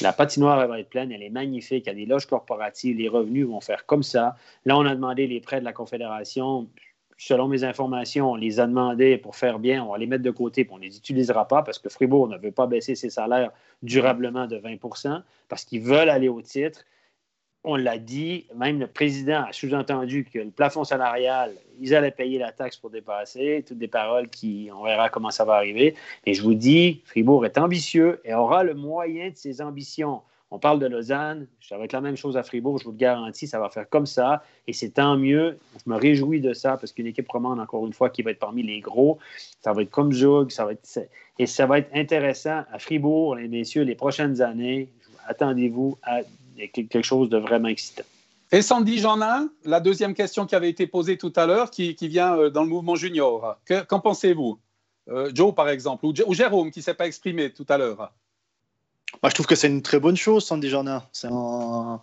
[0.00, 3.08] la patinoire va être pleine, elle est magnifique, il y a des loges corporatives, les
[3.08, 4.36] revenus vont faire comme ça.
[4.64, 6.11] Là, on a demandé les prêts de la Confédération.
[7.18, 10.30] Selon mes informations, on les a demandés pour faire bien, on va les mettre de
[10.30, 13.10] côté, puis on ne les utilisera pas parce que Fribourg ne veut pas baisser ses
[13.10, 13.52] salaires
[13.82, 14.76] durablement de 20
[15.48, 16.84] parce qu'ils veulent aller au titre
[17.64, 22.38] on l'a dit, même le président a sous-entendu que le plafond salarial, ils allaient payer
[22.38, 25.94] la taxe pour dépasser, toutes des paroles qui, on verra comment ça va arriver.
[26.26, 30.22] Et je vous dis, Fribourg est ambitieux et aura le moyen de ses ambitions.
[30.54, 32.98] On parle de Lausanne, ça va être la même chose à Fribourg, je vous le
[32.98, 35.58] garantis, ça va faire comme ça, et c'est tant mieux.
[35.82, 38.38] Je me réjouis de ça parce qu'une équipe romande, encore une fois, qui va être
[38.38, 39.18] parmi les gros,
[39.62, 40.86] ça va être comme Zug, ça va être,
[41.38, 44.90] et ça va être intéressant à Fribourg, les messieurs, les prochaines années.
[45.26, 46.20] Attendez-vous à
[46.74, 48.04] quelque chose de vraiment excitant.
[48.52, 52.36] Et Sandy Jeanin, la deuxième question qui avait été posée tout à l'heure, qui, vient
[52.36, 53.56] euh, dans le mouvement junior.
[53.88, 54.58] Qu'en pensez-vous?
[55.34, 58.12] Joe, par exemple, ou, Jérôme, qui ne s'est pas exprimé tout à l'heure
[59.22, 61.04] Moi, Je trouve que c'est une très bonne chose, Sandy Jardin.
[61.12, 62.00] C'est un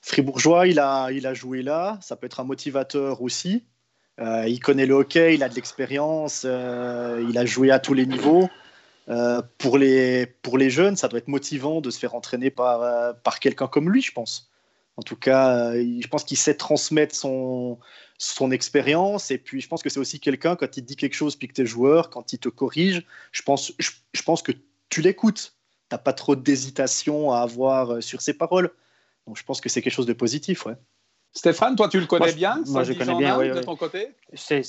[0.00, 3.64] fribourgeois, il a, il a joué là, ça peut être un motivateur aussi.
[4.20, 7.94] Euh, il connaît le hockey, il a de l'expérience, euh, il a joué à tous
[7.94, 8.48] les niveaux.
[9.08, 13.16] Euh, pour, les, pour les jeunes, ça doit être motivant de se faire entraîner par,
[13.22, 14.50] par quelqu'un comme lui, je pense.
[14.96, 17.78] En tout cas, je pense qu'il sait transmettre son,
[18.18, 19.30] son expérience.
[19.30, 21.54] Et puis, je pense que c'est aussi quelqu'un, quand il dit quelque chose, puis que
[21.54, 24.52] tu es joueur, quand il te corrige, je pense, je, je pense que
[24.88, 25.54] tu l'écoutes.
[25.98, 28.70] Pas trop d'hésitation à avoir sur ses paroles.
[29.26, 30.76] Donc, je pense que c'est quelque chose de positif, ouais.
[31.36, 34.14] Stéphane, toi, tu le connais bien Moi, je connais bien, oui, de ton côté?
[34.34, 34.62] C'est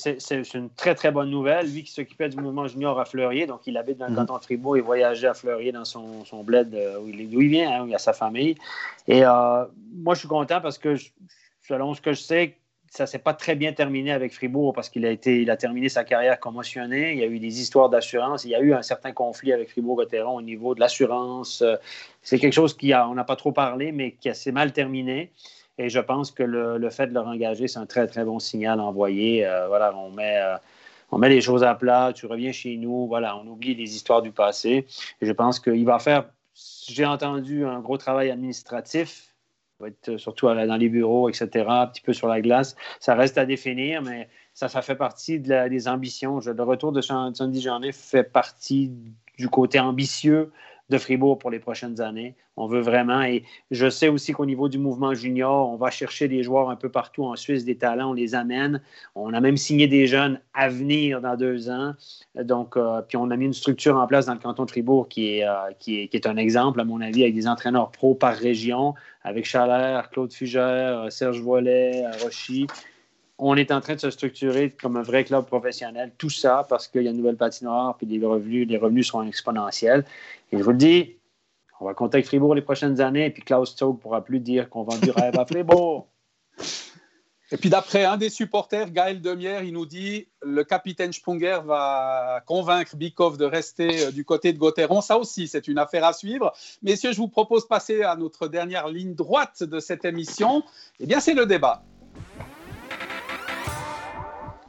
[0.55, 1.71] une très, très bonne nouvelle.
[1.71, 4.17] Lui qui s'occupait du mouvement junior à Fleurier, donc il habite dans le mhm.
[4.17, 7.47] canton de Fribourg et voyageait à Fleurier dans son, son bled euh, où il, il
[7.49, 8.55] vient, hein, où il a sa famille.
[9.07, 10.95] Et euh, moi, je suis content parce que,
[11.61, 12.57] selon ce que je sais,
[12.95, 17.11] ça s'est pas très bien terminé avec Fribourg parce qu'il a, terminé sa carrière commotionné.
[17.13, 18.45] Il y a eu des histoires d'assurance.
[18.45, 21.63] Il y a eu un certain conflit avec Fribourg-Gotteron au niveau de l'assurance.
[22.21, 25.31] C'est quelque chose qu'on n'a pas trop parlé, mais qui s'est mal terminé.
[25.77, 28.79] Et je pense que le, fait de le engager, c'est un très, très bon signal
[28.79, 29.45] envoyé.
[29.45, 30.55] Euh, voilà, on met, euh,
[31.11, 34.21] on met les choses à plat, tu reviens chez nous, voilà, on oublie les histoires
[34.21, 34.85] du passé.
[35.21, 36.29] Et je pense qu'il va faire,
[36.87, 39.34] j'ai entendu, un gros travail administratif.
[39.79, 42.75] Va être surtout dans les bureaux, etc., un petit peu sur la glace.
[42.99, 46.39] Ça reste à définir, mais ça, ça fait partie de des ambitions.
[46.39, 48.91] le retour de Sandy Journée fait partie
[49.37, 50.51] du côté ambitieux
[50.89, 52.35] de Fribourg pour les prochaines années.
[52.57, 56.27] On veut vraiment, et je sais aussi qu'au niveau du mouvement junior, on va chercher
[56.27, 58.81] des joueurs un peu partout en Suisse, des talents, on les amène.
[59.15, 61.93] On a même signé des jeunes à venir dans deux ans.
[62.35, 65.09] Donc, euh, puis on a mis une structure en place dans le canton de Fribourg
[65.09, 67.91] qui est, euh, qui est, qui est un exemple, à mon avis, avec des entraîneurs
[67.91, 72.67] pro par région, avec Chalère, Claude Fugère, Serge Volet, Rochy
[73.37, 76.11] on est en train de se structurer comme un vrai club professionnel.
[76.17, 79.23] Tout ça parce qu'il y a une nouvelle patinoire, puis les revenus, les revenus sont
[79.23, 80.05] exponentiels.
[80.51, 81.15] Et je vous le dis,
[81.79, 84.69] on va compter avec Fribourg les prochaines années, et puis Klaus ne pourra plus dire
[84.69, 86.07] qu'on vend du rêve à Fribourg.
[87.51, 92.41] Et puis d'après un des supporters, Gaël Demière, il nous dit le capitaine Sprunger va
[92.47, 95.01] convaincre Bikov de rester euh, du côté de Gauthieron.
[95.01, 96.53] Ça aussi, c'est une affaire à suivre.
[96.81, 100.63] Messieurs, je vous propose de passer à notre dernière ligne droite de cette émission.
[100.99, 101.83] Eh bien, c'est le débat.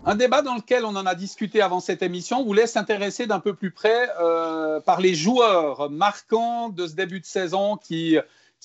[0.08, 3.40] Un débat dans lequel on en a discuté avant cette émission vous laisse s'intéresser d'un
[3.40, 8.16] peu plus près euh, par les joueurs marquants de ce début de saison qui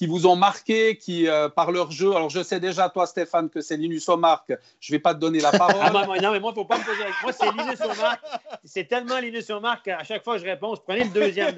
[0.01, 2.15] qui vous ont marqué, qui euh, par leur jeu.
[2.15, 4.51] Alors je sais déjà toi Stéphane que c'est Linus Omark.
[4.79, 5.75] Je vais pas te donner la parole.
[5.79, 7.03] ah, non, mais moi faut pas me poser.
[7.21, 8.19] Moi c'est Linus Omark.
[8.63, 11.53] C'est tellement Linus Omark qu'à chaque fois je réponds, je prenais le deuxième.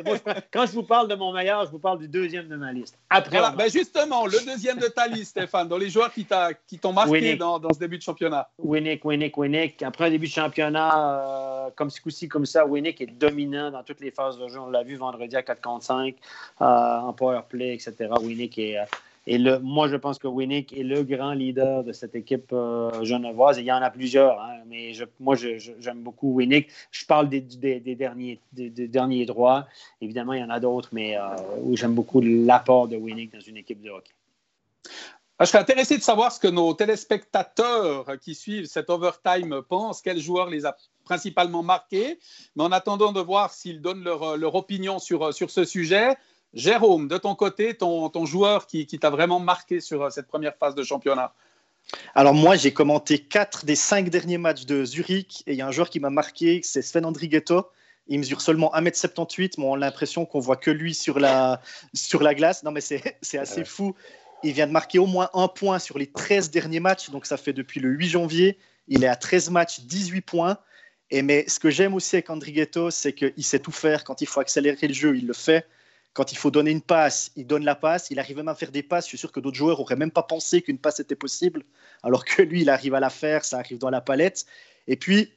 [0.52, 3.00] Quand je vous parle de mon meilleur, je vous parle du deuxième de ma liste.
[3.10, 3.38] Après.
[3.38, 3.56] Voilà.
[3.56, 7.60] Ben justement, le deuxième de ta liste, Stéphane, dans les joueurs qui t'ont marqué dans,
[7.60, 8.50] dans, ce début de championnat.
[8.58, 9.82] Winnick, Winnick, Winnick.
[9.84, 13.84] Après un début de championnat euh, comme ce coup-ci, comme ça, Winnick est dominant dans
[13.84, 14.60] toutes les phases de jeu.
[14.60, 16.16] On l'a vu vendredi à 4 contre 5
[16.60, 18.10] euh, en power play, etc.
[18.22, 18.78] Winnick est.
[18.78, 18.86] Euh,
[19.26, 23.04] et le, moi, je pense que Winnick est le grand leader de cette équipe euh,
[23.04, 23.58] genevoise.
[23.58, 26.68] il y en a plusieurs, hein, mais moi, j'aime beaucoup Winnick.
[26.92, 29.66] Je parle des, derniers, droits.
[30.02, 31.22] Évidemment, il y en a d'autres, mais euh,
[31.74, 34.12] j'aime beaucoup l'apport de Winnick dans une équipe de hockey.
[35.40, 40.02] Ah, je serais intéressé de savoir ce que nos téléspectateurs qui suivent cet overtime pensent,
[40.02, 40.76] quel joueur les a
[41.06, 42.20] principalement marqués?
[42.56, 46.16] Mais en attendant de voir s'ils donnent leur, opinion sur ce sujet,
[46.54, 50.76] Jérôme, de ton côté, ton, joueur qui, t'a vraiment marqué sur euh, cette première phase
[50.76, 51.34] de championnat?
[52.16, 55.68] Alors moi, j'ai commenté quatre des cinq derniers matchs de Zurich et il y a
[55.68, 57.68] un joueur qui m'a marqué, c'est Sven Andrighetto.
[58.08, 61.62] Il mesure seulement 1m78, mais on a l'impression qu'on voit que lui sur la,
[61.94, 62.64] sur la glace.
[62.64, 63.96] Non mais c'est assez fou.
[64.44, 67.38] Il vient de marquer au moins un point sur les 13 derniers matchs, donc ça
[67.38, 68.60] fait depuis le 8 janvier.
[68.90, 70.58] Il est à 13 matchs, 18 points.
[71.10, 74.04] Et mais ce que j'aime aussi avec Andrighetto, c'est qu'il sait tout faire.
[74.04, 75.66] Quand il faut accélérer le jeu, il le fait.
[76.14, 78.12] Quand il faut donner une passe, il donne la passe.
[78.12, 79.06] Il arrive même à faire des passes.
[79.06, 81.64] Je suis sûr que d'autres joueurs n'auraient même pas pensé qu'une passe était possible.
[82.04, 83.44] Alors que lui, il arrive à la faire.
[83.46, 84.46] Ça arrive dans la palette.
[84.88, 85.32] Et puis,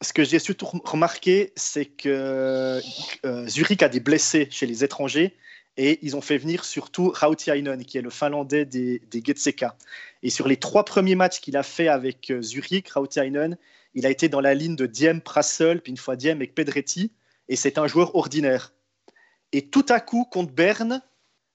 [0.00, 2.80] ce que j'ai surtout remarqué, c'est que
[3.24, 5.34] euh, Zurich a des blessés chez les étrangers.
[5.76, 9.76] Et ils ont fait venir surtout Rautiainen, qui est le Finlandais des, des Getseka.
[10.22, 13.58] Et sur les trois premiers matchs qu'il a fait avec euh, Zurich, Rautiainen,
[13.94, 17.12] il a été dans la ligne de Diem, Prassel, puis une fois Diem avec Pedretti.
[17.48, 18.73] Et c'est un joueur ordinaire.
[19.54, 21.00] Et tout à coup, contre Berne,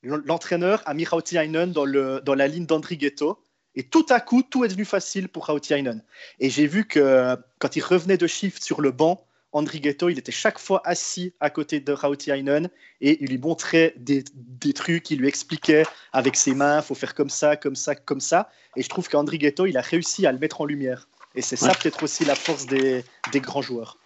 [0.03, 3.43] l'entraîneur a mis Rautiainen dans, le, dans la ligne d'Andri Ghetto.
[3.75, 6.01] Et tout à coup, tout est devenu facile pour Rautiainen.
[6.39, 9.21] Et j'ai vu que quand il revenait de shift sur le banc,
[9.51, 12.69] Andri Ghetto, il était chaque fois assis à côté de Rautiainen
[13.01, 15.83] et il lui montrait des, des, trucs, il lui expliquait
[16.13, 18.49] avec ses mains, il faut faire comme ça, comme ça, comme ça.
[18.77, 21.09] Et je trouve qu'Andri Ghetto, il a réussi à le mettre en lumière.
[21.35, 23.97] Et c'est ça peut-être aussi la force des, des grands joueurs.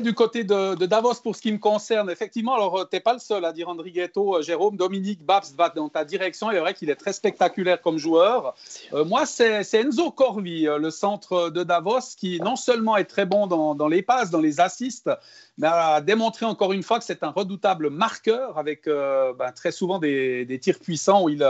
[0.00, 3.14] Du côté de, Davos, pour ce qui me concerne, effectivement, alors euh, tu n'es pas
[3.14, 6.52] le seul à dire André Ghetto, euh, Jérôme, Dominique Babs va dans ta direction.
[6.52, 8.54] Il est vrai qu'il est très spectaculaire comme joueur.
[8.92, 13.48] Euh, moi, c'est Enzo Corvi, le centre de Davos, qui non seulement est très bon
[13.48, 15.10] dans, les passes, dans les assists,
[15.58, 19.98] mais a démontré encore une fois que c'est un redoutable marqueur avec ben, très souvent
[19.98, 21.46] des, des, tirs puissants où il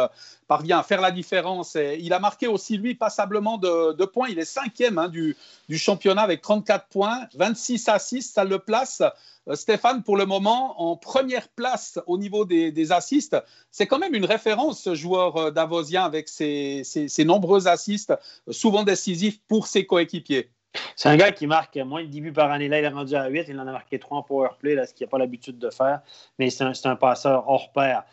[0.52, 1.76] parvient à faire la différence.
[1.76, 4.28] Et il a marqué aussi, lui, passablement de, points.
[4.28, 5.34] Il est cinquième hein, du,
[5.70, 8.34] championnat avec 34 points, 26 assists.
[8.34, 9.02] Ça le place,
[9.48, 13.36] euh, Stéphane, pour le moment, en première place au niveau des, assists.
[13.70, 16.84] C'est quand même une référence, ce joueur euh, davosien, avec ses,
[17.20, 20.50] nombreux assists, euh, souvent décisifs pour ses coéquipiers.
[20.96, 22.68] C'est un gars qui marque moins de 10 buts par année.
[22.68, 23.46] Là, il est rendu à 8.
[23.48, 25.70] Il en a marqué 3 en power play, là, ce qu'il n'a pas l'habitude de
[25.70, 26.00] faire.
[26.38, 28.04] Mais c'est un, un, passeur hors pair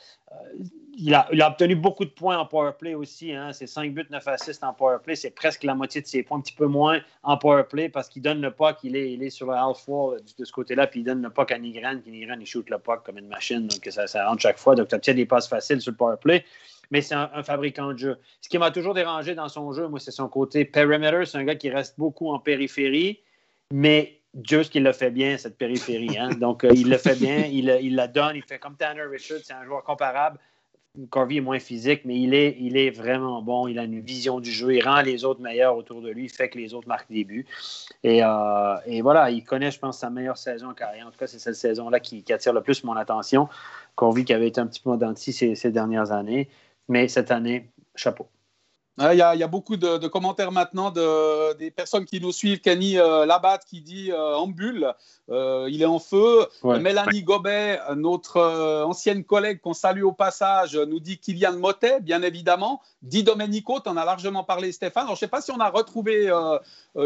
[1.02, 3.32] il a, obtenu beaucoup de points en power play aussi.
[3.32, 3.54] Hein.
[3.54, 5.16] C'est 5 buts, 9 assists en power play.
[5.16, 8.10] C'est presque la moitié de ses points, un petit peu moins en power play parce
[8.10, 8.78] qu'il donne le puck.
[8.84, 11.30] Il est, il est sur le half wall de ce côté-là, puis il donne le
[11.30, 11.96] puck à Nigran.
[12.06, 13.68] Nigran, il shoot le puck comme une machine.
[13.68, 14.76] Donc ça, ça rentre chaque fois.
[14.76, 16.44] Donc tu obtiens des passes faciles sur le power play.
[16.92, 18.18] Mais c'est un, fabricant de jeu.
[18.42, 21.26] Ce qui m'a toujours dérangé dans son jeu, moi, c'est son côté perimeter.
[21.26, 23.20] C'est un gars qui reste beaucoup en périphérie,
[23.72, 26.18] mais Dieu, ce qu'il le fait bien, cette périphérie.
[26.18, 26.30] Hein.
[26.40, 29.42] Donc, euh, il le fait bien, il, il, la donne, il fait comme Tanner Richards,
[29.44, 30.40] c'est un joueur comparable.
[31.10, 33.68] Corby est moins physique, mais il est, il est vraiment bon.
[33.68, 34.74] Il a une vision du jeu.
[34.74, 36.26] Il rend les autres meilleurs autour de lui.
[36.26, 37.46] Il fait que les autres marquent des buts.
[38.04, 41.08] Et, euh, et voilà, il connaît, je pense, sa meilleure saison en carrière.
[41.08, 43.48] En tout cas, c'est cette saison-là qui, attire le plus mon attention.
[43.96, 46.50] Corby qui avait été un petit peu en ces, ces dernières années.
[46.90, 48.28] Mais cette année, chapeau.
[49.02, 52.60] Il y, a, beaucoup de, commentaires maintenant de, des personnes qui nous suivent.
[52.60, 54.94] Kenny euh, Labatte qui dit euh, en bulle,
[55.30, 56.46] euh, il est en feu.
[56.66, 58.42] Mélanie Gobet, notre
[58.84, 62.82] ancienne collègue qu'on salue au passage, nous dit Kylian Motet, bien évidemment.
[63.02, 65.06] Di Domenico, tu en as largement parlé, Stéphane.
[65.08, 66.30] je ne sais pas si on a retrouvé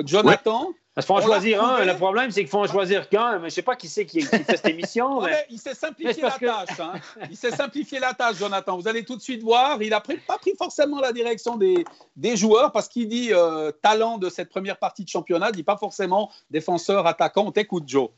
[0.03, 0.69] Jonathan.
[1.01, 1.85] Qu'il faut en choisir un.
[1.85, 3.33] Le problème, c'est qu'il faut en choisir qu'un.
[3.33, 5.21] Mais je ne sais pas qui c'est qui, fait cette émission.
[5.49, 6.79] Il s'est simplifié la tâche.
[6.79, 6.93] Hein.
[7.29, 8.77] Il s'est simplifié la tâche, Jonathan.
[8.77, 9.81] Vous allez tout de suite voir.
[9.81, 11.83] Il n'a pas pris forcément la direction des,
[12.15, 15.63] des joueurs parce qu'il dit euh, talent de cette première partie de championnat, il dit
[15.63, 17.45] pas forcément défenseur, attaquant.
[17.47, 18.09] On t'écoute, Joe.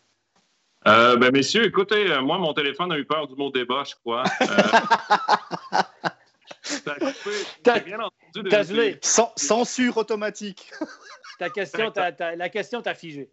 [0.87, 3.95] Euh, ben, messieurs, écoutez, euh, moi, mon téléphone a eu peur du mot débat, je
[3.95, 4.23] crois.
[9.01, 10.71] Censure automatique.
[11.37, 13.29] Ta question, la question t'a figé.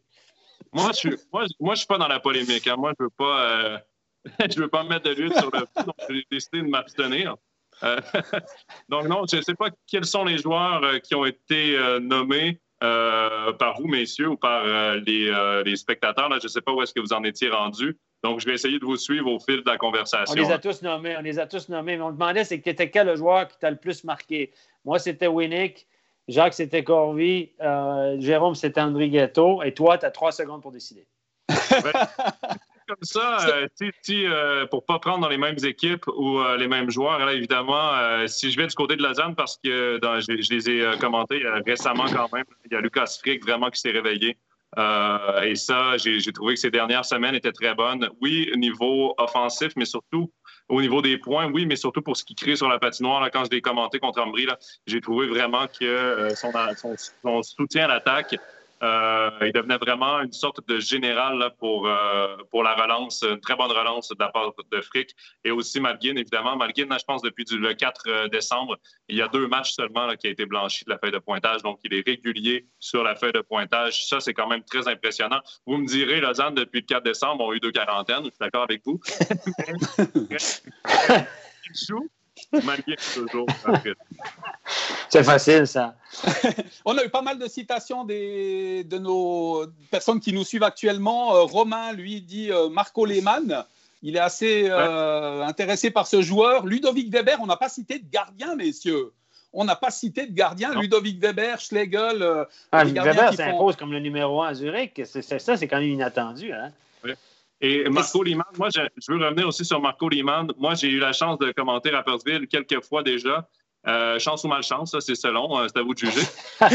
[0.72, 2.66] Moi, je ne moi, moi, je suis pas dans la polémique.
[2.66, 2.76] Hein.
[2.76, 3.78] Moi, je veux pas, euh,
[4.50, 7.36] je veux pas me mettre de l'huile sur le feu, donc j'ai décidé de m'abstenir.
[7.82, 7.96] Euh,
[8.88, 12.60] donc non, je ne sais pas quels sont les joueurs euh, qui ont été nommés
[12.80, 14.64] par vous, messieurs, ou par
[14.96, 16.28] les, les, spectateurs.
[16.28, 17.96] Là, je ne sais pas où est-ce que vous en étiez rendus.
[18.24, 20.34] Donc, je vais essayer de vous suivre au fil de la conversation.
[20.36, 21.16] On les a tous nommés.
[21.16, 21.96] On les a tous nommés.
[21.96, 24.52] Mais on demandait, c'est que quel le joueur qui t'a le plus marqué?
[24.84, 25.86] Moi, c'était Winnick.
[26.28, 27.50] Jacques, c'était Corvi.
[27.60, 29.62] Euh, Jérôme, c'était André Ghetto.
[29.62, 31.06] Et toi, tu as trois secondes pour décider.
[31.48, 31.92] Ben,
[32.88, 33.66] comme ça, euh,
[34.10, 38.26] euh, pour ne pas prendre dans les mêmes équipes ou les mêmes joueurs, là, évidemment,
[38.26, 42.32] si je vais du côté de Lausanne, parce que je, les ai commentés récemment quand
[42.32, 44.36] même, il y a Lucas Frick vraiment qui s'est réveillé.
[44.76, 48.08] Et ça, j'ai trouvé que ces dernières semaines étaient très bonnes.
[48.20, 50.30] Oui, au niveau offensif, mais surtout
[50.68, 53.28] au niveau des points, oui, mais surtout pour ce qu'il crée sur la patinoire.
[53.30, 54.46] Quand je l'ai commenté contre Ambry,
[54.86, 58.36] j'ai trouvé vraiment que euh, son, soutien à l'attaque
[58.82, 63.54] euh, il devenait vraiment une sorte de général pour, euh, pour la relance, une très
[63.54, 65.10] bonne relance de la part de Frick.
[65.44, 66.56] Et aussi Malguin, évidemment.
[66.56, 68.76] Malguin, je pense, depuis le 4 euh, décembre,
[69.08, 71.62] il y a deux matchs seulement qui a été blanchi de la feuille de pointage.
[71.62, 74.06] Donc, il est régulier sur la feuille de pointage.
[74.06, 75.40] Ça, c'est quand même très impressionnant.
[75.66, 78.24] Vous me direz, Lausanne, depuis le 4 décembre, ont eu deux quarantaines.
[78.24, 79.00] Je suis d'accord avec vous.
[85.08, 85.94] C'est facile, ça.
[86.84, 91.34] On a eu pas mal de citations des, de nos personnes qui nous suivent actuellement.
[91.34, 93.64] Euh, Romain, lui, dit euh, Marco Lehmann.
[94.02, 96.66] Il est assez euh, intéressé par ce joueur.
[96.66, 99.12] Ludovic Weber, on n'a pas cité de gardien, messieurs.
[99.52, 100.74] On n'a pas cité de gardien.
[100.74, 102.46] Ludovic Weber, Schlegel.
[102.72, 105.00] Ah, Weber s'impose comme le numéro un à Zurich.
[105.04, 106.52] C'est, ça, c'est quand même inattendu.
[106.52, 106.72] Hein?
[107.62, 110.48] Et Marco Liman, moi, je, veux revenir aussi sur Marco Liman.
[110.58, 113.48] Moi, j'ai eu la chance de commenter Rappersville quelques fois déjà.
[113.86, 116.22] Euh, chance ou malchance, ça, c'est selon, euh, c'est à vous de juger.
[116.62, 116.68] Euh,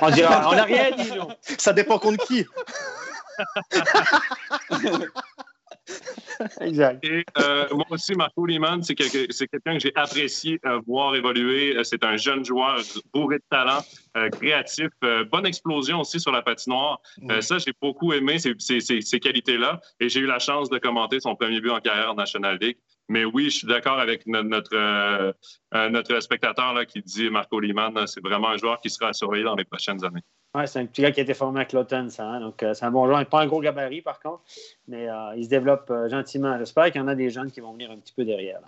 [0.00, 1.28] on n'a rien dit, nous.
[1.58, 2.46] Ça dépend contre qui.
[6.60, 7.04] exact.
[7.04, 11.76] Et euh, moi aussi, Marco Liman, c'est quelqu'un que j'ai apprécié euh, voir évoluer.
[11.76, 12.80] Euh, c'est un jeune joueur
[13.12, 13.80] bourré de talent,
[14.32, 14.88] créatif,
[15.30, 17.00] bonne explosion aussi sur la patinoire.
[17.40, 19.80] ça, j'ai beaucoup aimé ces, qualités-là.
[20.00, 22.78] Et j'ai eu la chance de commenter son premier but en carrière en National League.
[23.08, 25.34] Mais oui, je suis d'accord avec notre,
[25.72, 29.56] notre, spectateur là, qui dit Marco Liman, c'est vraiment un joueur qui sera surveillé dans
[29.56, 30.22] les prochaines années.
[30.54, 32.24] Ouais, c'est un petit gars qui a été formé à Cloton, ça.
[32.24, 32.40] Hein.
[32.40, 33.24] donc, euh, c'est un bon joueur.
[33.26, 34.42] Pas un gros gabarit, par contre,
[34.88, 36.58] mais euh, il se développe euh, gentiment.
[36.58, 38.58] J'espère qu'il y en a des jeunes qui vont venir un petit peu derrière.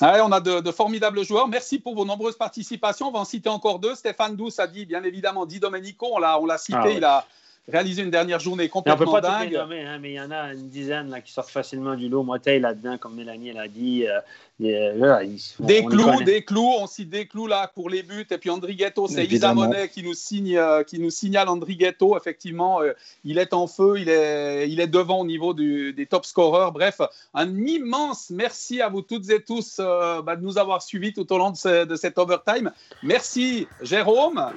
[0.00, 1.46] on a de, formidables joueurs.
[1.46, 3.08] Merci pour vos nombreuses participations.
[3.08, 3.94] On va en citer encore deux.
[3.94, 6.08] Stéphane Douce a dit, bien évidemment, Di Domenico.
[6.12, 6.78] On l'a, cité.
[6.82, 7.24] Ah il a
[7.68, 9.56] réaliser une dernière journée complètement on peut pas dingue.
[9.56, 12.22] hein, mais il y en a une dizaine là, qui sortent facilement du lot.
[12.22, 14.06] Motel là-dedans, comme Mélanie l'a dit.
[14.06, 14.20] Euh,
[14.58, 18.26] des clous, des clous, on cite des clous là pour les buts.
[18.30, 22.16] Et puis Andrighetto, c'est Isa Monet qui nous, signe, euh, qui nous signale Andrighetto.
[22.16, 22.92] Effectivement, euh,
[23.24, 26.72] il est en feu, il est, il est devant au niveau des top scorers.
[26.72, 27.00] Bref,
[27.34, 31.38] un immense merci à vous toutes et tous bah, de nous avoir suivis tout au
[31.38, 32.72] long de, de cet overtime.
[33.02, 34.52] Merci Jérôme,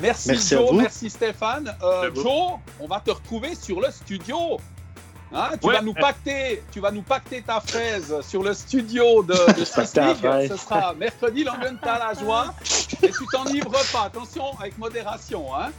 [0.00, 1.74] merci, Joe, merci Stéphane.
[2.14, 4.58] Joe, on va te retrouver sur le studio.
[5.34, 9.32] Hein, tu, vas nous pacter, tu vas nous pacter ta fraise sur le studio de,
[9.58, 12.54] de Ce sera mercredi, l'Angunta la joie.
[13.02, 14.04] Et tu t'en livres pas.
[14.04, 15.46] Attention, avec modération.
[15.56, 15.70] Hein.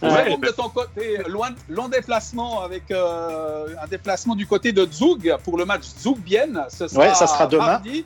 [0.00, 5.58] de ton côté, loin, long déplacement avec euh, un déplacement du côté de Zug pour
[5.58, 6.64] le match Zug-Bienne.
[6.70, 7.66] Ce sera, ça sera demain.
[7.66, 8.04] Mardi.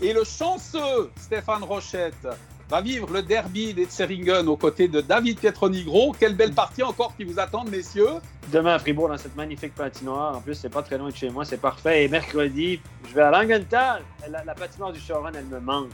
[0.00, 2.26] Et le chanceux Stéphane Rochette
[2.70, 6.14] va vivre le derby des Tseringen aux côtés de David Pietronigro.
[6.18, 8.20] Quelle belle partie encore qui vous attend, messieurs.
[8.52, 10.36] Demain à Fribourg, dans cette magnifique patinoire.
[10.36, 12.04] En plus, c'est pas très loin de chez moi, c'est parfait.
[12.04, 14.02] Et mercredi, je vais à Langenthal.
[14.28, 15.90] La, patinoire du Choron, elle me manque.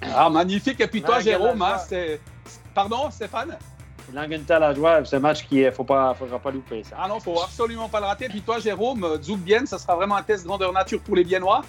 [0.00, 0.80] Ah, magnifique.
[0.80, 2.18] Et puis toi, Jérôme, hein, c'est...
[2.74, 3.58] Pardon, Stéphane?
[4.14, 6.82] Langenthal à joie, c'est un match qu'il ne faudra pas louper.
[6.82, 6.96] Ça.
[6.98, 8.24] Ah non, il ne faut absolument pas le rater.
[8.24, 11.60] Et puis toi, Jérôme, Zug ça sera vraiment un test grandeur nature pour les Biennois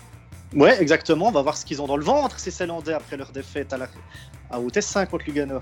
[0.54, 1.28] Ouais, exactement.
[1.28, 3.78] On va voir ce qu'ils ont dans le ventre, ces Célandais, après leur défaite à,
[3.78, 3.88] la...
[4.50, 5.62] à 5 contre Lugano.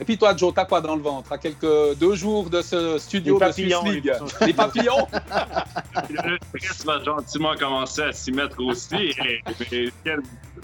[0.00, 1.32] Et puis toi, Joe, t'as quoi dans le ventre?
[1.32, 4.12] À quelques deux jours de ce studio de Swiss League
[4.42, 5.06] Les papillons
[6.10, 9.12] Le presse va gentiment commencer à s'y mettre aussi.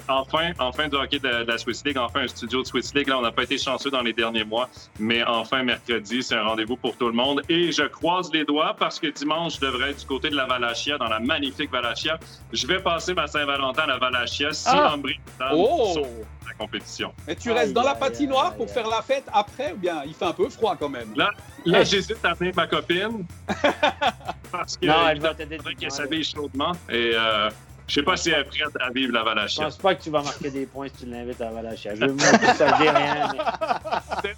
[0.09, 3.09] enfin, enfin du hockey de, la Swiss League, enfin un studio de Swiss League.
[3.09, 4.69] Là, on n'a pas été chanceux dans les derniers mois,
[5.01, 7.43] mais enfin mercredi, c'est un rendez-vous pour tout le monde.
[7.48, 10.47] Et je croise les doigts parce que dimanche, je devrais être du côté de la
[10.47, 12.19] Valachia, dans la magnifique Valachia.
[12.52, 14.94] Je vais passer ma Saint-Valentin à la Valachia si ah!
[15.52, 16.06] oh!
[16.47, 17.12] La compétition.
[17.27, 20.25] Mais tu restes dans la patinoire pour faire la fête après ou bien il fait
[20.25, 21.12] un peu froid quand même?
[21.16, 21.31] Là,
[21.65, 23.25] là j'hésite à amener ma copine.
[24.53, 25.59] parce que non, elle va t'aider.
[25.79, 26.73] qu'elle s'habille chaudement.
[26.89, 27.51] Et euh,
[27.86, 29.65] je sais pas si elle est prête à vivre la Valachia.
[29.65, 31.94] Je pense pas que tu vas marquer des points si tu l'invites à la Valachia.
[31.94, 33.28] Je veux que ça ne rien.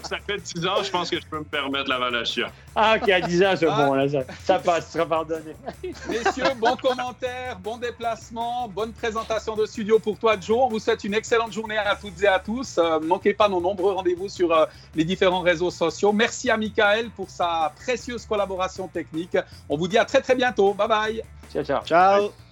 [0.03, 2.51] Ça fait 10 ans, je pense que je peux me permettre la Valachia.
[2.75, 3.95] Ah, ok, à 10 ans, c'est bon.
[3.95, 4.07] Là,
[4.43, 5.55] ça, passe, tu seras pardonné.
[6.09, 10.59] Messieurs, bon commentaire, bon déplacement, bonne présentation de studio pour toi, Joe.
[10.63, 12.79] On vous souhaite une excellente journée à toutes et à tous.
[12.79, 14.67] Euh, ne manquez pas nos nombreux rendez-vous sur euh,
[14.97, 16.13] les différents réseaux sociaux.
[16.13, 19.37] Merci à Michael pour sa précieuse collaboration technique.
[19.69, 20.75] On vous dit à très très bientôt.
[20.75, 21.23] Bye bye.
[21.53, 21.85] Ciao, ciao.
[21.85, 22.46] Ciao.